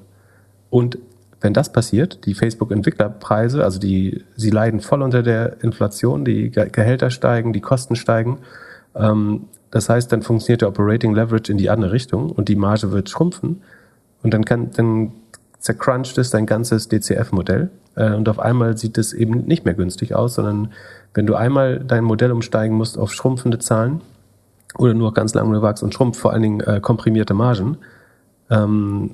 [0.70, 1.00] Und
[1.42, 7.10] wenn das passiert, die Facebook-Entwicklerpreise, also die, sie leiden voll unter der Inflation, die Gehälter
[7.10, 8.40] steigen, die Kosten steigen.
[8.96, 12.92] Ähm, das heißt, dann funktioniert der Operating Leverage in die andere Richtung und die Marge
[12.92, 13.62] wird schrumpfen.
[14.22, 15.14] Und dann kann, dann
[15.60, 17.70] zercruncht es dein ganzes DCF-Modell.
[17.96, 20.72] Äh, und auf einmal sieht es eben nicht mehr günstig aus, sondern
[21.14, 24.02] wenn du einmal dein Modell umsteigen musst auf schrumpfende Zahlen
[24.78, 27.78] oder nur ganz lange wachst und schrumpft vor allen Dingen äh, komprimierte Margen,
[28.50, 29.12] ähm,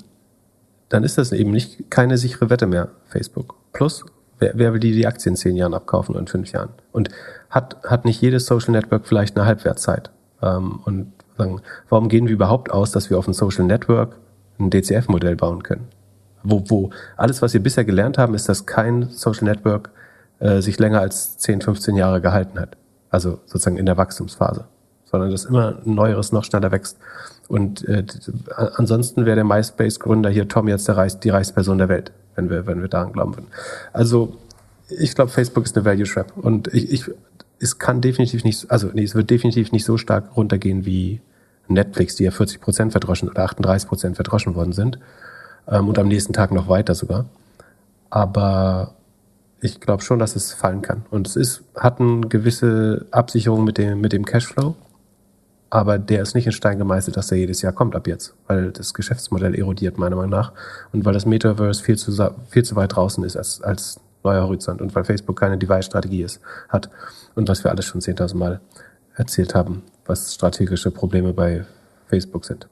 [0.89, 3.55] dann ist das eben nicht keine sichere Wette mehr, Facebook.
[3.73, 4.05] Plus,
[4.39, 6.69] wer, wer will die, die Aktien in zehn Jahren abkaufen oder in fünf Jahren?
[6.91, 7.09] Und
[7.49, 10.11] hat, hat nicht jedes Social Network vielleicht eine Halbwertzeit?
[10.41, 14.15] Ähm, und sagen, warum gehen wir überhaupt aus, dass wir auf ein Social Network
[14.59, 15.87] ein DCF-Modell bauen können?
[16.45, 19.89] Wo, wo alles, was wir bisher gelernt haben, ist, dass kein Social Network
[20.39, 22.77] äh, sich länger als 10, 15 Jahre gehalten hat.
[23.09, 24.65] Also sozusagen in der Wachstumsphase.
[25.05, 26.97] Sondern dass immer ein neueres noch schneller wächst.
[27.47, 28.05] Und äh,
[28.75, 32.67] ansonsten wäre der MySpace-Gründer hier Tom jetzt der Reich, die Reichsperson der Welt, wenn wir,
[32.67, 33.47] wenn wir daran glauben würden.
[33.93, 34.37] Also
[34.89, 36.33] ich glaube, Facebook ist eine Value Trap.
[36.37, 37.11] Und ich, ich,
[37.59, 41.21] es kann definitiv nicht, also nee, es wird definitiv nicht so stark runtergehen wie
[41.67, 44.99] Netflix, die ja 40 Prozent verdroschen oder 38 Prozent verdroschen worden sind
[45.67, 47.25] ähm, und am nächsten Tag noch weiter sogar.
[48.09, 48.93] Aber
[49.61, 51.05] ich glaube schon, dass es fallen kann.
[51.09, 54.75] Und es ist, hat eine gewisse Absicherung mit dem, mit dem Cashflow,
[55.69, 58.71] aber der ist nicht in Stein gemeißelt, dass der jedes Jahr kommt ab jetzt, weil
[58.71, 60.53] das Geschäftsmodell erodiert, meiner Meinung nach.
[60.93, 62.11] Und weil das Metaverse viel zu,
[62.49, 66.39] viel zu weit draußen ist als, als neuer Horizont und weil Facebook keine Device-Strategie ist,
[66.69, 66.89] hat.
[67.35, 68.61] Und was wir alles schon 10.000 Mal
[69.15, 71.65] erzählt haben, was strategische Probleme bei
[72.07, 72.67] Facebook sind.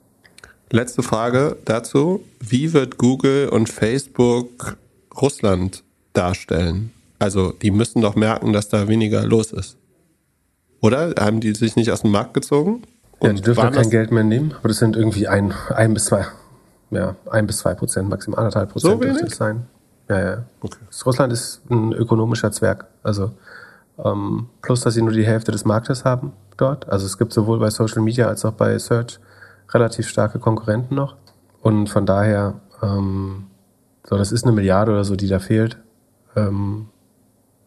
[0.74, 2.24] Letzte Frage dazu.
[2.40, 4.76] Wie wird Google und Facebook
[5.22, 5.84] Russland
[6.14, 6.92] darstellen?
[7.20, 9.78] Also, die müssen doch merken, dass da weniger los ist.
[10.82, 11.14] Oder?
[11.20, 12.82] Haben die sich nicht aus dem Markt gezogen?
[13.20, 16.06] Und ja, die dürfen kein Geld mehr nehmen, aber das sind irgendwie ein, ein bis
[16.06, 16.26] zwei,
[16.90, 19.68] ja, ein bis zwei Prozent, maximal anderthalb Prozent so dürfte es sein.
[20.10, 20.44] Ja, ja.
[20.60, 20.80] Okay.
[21.06, 22.88] Russland ist ein ökonomischer Zwerg.
[23.04, 23.30] Also,
[24.04, 26.90] ähm, plus, dass sie nur die Hälfte des Marktes haben dort.
[26.90, 29.20] Also, es gibt sowohl bei Social Media als auch bei Search
[29.70, 31.16] relativ starke Konkurrenten noch.
[31.62, 33.48] Und von daher, ähm,
[34.06, 35.78] so, das ist eine Milliarde oder so, die da fehlt.
[36.36, 36.88] Ähm,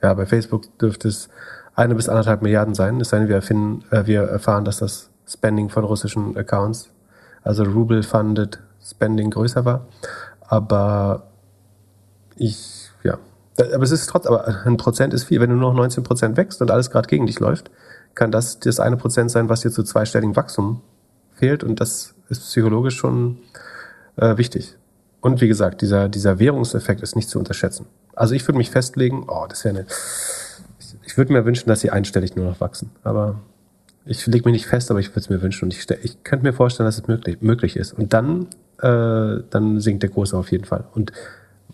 [0.02, 1.28] ja, bei Facebook dürfte es
[1.74, 5.10] eine bis anderthalb Milliarden sein, es sei denn, wir, erfinden, äh, wir erfahren, dass das
[5.26, 6.90] Spending von russischen Accounts,
[7.42, 9.86] also Rubel-funded Spending größer war.
[10.40, 11.24] Aber
[12.36, 13.18] ich, ja.
[13.58, 15.40] Aber es ist trotzdem, aber ein Prozent ist viel.
[15.40, 17.70] Wenn du noch 19 Prozent wächst und alles gerade gegen dich läuft,
[18.14, 20.82] kann das das eine Prozent sein, was dir zu zweistelligem Wachstum
[21.36, 23.38] fehlt und das ist psychologisch schon
[24.16, 24.76] äh, wichtig.
[25.20, 27.86] Und wie gesagt, dieser, dieser Währungseffekt ist nicht zu unterschätzen.
[28.14, 29.86] Also ich würde mich festlegen, oh, das wäre eine.
[31.04, 32.90] Ich, würde mir wünschen, dass sie einstellig nur noch wachsen.
[33.02, 33.40] Aber
[34.04, 35.64] ich lege mich nicht fest, aber ich würde es mir wünschen.
[35.64, 37.92] Und ich, ich könnte mir vorstellen, dass es möglich, möglich ist.
[37.92, 38.46] Und dann,
[38.80, 40.84] äh, dann sinkt der Kurs auf jeden Fall.
[40.94, 41.12] Und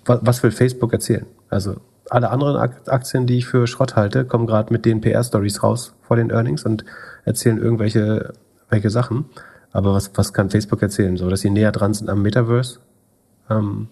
[0.05, 1.27] was, was will Facebook erzählen?
[1.49, 1.77] Also
[2.11, 6.17] alle anderen Aktien, die ich für Schrott halte, kommen gerade mit den PR-Stories raus vor
[6.17, 6.85] den Earnings und
[7.25, 8.33] erzählen irgendwelche
[8.69, 9.27] welche Sachen.
[9.73, 11.17] Aber was, was kann Facebook erzählen?
[11.17, 12.81] So, dass sie näher dran sind am Metaverse.
[13.51, 13.89] Ähm,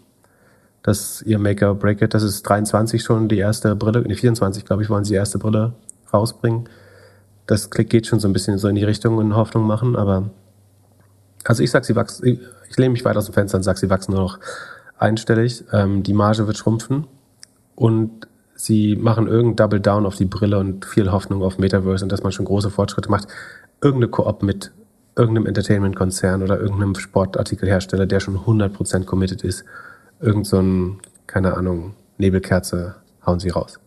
[0.83, 4.83] dass ihr Maker Break It, das ist 23 schon die erste Brille, nee, 24, glaube
[4.83, 5.75] ich, wollen sie die erste Brille
[6.13, 6.69] rausbringen.
[7.47, 10.31] Das geht schon so ein bisschen so in die Richtung und Hoffnung machen, aber
[11.45, 13.79] also ich sag, sie wachsen, ich, ich lehne mich weit aus dem Fenster und sag,
[13.79, 14.39] sie wachsen nur noch
[14.99, 15.65] einstellig.
[15.73, 17.07] Ähm, die Marge wird schrumpfen
[17.75, 22.13] und sie machen irgendein Double Down auf die Brille und viel Hoffnung auf Metaverse und
[22.13, 23.27] dass man schon große Fortschritte macht.
[23.81, 24.73] Irgendeine Koop mit
[25.17, 29.65] irgendeinem Entertainment-Konzern oder irgendeinem Sportartikelhersteller, der schon 100% committed ist,
[30.21, 33.81] irgend so ein, keine Ahnung, Nebelkerze hauen sie raus.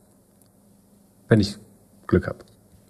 [1.28, 1.58] Wenn ich
[2.08, 2.40] Glück habe.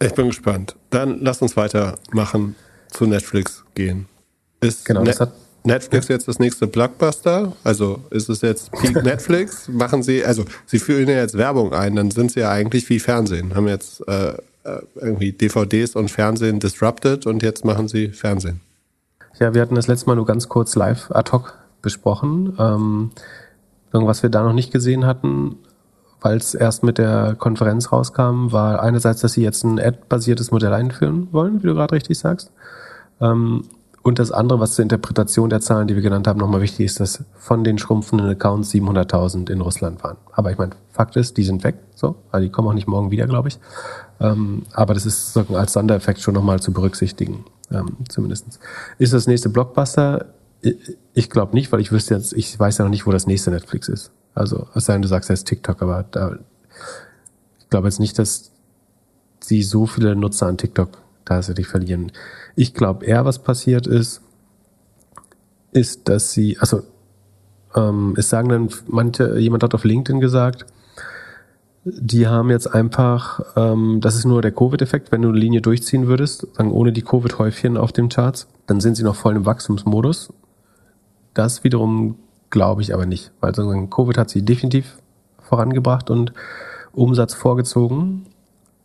[0.02, 0.76] Ich bin gespannt.
[0.90, 2.56] Dann lass uns weitermachen,
[2.90, 4.08] zu Netflix gehen.
[4.60, 5.32] Ist genau, hat
[5.64, 7.54] Netflix jetzt das nächste Blockbuster?
[7.64, 9.68] Also ist es jetzt Peak Netflix?
[9.70, 13.00] Machen Sie, also Sie führen ja jetzt Werbung ein, dann sind Sie ja eigentlich wie
[13.00, 13.56] Fernsehen.
[13.56, 14.34] Haben jetzt äh
[14.96, 18.62] irgendwie DVDs und Fernsehen disrupted und jetzt machen Sie Fernsehen.
[19.40, 22.56] Ja, wir hatten das letzte Mal nur ganz kurz live ad hoc besprochen.
[22.60, 23.12] Ähm,
[23.92, 25.58] irgendwas wir da noch nicht gesehen hatten,
[26.22, 30.74] weil es erst mit der Konferenz rauskam, war einerseits, dass sie jetzt ein Ad-basiertes Modell
[30.74, 32.52] einführen wollen, wie du gerade richtig sagst.
[33.20, 33.64] Ähm,
[34.04, 37.00] und das andere, was zur Interpretation der Zahlen, die wir genannt haben, nochmal wichtig ist,
[37.00, 40.18] dass von den schrumpfenden Accounts 700.000 in Russland waren.
[40.34, 43.12] Aber ich meine, Fakt ist, die sind weg, so, also die kommen auch nicht morgen
[43.12, 43.60] wieder, glaube ich.
[44.20, 48.60] Ähm, aber das ist sozusagen als Sondereffekt schon nochmal zu berücksichtigen, ähm, zumindest.
[49.00, 50.26] Ist das nächste Blockbuster?
[51.14, 53.52] Ich glaube nicht, weil ich wüsste jetzt, ich weiß ja noch nicht, wo das nächste
[53.52, 54.12] Netflix ist.
[54.36, 56.40] Also, es sei denn, du sagst jetzt TikTok, aber da,
[57.60, 58.52] ich glaube jetzt nicht, dass
[59.40, 60.90] sie so viele Nutzer an TikTok
[61.26, 62.12] tatsächlich verlieren.
[62.56, 64.22] Ich glaube eher, was passiert ist,
[65.72, 66.84] ist, dass sie, also
[67.76, 70.66] ähm, es sagen dann manche, jemand hat auf LinkedIn gesagt,
[71.86, 76.08] die haben jetzt einfach, ähm, das ist nur der Covid-Effekt, wenn du eine Linie durchziehen
[76.08, 80.32] würdest, sagen ohne die Covid-Häufchen auf den Charts, dann sind sie noch voll im Wachstumsmodus.
[81.34, 82.16] Das wiederum
[82.52, 84.98] glaube ich aber nicht, weil sagen, Covid hat sie definitiv
[85.42, 86.32] vorangebracht und
[86.94, 88.28] Umsatz vorgezogen,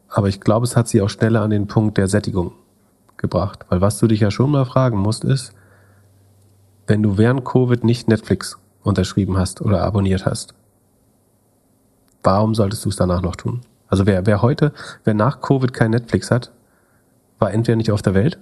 [0.08, 2.52] aber ich glaube, es hat sie auch schneller an den Punkt der Sättigung
[3.18, 3.66] gebracht.
[3.68, 5.52] Weil was du dich ja schon mal fragen musst, ist,
[6.86, 10.54] wenn du während Covid nicht Netflix unterschrieben hast oder abonniert hast,
[12.22, 13.60] warum solltest du es danach noch tun?
[13.88, 14.72] Also wer, wer heute,
[15.04, 16.52] wer nach Covid kein Netflix hat,
[17.38, 18.38] war entweder nicht auf der Welt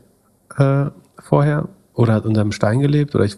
[0.56, 0.86] äh,
[1.18, 3.36] vorher oder hat unter einem Stein gelebt oder ich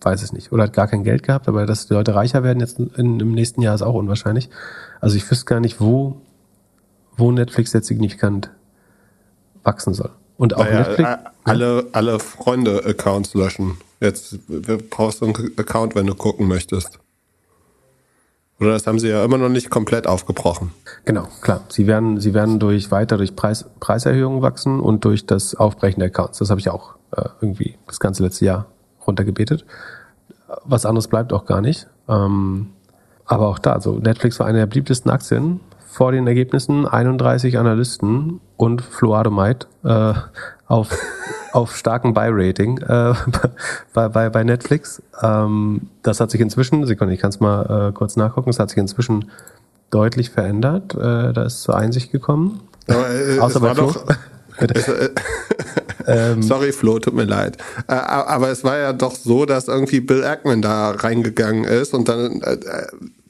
[0.00, 0.52] weiß es nicht.
[0.52, 3.32] Oder hat gar kein Geld gehabt, aber dass die Leute reicher werden jetzt in, im
[3.32, 4.50] nächsten Jahr ist auch unwahrscheinlich.
[5.00, 6.20] Also ich wüsste gar nicht, wo,
[7.16, 8.50] wo Netflix jetzt signifikant
[9.62, 10.10] wachsen soll.
[10.42, 11.08] Und auch Naja, Netflix.
[11.08, 13.78] äh, alle, alle Freunde-Accounts löschen.
[14.00, 14.40] Jetzt
[14.90, 16.98] brauchst du einen Account, wenn du gucken möchtest.
[18.58, 20.72] Oder das haben sie ja immer noch nicht komplett aufgebrochen.
[21.04, 21.60] Genau, klar.
[21.68, 26.08] Sie werden, sie werden durch weiter durch Preis, Preiserhöhungen wachsen und durch das Aufbrechen der
[26.08, 26.38] Accounts.
[26.38, 28.66] Das habe ich auch äh, irgendwie das ganze letzte Jahr
[29.06, 29.64] runtergebetet.
[30.64, 31.86] Was anderes bleibt auch gar nicht.
[32.08, 32.70] Ähm,
[33.26, 35.60] aber auch da, also Netflix war eine der beliebtesten Aktien.
[35.92, 40.14] Vor den Ergebnissen 31 Analysten und Fluadomite äh,
[40.66, 40.88] auf,
[41.52, 43.14] auf starkem Buy-Rating äh,
[43.92, 45.02] bei, bei, bei Netflix.
[45.20, 48.70] Ähm, das hat sich inzwischen, Sekunde, ich kann es mal äh, kurz nachgucken, es hat
[48.70, 49.30] sich inzwischen
[49.90, 50.94] deutlich verändert.
[50.94, 52.60] Äh, da ist zur Einsicht gekommen.
[52.88, 53.92] Aber, äh, Außer bei war Flo.
[53.92, 54.06] doch,
[54.74, 54.88] es,
[56.06, 57.58] äh, Sorry, Flo, tut mir leid.
[57.86, 62.08] Äh, aber es war ja doch so, dass irgendwie Bill Ackman da reingegangen ist und
[62.08, 62.56] dann äh,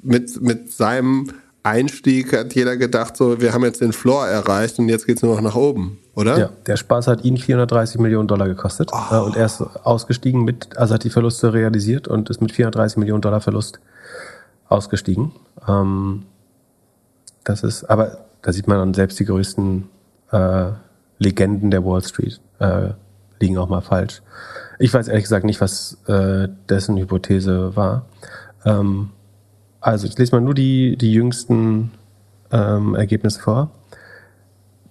[0.01, 1.27] mit, mit seinem
[1.65, 5.35] Einstieg hat jeder gedacht, so, wir haben jetzt den Floor erreicht und jetzt geht's nur
[5.35, 6.39] noch nach oben, oder?
[6.39, 10.77] Ja, der Spaß hat ihn 430 Millionen Dollar gekostet äh, und er ist ausgestiegen mit,
[10.77, 13.81] also hat die Verluste realisiert und ist mit 430 Millionen Dollar Verlust
[14.69, 15.33] ausgestiegen.
[15.69, 16.25] Ähm,
[17.45, 19.89] das ist, aber da sieht man dann selbst die größten
[20.33, 20.71] äh,
[21.19, 22.91] Legenden der Wall Street äh,
[23.41, 24.23] liegen auch mal falsch.
[24.79, 28.07] Ich weiß ehrlich gesagt nicht, was äh, dessen Hypothese war.
[28.65, 29.11] Ähm,
[29.83, 31.91] also ich lese mal nur die, die jüngsten
[32.51, 33.71] ähm, Ergebnisse vor.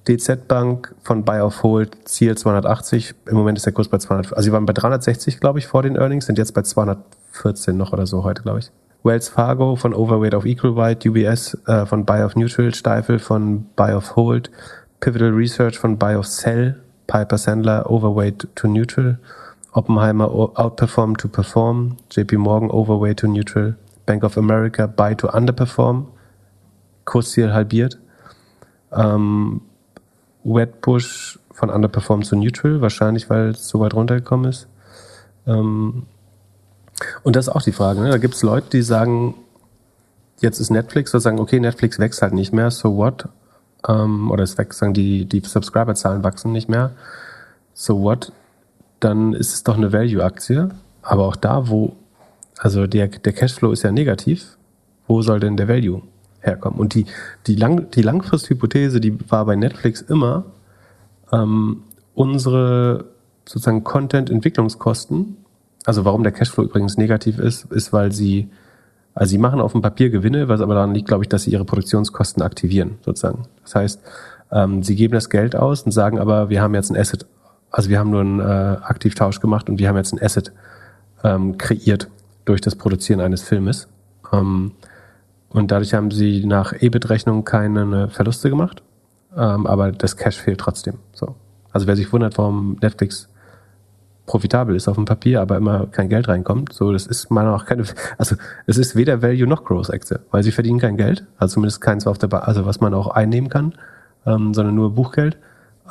[0.08, 3.16] DZ Bank von Buy of Hold Ziel 280.
[3.28, 4.34] Im Moment ist der Kurs bei 200.
[4.34, 7.94] Also sie waren bei 360, glaube ich, vor den Earnings, sind jetzt bei 214 noch
[7.94, 8.72] oder so heute, glaube ich.
[9.04, 13.66] Wells Fargo von Overweight auf Equal Weight, UBS äh, von Buy of Neutral, Steifel von
[13.76, 14.52] Buy of Hold,
[15.00, 19.18] Pivotal Research von Buy of Sell, Piper Sandler Overweight to Neutral,
[19.74, 26.08] Oppenheimer Outperform to Perform, JP Morgan Overweight to Neutral, Bank of America Buy to Underperform,
[27.06, 28.00] Kursziel halbiert.
[28.92, 29.62] Ähm,
[30.44, 34.68] Wedbush von Underperform zu Neutral, wahrscheinlich, weil es so weit runtergekommen ist.
[35.46, 36.04] Ähm,
[37.24, 38.02] und das ist auch die Frage.
[38.02, 38.10] Ne?
[38.10, 39.36] Da gibt es Leute, die sagen,
[40.40, 43.28] jetzt ist Netflix, oder sagen, okay, Netflix wächst halt nicht mehr, so what?
[43.88, 46.92] Ähm, oder es wächst, sagen, die, die Subscriber-Zahlen wachsen nicht mehr,
[47.74, 48.32] so what?
[49.00, 50.70] Dann ist es doch eine Value-Aktie.
[51.02, 51.96] Aber auch da, wo,
[52.62, 54.56] also der, der Cashflow ist ja negativ,
[55.08, 56.04] wo soll denn der Value
[56.42, 56.80] herkommen?
[56.80, 57.08] Und die,
[57.48, 60.46] die, Lang, die Langfristhypothese, die war bei Netflix immer,
[61.34, 61.82] ähm,
[62.14, 63.06] unsere
[63.48, 65.38] sozusagen Content-Entwicklungskosten,
[65.86, 68.48] also warum der Cashflow übrigens negativ ist, ist, weil sie,
[69.16, 71.52] also sie machen auf dem Papier Gewinne, was aber daran liegt, glaube ich, dass sie
[71.52, 73.46] ihre Produktionskosten aktivieren, sozusagen.
[73.64, 74.02] Das heißt,
[74.52, 77.26] ähm, sie geben das Geld aus und sagen aber, wir haben jetzt ein Asset,
[77.72, 80.52] also wir haben nur einen äh, Aktivtausch gemacht und wir haben jetzt ein Asset
[81.24, 82.08] ähm, kreiert
[82.46, 83.88] durch das Produzieren eines Filmes.
[84.32, 84.72] Ähm,
[85.50, 88.84] und dadurch haben sie nach EBIT-Rechnung keine Verluste gemacht,
[89.36, 90.96] ähm, aber das Cash fehlt trotzdem.
[91.14, 91.36] So.
[91.72, 93.28] Also wer sich wundert, warum Netflix
[94.26, 97.66] profitabel ist auf dem Papier, aber immer kein Geld reinkommt, so das ist meiner nach
[97.66, 97.84] keine,
[98.18, 98.36] also
[98.66, 102.08] es ist weder Value noch Growth Aktie, weil sie verdienen kein Geld, also zumindest keins
[102.08, 103.74] auf der, ba also was man auch einnehmen kann,
[104.26, 105.38] ähm, sondern nur Buchgeld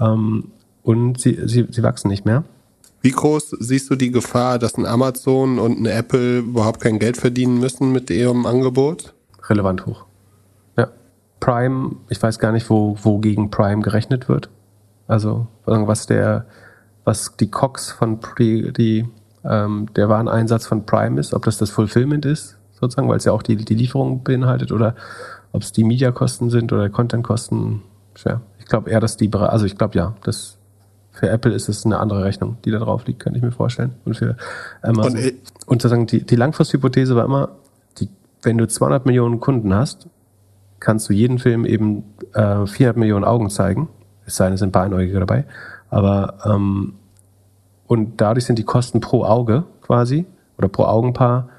[0.00, 0.52] ähm,
[0.82, 2.44] und sie, sie, sie wachsen nicht mehr.
[3.02, 7.16] Wie groß siehst du die Gefahr, dass ein Amazon und eine Apple überhaupt kein Geld
[7.16, 9.14] verdienen müssen mit ihrem Angebot?
[9.48, 10.04] Relevant hoch.
[10.76, 10.88] Ja.
[11.40, 14.50] Prime, ich weiß gar nicht, wo, wo gegen Prime gerechnet wird.
[15.08, 16.44] Also, was der,
[17.04, 19.08] was die Cox von Pre, die,
[19.44, 23.32] ähm, der Wareneinsatz von Prime ist, ob das das Fulfillment ist, sozusagen, weil es ja
[23.32, 24.94] auch die, die Lieferung beinhaltet oder
[25.52, 27.82] ob es die Mediakosten sind oder Contentkosten,
[28.14, 28.42] schwer.
[28.58, 30.59] Ich glaube eher, dass die, also ich glaube ja, das
[31.20, 33.92] für Apple ist es eine andere Rechnung, die da drauf liegt, könnte ich mir vorstellen.
[34.06, 34.38] Und für
[34.80, 35.18] Amazon.
[35.18, 35.34] Und,
[35.66, 37.50] und sozusagen die, die Langfristhypothese war immer,
[37.98, 38.08] die,
[38.42, 40.08] wenn du 200 Millionen Kunden hast,
[40.78, 43.90] kannst du jeden Film eben äh, 400 Millionen Augen zeigen.
[44.24, 45.44] Es sei denn, es sind ein paar Einäugige dabei.
[45.90, 46.94] Aber ähm,
[47.86, 50.24] und dadurch sind die Kosten pro Auge quasi
[50.56, 51.50] oder pro Augenpaar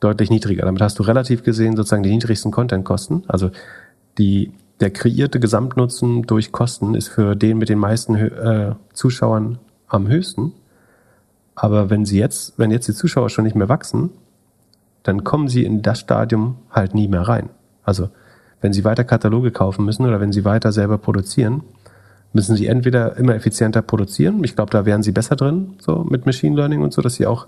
[0.00, 0.66] deutlich niedriger.
[0.66, 3.24] Damit hast du relativ gesehen sozusagen die niedrigsten Contentkosten.
[3.28, 3.50] Also
[4.18, 9.58] die, der kreierte Gesamtnutzen durch Kosten ist für den mit den meisten äh, Zuschauern
[9.88, 10.52] am höchsten.
[11.54, 14.10] Aber wenn sie jetzt, wenn jetzt die Zuschauer schon nicht mehr wachsen,
[15.02, 17.48] dann kommen sie in das Stadium halt nie mehr rein.
[17.84, 18.10] Also
[18.60, 21.62] wenn sie weiter Kataloge kaufen müssen oder wenn sie weiter selber produzieren,
[22.32, 24.44] müssen sie entweder immer effizienter produzieren.
[24.44, 27.26] Ich glaube, da wären sie besser drin, so mit Machine Learning und so, dass sie
[27.26, 27.46] auch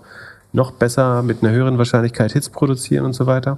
[0.51, 3.57] noch besser mit einer höheren Wahrscheinlichkeit Hits produzieren und so weiter.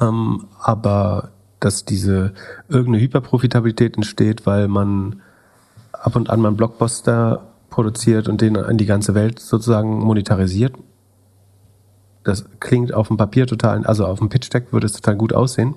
[0.00, 2.32] Ähm, aber dass diese
[2.68, 5.22] irgendeine Hyperprofitabilität entsteht, weil man
[5.92, 10.74] ab und an mal einen Blockbuster produziert und den an die ganze Welt sozusagen monetarisiert.
[12.24, 15.74] Das klingt auf dem Papier total, also auf dem Pitch-Deck würde es total gut aussehen.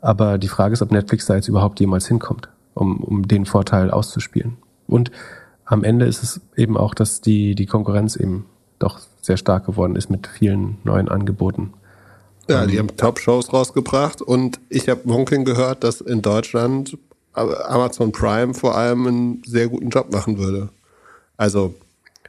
[0.00, 3.90] Aber die Frage ist, ob Netflix da jetzt überhaupt jemals hinkommt, um, um den Vorteil
[3.90, 4.56] auszuspielen.
[4.86, 5.10] Und
[5.64, 8.46] am Ende ist es eben auch, dass die, die Konkurrenz eben
[8.78, 11.74] doch sehr stark geworden ist mit vielen neuen Angeboten.
[12.48, 16.98] Ja, die haben Top-Shows rausgebracht und ich habe Wonkin gehört, dass in Deutschland
[17.32, 20.68] Amazon Prime vor allem einen sehr guten Job machen würde.
[21.36, 21.74] Also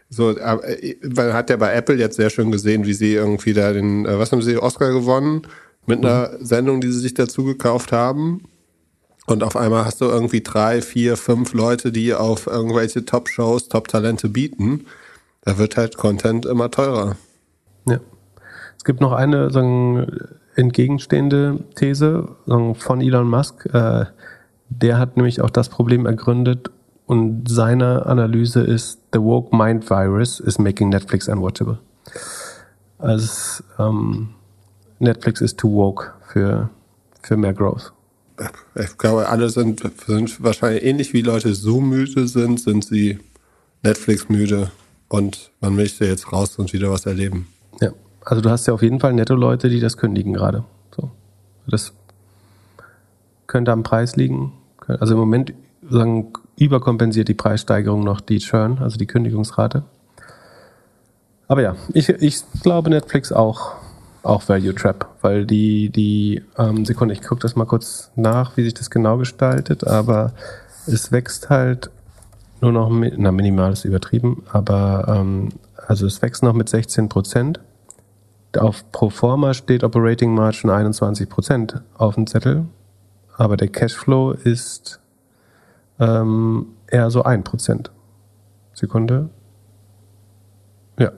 [0.09, 3.71] so, äh, man hat ja bei Apple jetzt sehr schön gesehen, wie sie irgendwie da
[3.71, 5.43] den, äh, was haben sie, Oscar gewonnen
[5.85, 6.45] mit einer mhm.
[6.45, 8.43] Sendung, die sie sich dazu gekauft haben.
[9.25, 14.29] Und auf einmal hast du irgendwie drei, vier, fünf Leute, die auf irgendwelche Top-Shows, Top-Talente
[14.29, 14.85] bieten.
[15.43, 17.15] Da wird halt Content immer teurer.
[17.87, 17.99] Ja.
[18.81, 20.07] Es gibt noch eine sagen,
[20.55, 23.67] entgegenstehende These sagen, von Elon Musk.
[23.71, 24.05] Äh,
[24.69, 26.71] der hat nämlich auch das Problem ergründet
[27.05, 31.77] und seine Analyse ist, the woke mind virus is making Netflix unwatchable.
[32.97, 34.29] Also ähm,
[34.97, 36.71] Netflix ist too woke für,
[37.21, 37.93] für mehr Growth.
[38.73, 43.19] Ich glaube, alle sind, sind wahrscheinlich ähnlich wie Leute so müde sind, sind sie
[43.83, 44.71] Netflix müde
[45.07, 47.47] und man möchte jetzt raus und wieder was erleben.
[47.79, 47.91] Ja,
[48.23, 50.63] also du hast ja auf jeden Fall netto Leute, die das kündigen gerade.
[50.95, 51.11] So.
[51.67, 51.93] Das
[53.47, 54.53] könnte am Preis liegen.
[54.87, 55.53] Also im Moment
[55.89, 59.83] sagen, überkompensiert die Preissteigerung noch die Churn, also die Kündigungsrate.
[61.47, 63.73] Aber ja, ich, ich glaube Netflix auch,
[64.23, 68.63] auch Value Trap, weil die, die ähm, Sekunde, ich gucke das mal kurz nach, wie
[68.63, 70.33] sich das genau gestaltet, aber
[70.87, 71.89] es wächst halt
[72.61, 75.49] nur noch, mit, na minimal ist übertrieben, aber ähm,
[75.87, 77.59] also es wächst noch mit 16 Prozent.
[78.57, 82.65] Auf Proforma steht Operating Margin 21 Prozent auf dem Zettel,
[83.37, 84.99] aber der Cashflow ist
[85.99, 87.91] ähm, eher so 1 Prozent.
[88.73, 89.29] Sekunde.
[90.99, 91.11] Ja,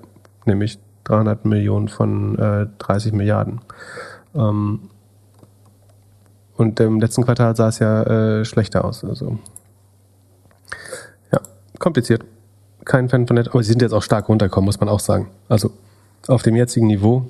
[0.46, 3.62] nämlich 300 Millionen von äh, 30 Milliarden.
[4.36, 4.90] Ähm,
[6.56, 9.04] und im letzten Quartal sah es ja äh, schlechter aus.
[9.04, 9.40] Also
[11.84, 12.24] kompliziert.
[12.86, 15.30] Kein Fan von Net, aber sie sind jetzt auch stark runtergekommen, muss man auch sagen.
[15.50, 15.72] Also
[16.28, 17.30] auf dem jetzigen Niveau,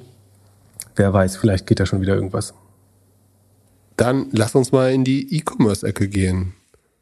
[0.95, 2.53] wer weiß, vielleicht geht da schon wieder irgendwas.
[3.97, 6.53] Dann lass uns mal in die E-Commerce-Ecke gehen.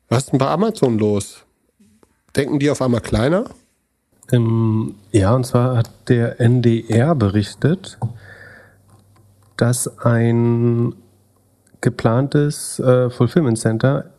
[0.09, 1.45] Was ist denn bei Amazon los?
[2.35, 3.45] Denken die auf einmal kleiner?
[4.31, 7.97] Ähm, ja, und zwar hat der NDR berichtet,
[9.57, 10.95] dass ein
[11.81, 14.11] geplantes äh, Fulfillment Center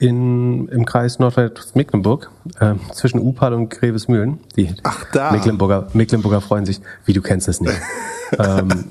[0.00, 4.40] in, im Kreis Nordwest-Mecklenburg, äh, zwischen Upal und Grevesmühlen.
[4.56, 5.30] Die Ach, da.
[5.30, 7.78] Mecklenburger, Mecklenburger freuen sich, wie du kennst es nicht.
[8.38, 8.86] ähm,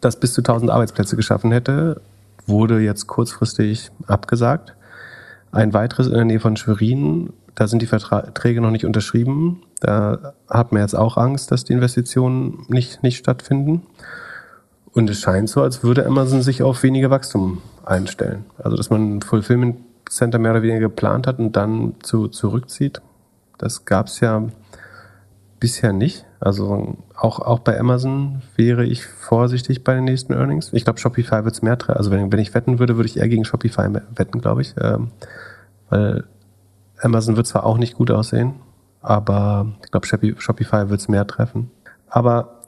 [0.00, 2.00] das bis zu 1000 Arbeitsplätze geschaffen hätte,
[2.46, 4.74] wurde jetzt kurzfristig abgesagt.
[5.52, 9.60] Ein weiteres in der Nähe von Schwerin, da sind die Verträge noch nicht unterschrieben.
[9.80, 13.82] Da hat man jetzt auch Angst, dass die Investitionen nicht, nicht stattfinden.
[14.94, 18.46] Und es scheint so, als würde Amazon sich auf weniger Wachstum einstellen.
[18.56, 19.76] Also, dass man Fulfillment
[20.08, 23.00] Center mehr oder weniger geplant hat und dann zu, zurückzieht.
[23.58, 24.48] Das gab es ja
[25.60, 26.26] bisher nicht.
[26.40, 30.72] Also auch, auch bei Amazon wäre ich vorsichtig bei den nächsten Earnings.
[30.72, 31.98] Ich glaube, Shopify wird es mehr treffen.
[31.98, 34.74] Also wenn, wenn ich wetten würde, würde ich eher gegen Shopify wetten, glaube ich.
[34.80, 35.12] Ähm,
[35.88, 36.24] weil
[37.00, 38.54] Amazon wird zwar auch nicht gut aussehen,
[39.00, 40.06] aber ich glaube,
[40.40, 41.70] Shopify wird es mehr treffen.
[42.08, 42.62] Aber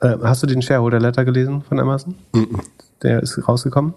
[0.00, 2.16] äh, hast du den Shareholder Letter gelesen von Amazon?
[2.34, 2.60] Mhm.
[3.02, 3.94] Der ist rausgekommen.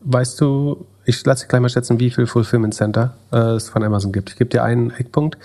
[0.00, 3.82] Weißt du, ich lasse dich gleich mal schätzen, wie viel Fulfillment Center äh, es von
[3.82, 4.30] Amazon gibt.
[4.30, 5.38] Ich gebe dir einen Eckpunkt.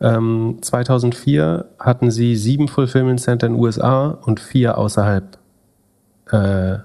[0.00, 5.38] Ähm, 2004 hatten sie sieben Fulfillment Center in den USA und vier außerhalb,
[6.30, 6.78] äh,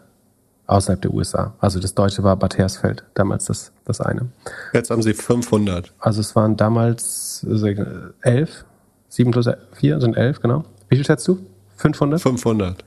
[0.65, 1.53] außerhalb der USA.
[1.59, 4.27] Also das deutsche war Bad Hersfeld, damals das, das eine.
[4.73, 5.93] Jetzt haben sie 500.
[5.99, 7.75] Also es waren damals äh,
[8.21, 8.65] elf,
[9.09, 10.63] sieben plus vier sind elf, genau.
[10.89, 11.39] Wie viel schätzt du?
[11.77, 12.19] 500?
[12.21, 12.83] 500.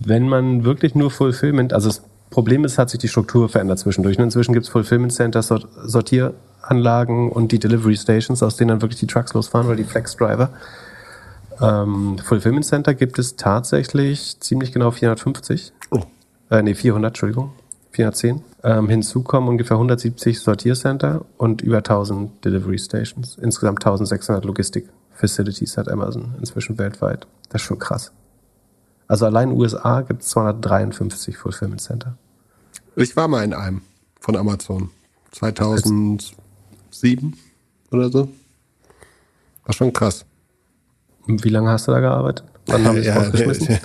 [0.00, 2.02] Wenn man wirklich nur Fulfillment, also das
[2.34, 4.18] Problem ist, hat sich die Struktur verändert zwischendurch.
[4.18, 8.82] Und inzwischen gibt es Fulfillment Centers, Sort- Sortieranlagen und die Delivery Stations, aus denen dann
[8.82, 10.50] wirklich die Trucks losfahren oder die Flex Driver.
[11.60, 15.72] Ähm, Fulfillment Center gibt es tatsächlich ziemlich genau 450.
[15.92, 16.00] Oh.
[16.50, 17.52] Äh, nee, 400, Entschuldigung.
[17.92, 18.42] 410.
[18.64, 23.38] Ähm, hinzu kommen ungefähr 170 Sortiercenter und über 1000 Delivery Stations.
[23.40, 27.28] Insgesamt 1600 Logistik Facilities hat Amazon inzwischen weltweit.
[27.50, 28.10] Das ist schon krass.
[29.06, 32.16] Also allein in den USA gibt es 253 Fulfillment Center.
[32.96, 33.82] Ich war mal in einem
[34.20, 34.90] von Amazon.
[35.32, 36.34] 2007
[37.90, 38.28] oder so.
[39.64, 40.24] War schon krass.
[41.26, 42.44] Wie lange hast du da gearbeitet?
[42.66, 43.78] Wann haben es Ja, rausgeschmissen?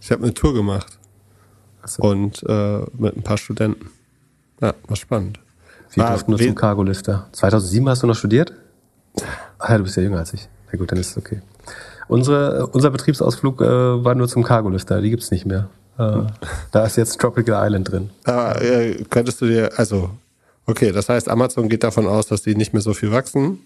[0.00, 0.98] ich habe eine Tour gemacht.
[1.82, 2.02] Ach so.
[2.02, 3.90] Und äh, mit ein paar Studenten.
[4.60, 5.40] Ja, war spannend.
[5.92, 7.28] Wir War durften nur zum Cargo-Lifter.
[7.32, 8.52] 2007 hast du noch studiert?
[9.58, 10.48] Ah, ja, du bist ja jünger als ich.
[10.70, 11.40] Na gut, dann ist es okay.
[12.08, 15.00] Unsere, unser Betriebsausflug äh, war nur zum Cargo-Lifter.
[15.00, 15.68] Die gibt's nicht mehr.
[15.98, 16.22] Äh,
[16.72, 18.10] da ist jetzt Tropical Island drin.
[18.24, 20.10] Aber äh, könntest du dir, also,
[20.66, 23.58] okay, das heißt, Amazon geht davon aus, dass die nicht mehr so viel wachsen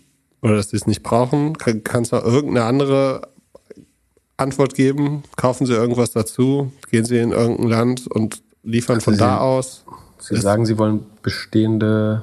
[0.42, 1.56] oder dass die es nicht brauchen.
[1.58, 3.22] Kann, kannst du irgendeine andere
[4.36, 5.22] Antwort geben?
[5.36, 6.72] Kaufen sie irgendwas dazu?
[6.90, 9.84] Gehen sie in irgendein Land und liefern von sie- da aus?
[10.20, 12.22] Sie sagen, sie wollen bestehende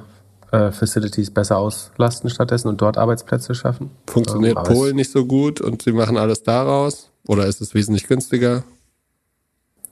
[0.52, 3.90] äh, Facilities besser auslasten stattdessen und dort Arbeitsplätze schaffen.
[4.06, 7.10] Funktioniert Ähm, Polen nicht so gut und sie machen alles daraus?
[7.26, 8.64] Oder ist es wesentlich günstiger?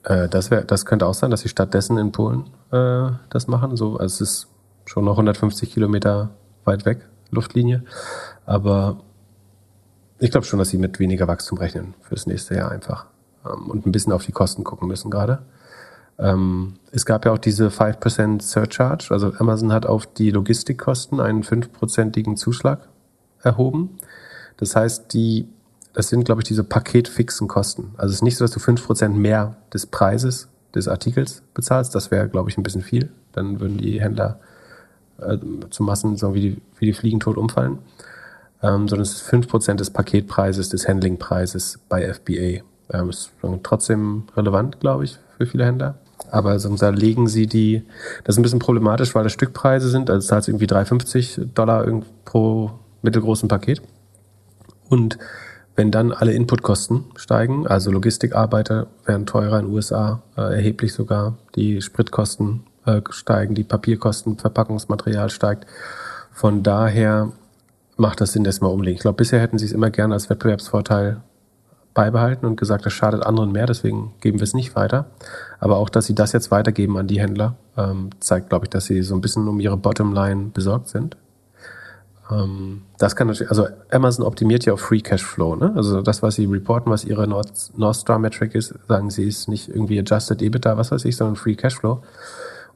[0.05, 3.75] Äh, das, wär, das könnte auch sein, dass sie stattdessen in Polen äh, das machen.
[3.75, 4.47] So, also es ist
[4.85, 6.29] schon noch 150 Kilometer
[6.63, 7.83] weit weg, Luftlinie.
[8.45, 8.99] Aber
[10.19, 13.07] ich glaube schon, dass sie mit weniger Wachstum rechnen fürs nächste Jahr einfach.
[13.45, 15.39] Ähm, und ein bisschen auf die Kosten gucken müssen gerade.
[16.17, 19.07] Ähm, es gab ja auch diese 5% Surcharge.
[19.09, 22.87] Also Amazon hat auf die Logistikkosten einen 5%igen Zuschlag
[23.41, 23.97] erhoben.
[24.57, 25.49] Das heißt, die,
[25.95, 27.93] das sind, glaube ich, diese paketfixen Kosten.
[27.95, 31.95] Also es ist nicht so, dass du 5% mehr des Preises des Artikels bezahlst.
[31.95, 33.09] Das wäre, glaube ich, ein bisschen viel.
[33.31, 34.39] Dann würden die Händler
[35.19, 35.37] äh,
[35.69, 37.79] zu Massen so wie die, wie die Fliegen tot umfallen.
[38.61, 42.63] Ähm, sondern es ist 5% des Paketpreises, des Handlingpreises bei FBA.
[42.91, 43.31] Ähm, ist
[43.63, 45.95] trotzdem relevant, glaube ich, für viele Händler.
[46.29, 47.83] Aber sonst da legen sie die,
[48.25, 51.85] das ist ein bisschen problematisch, weil das Stückpreise sind, also zahlst irgendwie 3,50 Dollar
[52.25, 53.81] pro mittelgroßen Paket.
[54.89, 55.17] Und
[55.75, 61.37] wenn dann alle Inputkosten steigen, also Logistikarbeiter werden teurer in den USA, äh, erheblich sogar,
[61.55, 65.65] die Spritkosten äh, steigen, die Papierkosten, Verpackungsmaterial steigt.
[66.31, 67.31] Von daher
[67.97, 68.95] macht das Sinn, das mal umlegen.
[68.95, 71.21] Ich glaube, bisher hätten sie es immer gerne als Wettbewerbsvorteil
[71.93, 75.05] beibehalten und gesagt, das schadet anderen mehr, deswegen geben wir es nicht weiter.
[75.59, 78.85] Aber auch, dass sie das jetzt weitergeben an die Händler, ähm, zeigt, glaube ich, dass
[78.85, 81.17] sie so ein bisschen um ihre Bottomline besorgt sind.
[82.31, 85.73] Ähm, das kann natürlich, also Amazon optimiert ja auf Free Cash Flow, ne?
[85.75, 89.47] Also das, was sie reporten, was ihre North, North Star Metric ist, sagen sie, ist
[89.47, 92.01] nicht irgendwie Adjusted EBITDA, was weiß ich, sondern Free Cash Flow.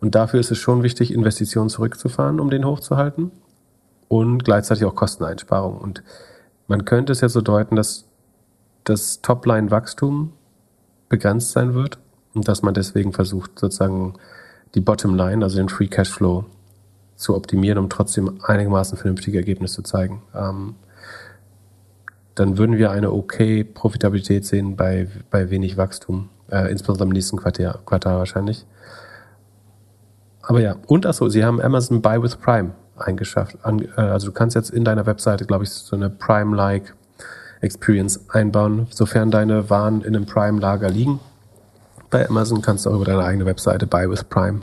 [0.02, 3.32] Und dafür ist es schon wichtig, Investitionen zurückzufahren, um den hochzuhalten
[4.08, 5.78] und gleichzeitig auch Kosteneinsparung.
[5.78, 6.04] Und
[6.68, 8.06] man könnte es ja so deuten, dass
[8.84, 10.34] das Topline-Wachstum
[11.10, 11.98] begrenzt sein wird
[12.34, 14.14] und dass man deswegen versucht, sozusagen
[14.76, 16.46] die Bottomline, also den Free Cashflow,
[17.20, 20.22] zu optimieren, um trotzdem einigermaßen vernünftige Ergebnisse zu zeigen.
[20.34, 20.76] Ähm,
[22.34, 27.36] dann würden wir eine okay Profitabilität sehen bei, bei wenig Wachstum, äh, insbesondere im nächsten
[27.36, 28.66] Quartal, Quartal wahrscheinlich.
[30.42, 33.58] Aber ja, und achso, sie haben Amazon Buy with Prime eingeschafft.
[33.64, 36.96] An, äh, also du kannst jetzt in deiner Webseite, glaube ich, so eine Prime-like
[37.60, 41.20] Experience einbauen, sofern deine Waren in einem Prime-Lager liegen.
[42.10, 44.62] Bei Amazon kannst du auch über deine eigene Webseite Buy with Prime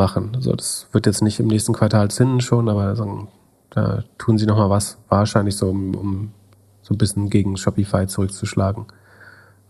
[0.00, 0.32] machen.
[0.34, 3.28] Also das wird jetzt nicht im nächsten Quartal zünden schon, aber so,
[3.68, 6.32] da tun sie nochmal was, wahrscheinlich so, um, um
[6.80, 8.86] so ein bisschen gegen Shopify zurückzuschlagen,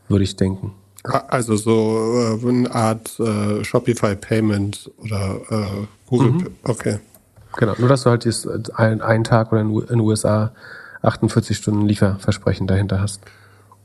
[0.08, 0.72] würde ich denken.
[1.02, 6.50] Also so äh, eine Art äh, Shopify Payment oder äh, Google Pay.
[6.62, 6.98] Okay.
[7.56, 8.46] Genau, nur dass du halt jetzt
[8.78, 10.52] einen, einen Tag oder in den USA
[11.02, 13.22] 48 Stunden Lieferversprechen dahinter hast.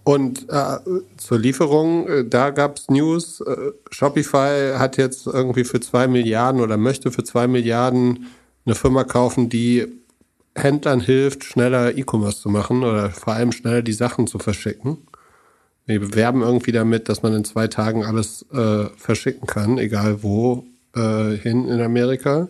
[0.06, 0.78] Und äh,
[1.18, 3.42] zur Lieferung, äh, da gab's News.
[3.42, 8.28] Äh, Shopify hat jetzt irgendwie für zwei Milliarden oder möchte für zwei Milliarden
[8.66, 9.88] eine Firma kaufen, die
[10.56, 15.00] Händlern hilft, schneller E-Commerce zu machen oder vor allem schneller die Sachen zu verschicken.
[15.88, 20.66] Wir bewerben irgendwie damit, dass man in zwei Tagen alles äh, verschicken kann, egal wo
[20.96, 22.48] äh, hin in Amerika.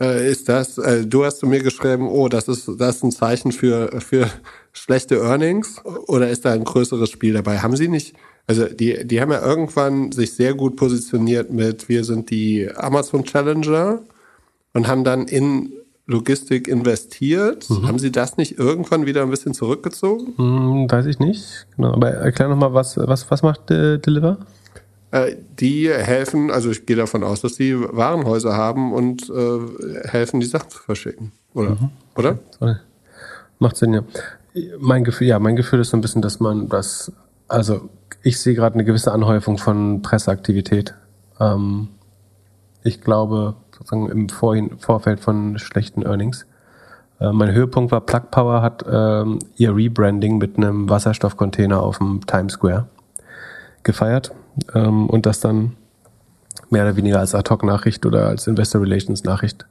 [0.00, 3.12] Äh, ist das, äh, du hast zu mir geschrieben, oh, das ist, das ist ein
[3.12, 4.30] Zeichen für, für
[4.72, 7.58] schlechte Earnings oder ist da ein größeres Spiel dabei?
[7.58, 8.14] Haben sie nicht,
[8.46, 13.24] also die, die haben ja irgendwann sich sehr gut positioniert mit, wir sind die Amazon
[13.24, 14.02] Challenger
[14.74, 15.72] und haben dann in
[16.06, 17.68] Logistik investiert.
[17.68, 17.88] Mhm.
[17.88, 20.34] Haben sie das nicht irgendwann wieder ein bisschen zurückgezogen?
[20.36, 21.66] Hm, weiß ich nicht.
[21.76, 21.94] Genau.
[21.94, 24.38] Aber erklär nochmal, was, was, was macht äh, Deliver?
[25.16, 30.40] Äh, die helfen, also ich gehe davon aus, dass die Warenhäuser haben und äh, helfen,
[30.40, 31.32] die Sachen zu verschicken.
[31.54, 31.70] Oder?
[31.70, 31.90] Mhm.
[32.16, 32.38] Oder?
[33.58, 34.02] Macht Sinn, ja.
[34.78, 37.12] Mein Gefühl, ja, mein Gefühl ist so ein bisschen, dass man das,
[37.48, 37.88] also
[38.22, 40.94] ich sehe gerade eine gewisse Anhäufung von Presseaktivität.
[41.40, 41.88] Ähm,
[42.82, 46.46] ich glaube, sozusagen im Vorhin, Vorfeld von schlechten Earnings.
[47.20, 52.26] Äh, mein Höhepunkt war Plug Power hat ähm, ihr Rebranding mit einem Wasserstoffcontainer auf dem
[52.26, 52.88] Times Square
[53.82, 54.32] gefeiert
[54.74, 55.72] ähm, und das dann
[56.70, 59.66] mehr oder weniger als Ad-Hoc-Nachricht oder als Investor Relations Nachricht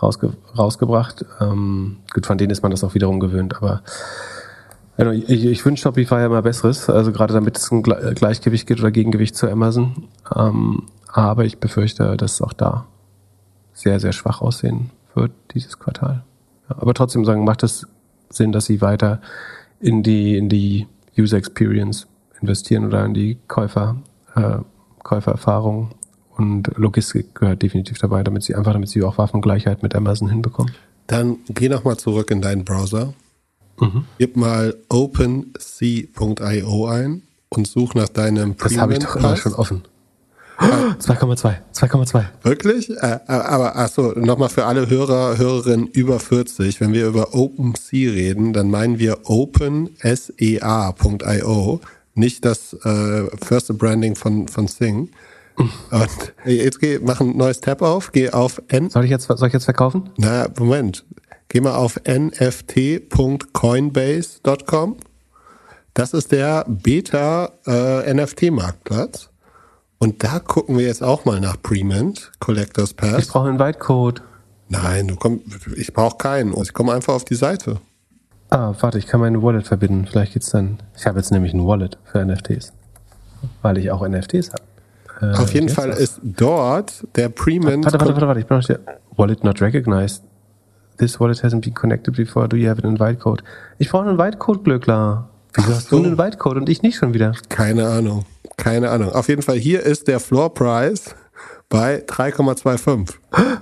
[0.00, 1.24] rausge rausgebracht.
[1.40, 3.82] Ähm, gut, von denen ist man das auch wiederum gewöhnt, aber
[4.96, 8.80] also ich, ich wünsche Shopify immer Besseres, also gerade damit es ein Gle- Gleichgewicht gibt
[8.80, 10.08] oder Gegengewicht zu Amazon.
[10.34, 12.86] Ähm, aber ich befürchte, dass auch da
[13.72, 16.22] sehr, sehr schwach aussehen wird dieses Quartal.
[16.68, 17.86] Ja, aber trotzdem sagen, macht es
[18.28, 19.20] Sinn, dass sie weiter
[19.80, 20.86] in die, in die
[21.18, 22.06] User Experience
[22.40, 23.96] investieren oder in die Käufer,
[24.36, 24.58] äh,
[25.02, 25.90] Käufererfahrung
[26.36, 30.72] und Logistik gehört definitiv dabei, damit sie einfach, damit sie auch Waffengleichheit mit Amazon hinbekommen.
[31.06, 33.14] Dann geh noch mal zurück in deinen Browser.
[33.80, 34.04] Mhm.
[34.18, 39.82] Gib mal OpenSea.io ein und such nach deinem Das habe ich doch immer schon offen.
[40.60, 42.24] 2,2, 2,2.
[42.42, 42.90] Wirklich?
[42.90, 48.52] Äh, aber achso, nochmal für alle Hörer, Hörerinnen über 40, wenn wir über OpenSea reden,
[48.52, 49.90] dann meinen wir OpenSEA.io,
[52.14, 55.10] nicht das äh, First Branding von, von Sing.
[55.56, 58.88] Und jetzt geh, mach ein neues Tab auf, geh auf N.
[58.88, 60.08] Soll ich jetzt, soll ich jetzt verkaufen?
[60.16, 61.04] Na, Moment.
[61.48, 64.96] Geh mal auf nft.coinbase.com.
[65.94, 69.28] Das ist der Beta äh, NFT-Marktplatz.
[69.98, 73.26] Und da gucken wir jetzt auch mal nach Premint, Collectors Ich Pass.
[73.26, 74.22] brauche einen Bytecode.
[74.68, 75.40] Nein, du komm,
[75.76, 76.56] ich brauche keinen.
[76.62, 77.80] Ich komme einfach auf die Seite.
[78.50, 80.06] Ah, warte, ich kann meine Wallet verbinden.
[80.06, 80.78] Vielleicht geht's dann.
[80.96, 82.72] Ich habe jetzt nämlich ein Wallet für NFTs.
[83.62, 85.34] Weil ich auch NFTs habe.
[85.34, 87.84] Äh, auf jeden Fall ist dort der Premint.
[87.84, 88.80] Warte, warte, warte, warte, ich bin noch nicht.
[89.16, 90.24] Wallet not recognized.
[90.98, 92.48] This wallet hasn't been connected before.
[92.48, 93.42] Do you have an invite code?
[93.78, 95.28] Ich brauche einen invite code, Glöckler.
[95.54, 95.96] Wieso hast so.
[95.96, 97.32] du einen invite code und ich nicht schon wieder?
[97.48, 98.24] Keine Ahnung.
[98.56, 99.12] Keine Ahnung.
[99.12, 101.14] Auf jeden Fall, hier ist der Floor Price
[101.68, 103.14] bei 3,25.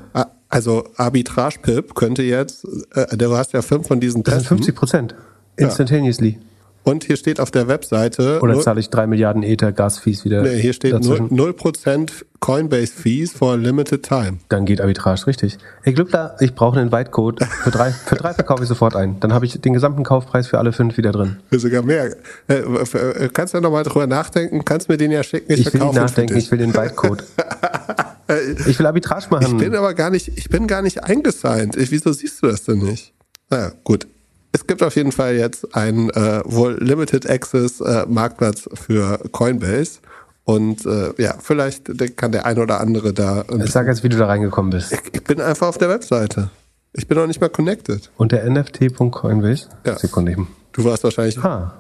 [0.49, 4.57] Also Arbitrage-Pip könnte jetzt, äh, du hast ja fünf von diesen Das sind Testen.
[4.59, 5.15] 50 Prozent.
[5.57, 6.39] Instantaneously.
[6.85, 10.41] Und hier steht auf der Webseite, Oder zahle ich drei Milliarden Ether Gasfees wieder?
[10.41, 11.29] nee, hier steht dazwischen?
[11.29, 12.11] 0%, 0%
[12.41, 14.39] Coinbase Fees for limited time.
[14.49, 15.59] Dann geht Arbitrage richtig.
[15.83, 17.45] Ey, Glückler, ich brauche einen Invite-Code.
[17.45, 19.21] Für drei, für drei verkaufe ich sofort ein.
[19.21, 21.37] Dann habe ich den gesamten Kaufpreis für alle fünf wieder drin.
[21.51, 22.17] Für sogar mehr.
[22.47, 24.65] Äh, äh, kannst du ja nochmal drüber nachdenken?
[24.65, 25.53] Kannst mir den ja schicken?
[25.53, 27.23] Ich will nicht nachdenken, ich will den Invite-Code.
[28.67, 29.47] Ich will Arbitrage machen.
[29.47, 31.77] Ich bin aber gar nicht, ich bin gar nicht eingesigned.
[31.77, 33.15] Ich, wieso siehst du das denn nicht?
[33.51, 34.07] Naja, gut.
[34.53, 40.01] Es gibt auf jeden Fall jetzt einen äh, wohl Limited Access äh, Marktplatz für Coinbase.
[40.45, 43.45] Und äh, ja, vielleicht kann der ein oder andere da.
[43.67, 44.93] Sag jetzt, wie du da reingekommen bist.
[45.13, 46.51] Ich bin einfach auf der Webseite.
[46.95, 48.11] Ich bin noch nicht mal connected.
[48.17, 49.69] Unter nft.coinbase?
[49.85, 49.99] Ja.
[49.99, 50.49] Sekunde eben.
[50.73, 51.39] Du warst wahrscheinlich.
[51.45, 51.75] Ah.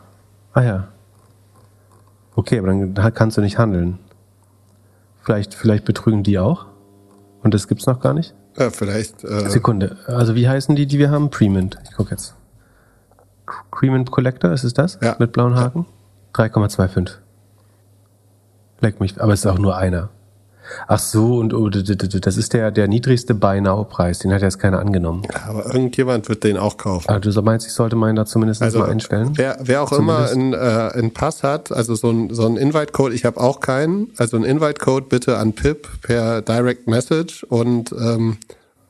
[0.52, 0.88] Ah ja.
[2.34, 3.98] Okay, aber dann kannst du nicht handeln.
[5.28, 6.64] Vielleicht, vielleicht betrügen die auch.
[7.42, 8.34] Und das gibt's noch gar nicht.
[8.56, 9.24] Ja, vielleicht.
[9.24, 9.98] Äh, Sekunde.
[10.06, 11.28] Also wie heißen die, die wir haben?
[11.28, 11.76] Premint.
[11.84, 12.34] Ich guck jetzt.
[13.70, 14.98] Premint Collector, ist es das?
[15.02, 15.16] Ja.
[15.18, 15.84] Mit blauen Haken?
[16.32, 17.10] 3,25.
[18.80, 19.20] Leck mich.
[19.20, 20.08] Aber es ist auch nur einer.
[20.86, 24.18] Ach so, und oh, das ist der, der niedrigste Buy Now Preis.
[24.20, 25.22] Den hat jetzt keiner angenommen.
[25.46, 27.08] aber irgendjemand wird den auch kaufen.
[27.08, 29.32] Also du meinst, ich sollte meinen da zumindest Also mal einstellen?
[29.34, 30.34] wer, wer auch Zumindest.
[30.34, 33.60] immer einen, äh, einen Pass hat, also so ein, so ein Invite-Code, ich habe auch
[33.60, 38.36] keinen, also ein Invite-Code bitte an Pip per Direct Message und ähm,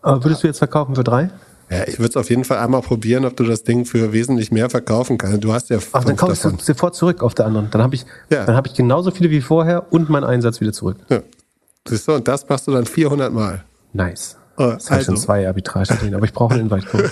[0.02, 1.30] Aber würdest du jetzt verkaufen für drei?
[1.70, 4.50] ja, ich würde es auf jeden Fall einmal probieren, ob du das Ding für wesentlich
[4.50, 5.44] mehr verkaufen kannst.
[5.44, 6.58] Du hast ja Ach, dann kaufe ich davon.
[6.58, 7.68] sofort zurück auf der anderen.
[7.70, 8.46] Dann habe ich, Ja.
[8.46, 10.96] dann habe ich genauso viele wie vorher und meinen Einsatz wieder zurück.
[11.10, 11.20] Ja.
[11.88, 13.64] Siehst du, und das machst du dann 400 Mal.
[13.92, 14.36] Nice.
[14.58, 17.10] Äh, Das ich schon also, zwei Arbitrage drin, aber ich brauche einen Invite-Code.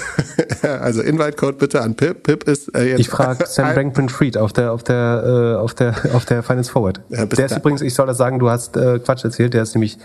[0.80, 2.22] also Invite-Code bitte an Pip.
[2.24, 5.94] Pip ist äh, jetzt Ich frage Sam Bankman-Fried auf der, auf der, äh, auf der,
[6.14, 7.00] auf der Finance Forward.
[7.08, 9.62] Ja, der ist da- übrigens, ich soll das sagen, du hast äh, Quatsch erzählt, der
[9.62, 9.98] ist nämlich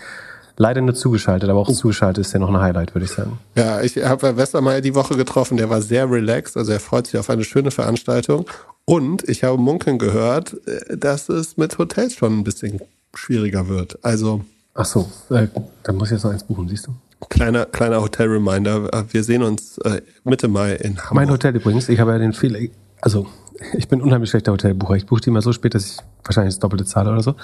[0.58, 3.38] Leider nur zugeschaltet, aber auch zugeschaltet ist ja noch ein Highlight, würde ich sagen.
[3.54, 7.18] Ja, ich habe Westermeier die Woche getroffen, der war sehr relaxed, also er freut sich
[7.18, 8.44] auf eine schöne Veranstaltung.
[8.84, 12.82] Und ich habe munkeln gehört, äh, dass es mit Hotels schon ein bisschen
[13.14, 13.98] schwieriger wird.
[14.04, 14.44] Also
[14.74, 15.48] Ach so, äh,
[15.82, 16.94] dann muss ich jetzt noch eins buchen, siehst du?
[17.28, 19.04] kleiner, kleiner Hotel-Reminder.
[19.10, 21.14] Wir sehen uns äh, Mitte Mai in Hamburg.
[21.14, 22.58] Mein Hotel übrigens, ich habe ja den Fehler,
[23.00, 23.26] also
[23.74, 24.94] ich bin unheimlich schlechter Hotelbucher.
[24.94, 27.34] Ich buche die immer so spät, dass ich wahrscheinlich das Doppelte zahle oder so.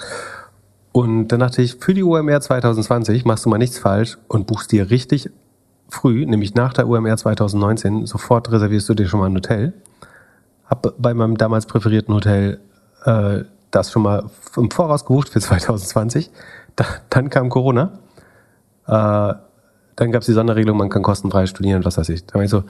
[0.91, 4.71] Und dann dachte ich, für die UMR 2020 machst du mal nichts falsch und buchst
[4.71, 5.29] dir richtig
[5.87, 9.73] früh, nämlich nach der UMR 2019, sofort reservierst du dir schon mal ein Hotel.
[10.65, 12.59] Hab bei meinem damals präferierten Hotel
[13.05, 16.31] äh, das schon mal im Voraus gebucht für 2020.
[16.79, 17.99] Da, dann kam Corona.
[18.87, 19.33] Äh,
[19.97, 22.25] dann gab es die Sonderregelung, man kann kostenfrei studieren und was weiß ich.
[22.25, 22.63] Da war ich so,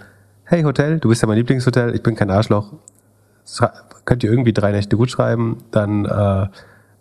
[0.45, 2.73] hey Hotel, du bist ja mein Lieblingshotel, ich bin kein Arschloch.
[4.05, 6.47] Könnt ihr irgendwie drei Nächte gut schreiben, dann äh,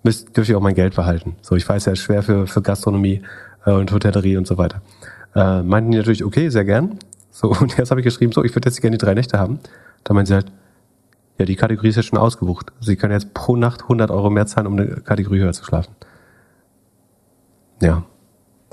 [0.02, 1.36] müsst, dürft ihr auch mein Geld behalten.
[1.40, 3.22] So, ich weiß ja, ist schwer für, für Gastronomie
[3.64, 4.82] äh, und Hotellerie und so weiter.
[5.34, 6.98] Äh, meinten die natürlich, okay, sehr gern.
[7.30, 9.60] So, und jetzt habe ich geschrieben, so, ich würde jetzt gerne die drei Nächte haben.
[10.04, 10.52] Da meinen sie halt,
[11.38, 12.70] ja, die Kategorie ist jetzt schon ausgebucht.
[12.80, 15.94] Sie können jetzt pro Nacht 100 Euro mehr zahlen, um eine Kategorie höher zu schlafen.
[17.80, 18.04] Ja,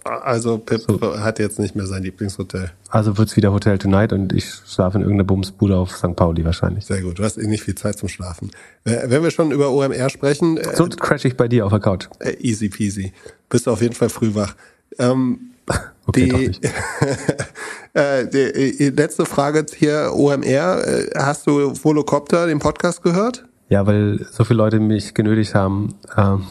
[0.04, 0.82] Also Pip
[1.20, 2.72] hat jetzt nicht mehr sein Lieblingshotel.
[2.90, 6.16] also wird's wieder Hotel Tonight und ich schlafe in irgendeiner Bumsbude auf St.
[6.16, 6.86] Pauli wahrscheinlich.
[6.86, 8.52] Sehr gut, du hast eh nicht viel Zeit zum Schlafen.
[8.84, 11.80] Äh, Wenn wir schon über OMR sprechen, äh, So crash ich bei dir auf der
[11.82, 12.08] Couch.
[12.20, 13.14] äh, easy peasy.
[13.50, 14.56] Bist du auf jeden Fall früh wach.
[15.00, 15.40] Ähm,
[16.08, 16.68] Okay, die,
[18.00, 18.38] äh, die,
[18.84, 20.86] äh, letzte Frage hier, OMR.
[20.88, 23.45] Äh, hast du Volocopter, den Podcast gehört?
[23.68, 25.96] Ja, weil so viele Leute mich genötigt haben.
[26.16, 26.46] Ähm,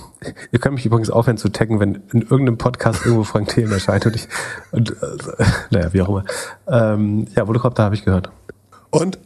[0.51, 4.05] ihr könnt mich übrigens aufhören zu taggen, wenn in irgendeinem Podcast irgendwo Frank Thelen erscheint
[4.07, 4.27] und ich,
[4.73, 6.25] und, äh, naja, wie auch immer.
[6.67, 8.31] Ähm, ja, Volocopter habe ich gehört.
[8.91, 9.19] Und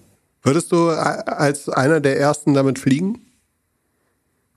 [0.42, 3.20] würdest du a- als einer der ersten damit fliegen?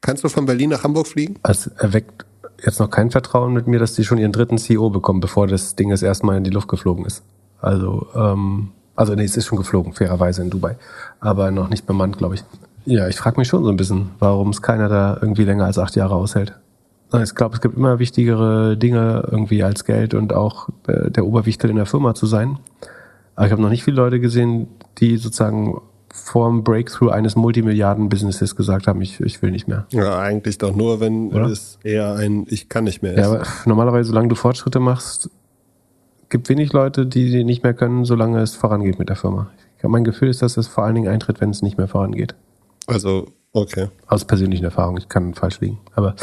[0.01, 1.35] Kannst du von Berlin nach Hamburg fliegen?
[1.43, 2.25] Es erweckt
[2.63, 5.75] jetzt noch kein Vertrauen mit mir, dass die schon ihren dritten CEO bekommen, bevor das
[5.75, 7.23] Ding das erstmal in die Luft geflogen ist.
[7.61, 10.75] Also, ähm, also nee, es ist schon geflogen, fairerweise in Dubai.
[11.21, 12.43] Aber noch nicht bemannt, glaube ich.
[12.85, 15.77] Ja, ich frage mich schon so ein bisschen, warum es keiner da irgendwie länger als
[15.77, 16.53] acht Jahre aushält.
[17.23, 21.69] Ich glaube, es gibt immer wichtigere Dinge irgendwie als Geld und auch äh, der Oberwichtel
[21.69, 22.57] in der Firma zu sein.
[23.35, 24.67] Aber ich habe noch nicht viele Leute gesehen,
[24.99, 25.81] die sozusagen
[26.13, 29.85] vorm Breakthrough eines Multimilliarden-Businesses gesagt haben, ich, ich will nicht mehr.
[29.91, 31.47] Ja, eigentlich doch nur, wenn Oder?
[31.47, 33.19] es eher ein Ich kann nicht mehr ist.
[33.19, 35.29] Ja, aber normalerweise, solange du Fortschritte machst,
[36.29, 39.49] gibt wenig Leute, die nicht mehr können, solange es vorangeht mit der Firma.
[39.77, 42.35] Ich mein Gefühl ist, dass es vor allen Dingen eintritt, wenn es nicht mehr vorangeht.
[42.87, 43.89] Also, okay.
[44.07, 44.97] Aus persönlichen Erfahrungen.
[44.97, 45.79] Ich kann falsch liegen.
[45.95, 46.15] Aber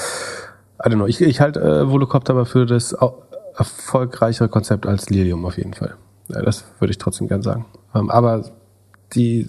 [0.85, 1.07] I don't know.
[1.07, 2.97] Ich, ich halte äh, Volocopter aber für das
[3.57, 5.95] erfolgreichere Konzept als Lilium auf jeden Fall.
[6.29, 7.67] Ja, das würde ich trotzdem gern sagen.
[7.95, 8.45] Ähm, aber
[9.15, 9.47] die,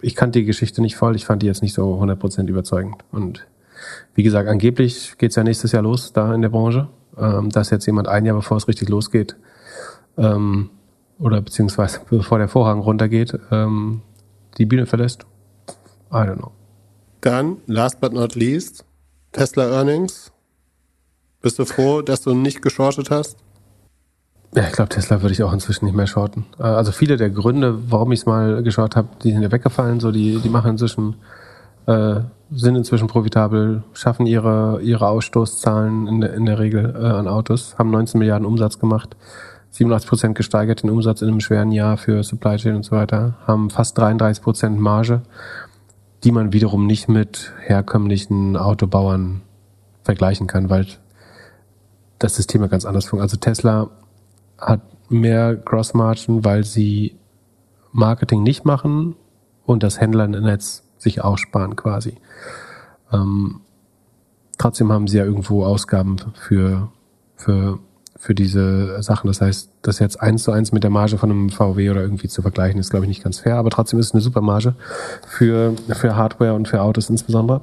[0.00, 1.14] ich kannte die Geschichte nicht voll.
[1.14, 2.96] Ich fand die jetzt nicht so 100% überzeugend.
[3.12, 3.46] Und
[4.14, 6.88] wie gesagt, angeblich geht's ja nächstes Jahr los da in der Branche.
[7.18, 9.36] Ähm, dass jetzt jemand ein Jahr bevor es richtig losgeht,
[10.18, 10.68] ähm,
[11.18, 14.02] oder beziehungsweise bevor der Vorhang runtergeht, ähm,
[14.58, 15.24] die Bühne verlässt.
[16.10, 16.52] I don't know.
[17.20, 18.84] Dann, last but not least,
[19.32, 20.32] Tesla Earnings.
[21.42, 23.36] Bist du froh, dass du nicht geschortet hast?
[24.54, 26.46] Ja, ich glaube, Tesla würde ich auch inzwischen nicht mehr shorten.
[26.58, 30.00] Äh, Also viele der Gründe, warum ich es mal geschaut habe, die sind ja weggefallen.
[30.00, 31.16] So, die, die machen inzwischen,
[31.86, 32.20] äh,
[32.50, 37.76] sind inzwischen profitabel, schaffen ihre, ihre Ausstoßzahlen in der, in der Regel äh, an Autos,
[37.78, 39.16] haben 19 Milliarden Umsatz gemacht,
[39.72, 43.34] 87 Prozent gesteigert den Umsatz in einem schweren Jahr für Supply Chain und so weiter,
[43.46, 45.20] haben fast 33 Prozent Marge,
[46.24, 49.42] die man wiederum nicht mit herkömmlichen Autobauern
[50.02, 50.86] vergleichen kann, weil
[52.18, 53.32] das System ja ganz anders funktioniert.
[53.32, 53.90] Also Tesla
[54.58, 57.16] hat mehr Gross Margin, weil sie
[57.92, 59.16] Marketing nicht machen
[59.64, 62.16] und das Händlernetz sich aussparen quasi.
[63.12, 63.60] Ähm,
[64.58, 66.90] trotzdem haben sie ja irgendwo Ausgaben für,
[67.36, 67.78] für,
[68.18, 69.28] für diese Sachen.
[69.28, 72.28] Das heißt, das jetzt eins zu eins mit der Marge von einem VW oder irgendwie
[72.28, 73.56] zu vergleichen, ist, glaube ich, nicht ganz fair.
[73.56, 74.74] Aber trotzdem ist es eine super Marge
[75.28, 77.60] für, für Hardware und für Autos insbesondere.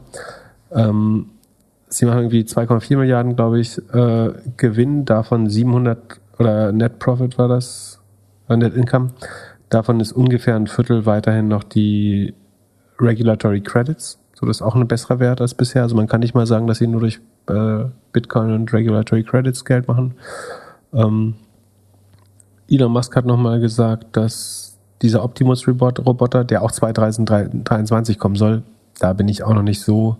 [0.72, 1.28] Ähm,
[1.88, 7.48] sie machen irgendwie 2,4 Milliarden, glaube ich, äh, Gewinn, davon 700 oder Net Profit war
[7.48, 8.00] das,
[8.50, 9.12] äh, Net Income.
[9.70, 12.34] Davon ist ungefähr ein Viertel weiterhin noch die
[13.00, 14.20] Regulatory Credits.
[14.44, 15.84] So, das ist auch ein besserer Wert als bisher.
[15.84, 19.64] Also man kann nicht mal sagen, dass sie nur durch äh, Bitcoin und Regulatory Credits
[19.64, 20.16] Geld machen.
[20.94, 21.36] Ähm,
[22.70, 28.64] Elon Musk hat nochmal gesagt, dass dieser Optimus-Roboter, der auch 2023 kommen soll,
[29.00, 30.18] da bin ich auch noch nicht so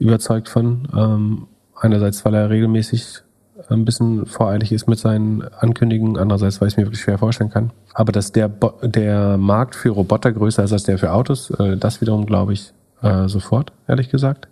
[0.00, 0.88] überzeugt von.
[0.92, 1.46] Ähm,
[1.76, 3.22] einerseits, weil er regelmäßig
[3.68, 7.50] ein bisschen voreilig ist mit seinen Ankündigungen, andererseits, weil ich es mir wirklich schwer vorstellen
[7.50, 7.70] kann.
[7.94, 11.76] Aber dass der, Bo der Markt für Roboter größer ist als der für Autos, äh,
[11.76, 14.48] das wiederum glaube ich äh, sofort, ehrlich gesagt.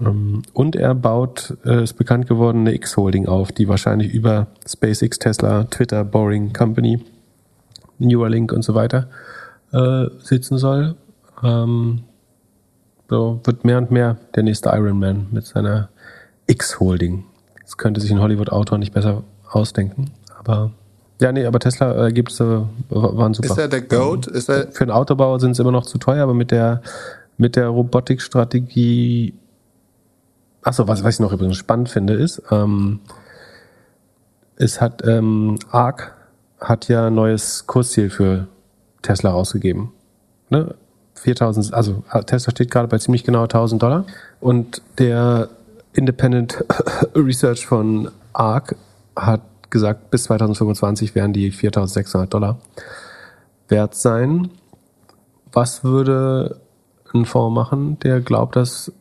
[0.00, 5.18] Ähm, Und er baut, äh, ist bekannt geworden, eine X-Holding auf, die wahrscheinlich über SpaceX,
[5.18, 7.04] Tesla, Twitter, Boring Company,
[7.98, 9.08] Neuralink und so weiter
[9.72, 10.96] äh, sitzen soll.
[11.42, 12.02] Ähm,
[13.08, 15.90] so wird mehr und mehr der nächste Iron Man mit seiner
[16.46, 17.24] X-Holding.
[17.62, 20.10] Das könnte sich ein Hollywood-Autor nicht besser ausdenken.
[20.38, 20.72] Aber
[21.20, 23.48] ja, nee, aber Tesla äh, gibt's, äh, waren super.
[23.48, 24.26] Ist er der Goat?
[24.26, 26.82] Ist er, Für einen Autobauer sind es immer noch zu teuer, aber mit der,
[27.36, 29.34] mit der Robotikstrategie.
[30.62, 33.00] Achso, was, was ich noch übrigens spannend finde, ist, ähm,
[34.56, 36.14] es hat, ähm, ARC
[36.60, 38.46] hat ja ein neues Kursziel für
[39.02, 39.90] Tesla rausgegeben.
[40.48, 40.74] Ne?
[41.14, 44.04] 4000, also Tesla steht gerade bei ziemlich genau 1000 Dollar
[44.40, 45.48] und der
[45.92, 46.64] Independent
[47.14, 48.76] Research von ARC
[49.16, 52.58] hat gesagt, bis 2025 werden die 4600 Dollar
[53.68, 54.50] wert sein.
[55.52, 56.60] Was würde
[57.24, 58.92] Fonds machen, der glaubt, dass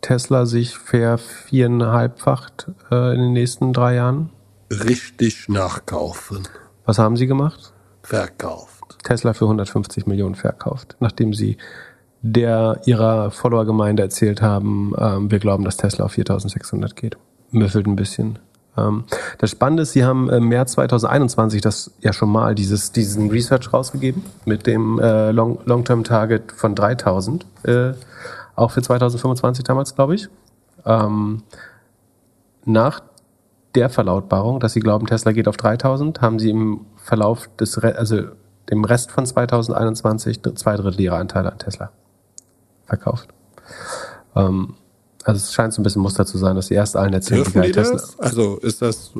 [0.00, 4.30] Tesla sich ver viereinhalbfacht äh, in den nächsten drei Jahren?
[4.70, 6.46] richtig nachkaufen.
[6.84, 7.72] Was haben sie gemacht?
[8.02, 8.98] Verkauft.
[9.02, 11.56] Tesla für 150 Millionen verkauft, nachdem sie
[12.22, 17.16] der ihrer Follower-Gemeinde erzählt haben, ähm, wir glauben, dass Tesla auf 4600 geht.
[17.50, 18.38] Müffelt ein bisschen.
[18.76, 19.04] Ähm,
[19.38, 23.72] das Spannende ist, sie haben im März 2021 das ja schon mal dieses, diesen Research
[23.72, 27.92] rausgegeben mit dem äh, Long- Long-Term-Target von 3000, äh,
[28.54, 30.28] auch für 2025 damals, glaube ich.
[30.84, 31.42] Ähm,
[32.64, 33.00] nach
[33.74, 38.22] der Verlautbarung, dass sie glauben, Tesla geht auf 3000, haben sie im Verlauf des, also
[38.70, 41.90] dem Rest von 2021 zwei Drittel ihrer Anteile an Tesla
[42.86, 43.28] verkauft.
[44.34, 44.74] Ähm,
[45.26, 47.62] also es scheint so ein bisschen Muster zu sein, dass sie erst allen erzählen, Dürfen
[47.62, 47.94] die Tesla.
[47.94, 48.18] das?
[48.20, 49.10] Also ist das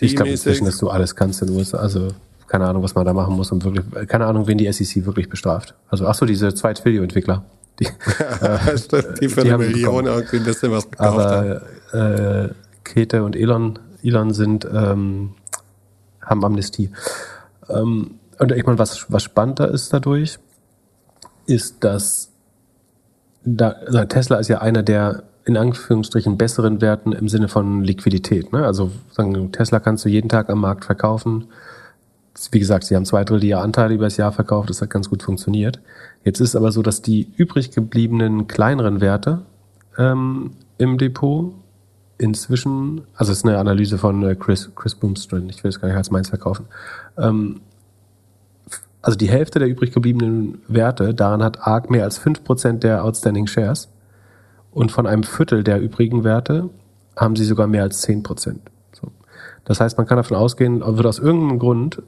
[0.00, 0.64] Ich glaube inzwischen, SEC-mäßig?
[0.64, 1.78] dass du alles kannst in den USA.
[1.78, 2.08] Also
[2.48, 5.28] keine Ahnung, was man da machen muss, um wirklich, keine Ahnung, wen die SEC wirklich
[5.28, 5.74] bestraft.
[5.88, 7.44] Also ach so, diese zwei Twilio-Entwickler.
[7.78, 7.84] Die,
[9.20, 11.60] die für die eine haben Million irgendwie ein bisschen was gekauft haben.
[11.92, 12.48] aber äh,
[12.82, 15.34] Käthe und Elon, Elon sind ähm,
[16.20, 16.90] haben Amnestie.
[17.68, 20.40] Ähm, und ich meine, was, was spannender ist dadurch,
[21.46, 22.29] ist, dass
[23.44, 28.52] da, also Tesla ist ja einer der in Anführungsstrichen besseren Werten im Sinne von Liquidität.
[28.52, 28.64] Ne?
[28.64, 31.46] Also sagen, Tesla kannst du jeden Tag am Markt verkaufen.
[32.52, 35.10] Wie gesagt, sie haben zwei Drittel ihrer Anteile über das Jahr verkauft, das hat ganz
[35.10, 35.80] gut funktioniert.
[36.24, 39.42] Jetzt ist aber so, dass die übrig gebliebenen kleineren Werte
[39.98, 41.54] ähm, im Depot
[42.18, 45.88] inzwischen, also es ist eine Analyse von äh, Chris, Chris Boomstrin, ich will es gar
[45.88, 46.66] nicht als meins verkaufen,
[47.18, 47.60] ähm,
[49.10, 53.48] also die Hälfte der übrig gebliebenen Werte, daran hat ARK mehr als 5% der Outstanding
[53.48, 53.88] Shares
[54.70, 56.70] und von einem Viertel der übrigen Werte
[57.16, 58.58] haben sie sogar mehr als 10%.
[58.92, 59.10] So.
[59.64, 62.04] Das heißt, man kann davon ausgehen, wird aus irgendeinem Grund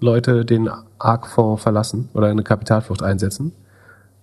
[0.00, 0.68] Leute den
[0.98, 3.52] ARK-Fonds verlassen oder eine Kapitalflucht einsetzen,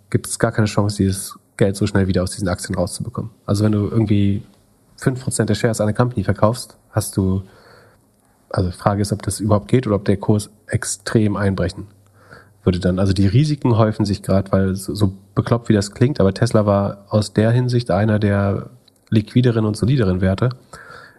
[0.09, 3.31] gibt es gar keine Chance, dieses Geld so schnell wieder aus diesen Aktien rauszubekommen.
[3.45, 4.43] Also wenn du irgendwie
[4.99, 7.43] 5% der Shares einer Company verkaufst, hast du,
[8.49, 11.87] also die Frage ist, ob das überhaupt geht oder ob der Kurs extrem einbrechen
[12.63, 12.99] würde dann.
[12.99, 17.05] Also die Risiken häufen sich gerade, weil so, bekloppt wie das klingt, aber Tesla war
[17.09, 18.69] aus der Hinsicht einer der
[19.09, 20.49] liquideren und solideren Werte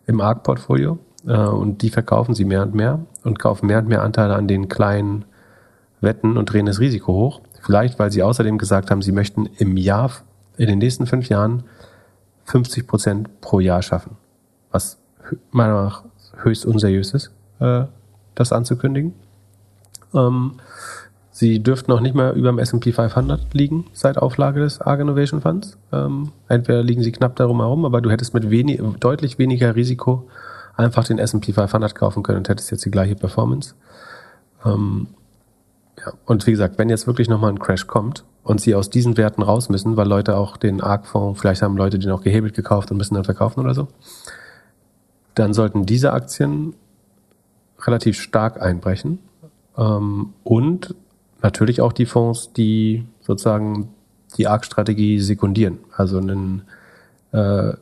[0.06, 4.02] im ARK-Portfolio äh, und die verkaufen sie mehr und mehr und kaufen mehr und mehr
[4.02, 5.24] Anteile an den kleinen
[6.01, 7.40] Wetten und drehen das Risiko hoch.
[7.62, 10.12] Vielleicht, weil sie außerdem gesagt haben, sie möchten im Jahr,
[10.56, 11.65] in den nächsten fünf Jahren
[12.44, 14.16] 50 Prozent pro Jahr schaffen.
[14.70, 14.98] Was
[15.51, 16.05] meiner Meinung nach
[16.43, 17.85] höchst unseriös ist, äh,
[18.35, 19.15] das anzukündigen.
[20.15, 20.55] Ähm,
[21.39, 25.40] sie dürften noch nicht mehr über dem S&P 500 liegen seit Auflage des ARG Innovation
[25.40, 25.78] Funds.
[25.93, 30.28] Ähm, entweder liegen sie knapp darum herum, aber du hättest mit wenig, deutlich weniger Risiko
[30.77, 33.77] einfach den S&P 500 kaufen können und hättest jetzt die gleiche Performance.
[34.65, 35.06] Ähm,
[35.97, 36.12] ja.
[36.27, 39.43] Und wie gesagt, wenn jetzt wirklich nochmal ein Crash kommt und sie aus diesen Werten
[39.43, 42.97] raus müssen, weil Leute auch den ARK-Fonds, vielleicht haben Leute den auch gehebelt gekauft und
[42.97, 43.86] müssen dann verkaufen oder so,
[45.36, 46.74] dann sollten diese Aktien
[47.81, 49.20] relativ stark einbrechen.
[49.77, 50.97] Ähm, und
[51.43, 53.94] natürlich auch die Fonds, die sozusagen
[54.36, 55.78] die ARK-Strategie sekundieren.
[55.97, 56.62] Also einen,
[57.32, 57.73] äh,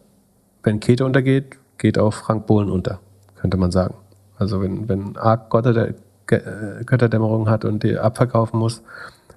[0.63, 3.01] wenn Kete untergeht, geht auch Frank Bohlen unter,
[3.37, 3.95] könnte man sagen.
[4.39, 5.89] Also wenn, wenn ARK Götter,
[6.29, 8.83] äh, Götterdämmerung hat und die abverkaufen muss,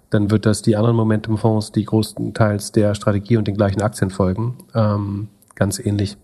[0.10, 4.58] dann wird das die anderen Momentum-Fonds, die größtenteils der Strategie und den gleichen Aktien folgen,
[4.74, 6.18] ähm, ganz ähnlich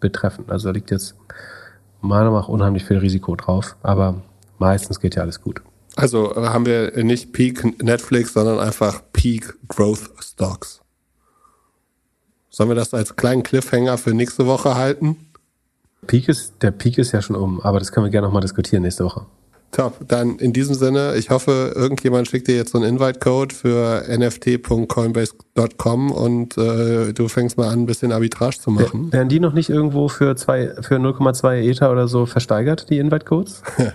[0.00, 0.44] betreffen.
[0.48, 1.16] Also da liegt jetzt
[2.00, 4.22] meiner Meinung nach unheimlich viel Risiko drauf, aber
[4.58, 5.62] meistens geht ja alles gut.
[5.96, 10.80] Also äh, haben wir nicht Peak Netflix, sondern einfach Peak Growth Stocks.
[12.50, 15.16] Sollen wir das als kleinen Cliffhanger für nächste Woche halten?
[16.06, 18.82] Peak ist, der Peak ist ja schon um, aber das können wir gerne nochmal diskutieren
[18.82, 19.26] nächste Woche.
[19.70, 19.96] Top.
[20.06, 26.10] Dann in diesem Sinne, ich hoffe, irgendjemand schickt dir jetzt so einen Invite-Code für nft.coinbase.com
[26.10, 29.10] und äh, du fängst mal an, ein bisschen Arbitrage zu machen.
[29.12, 33.62] Werden die noch nicht irgendwo für, zwei- für 0,2 Ether oder so versteigert, die Invite-Codes?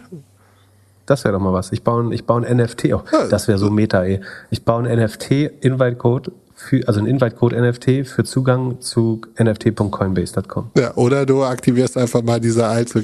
[1.08, 1.72] Das wäre doch mal was.
[1.72, 2.94] Ich baue, ein- ich baue ein NFT.
[2.94, 4.22] Oh, das wäre so Meta, ey.
[4.52, 10.72] Ich baue einen NFT-Invite-Code, für, also einen Invite-Code NFT für Zugang zu nft.coinbase.com.
[10.78, 13.00] Ja, oder du aktivierst einfach mal diese alte,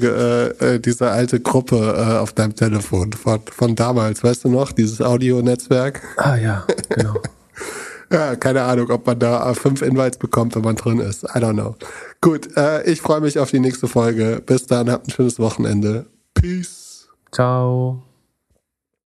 [0.60, 4.72] äh, äh, diese alte Gruppe äh, auf deinem Telefon von, von damals, weißt du noch,
[4.72, 6.02] dieses Audio-Netzwerk.
[6.16, 7.14] Ah ja, genau.
[8.12, 11.24] Ja, keine Ahnung, ob man da äh, fünf Invites bekommt, wenn man drin ist.
[11.24, 11.74] I don't know.
[12.20, 14.40] Gut, äh, ich freue mich auf die nächste Folge.
[14.44, 16.04] Bis dann, habt ein schönes Wochenende.
[16.34, 16.83] Peace.
[17.34, 18.00] Chao.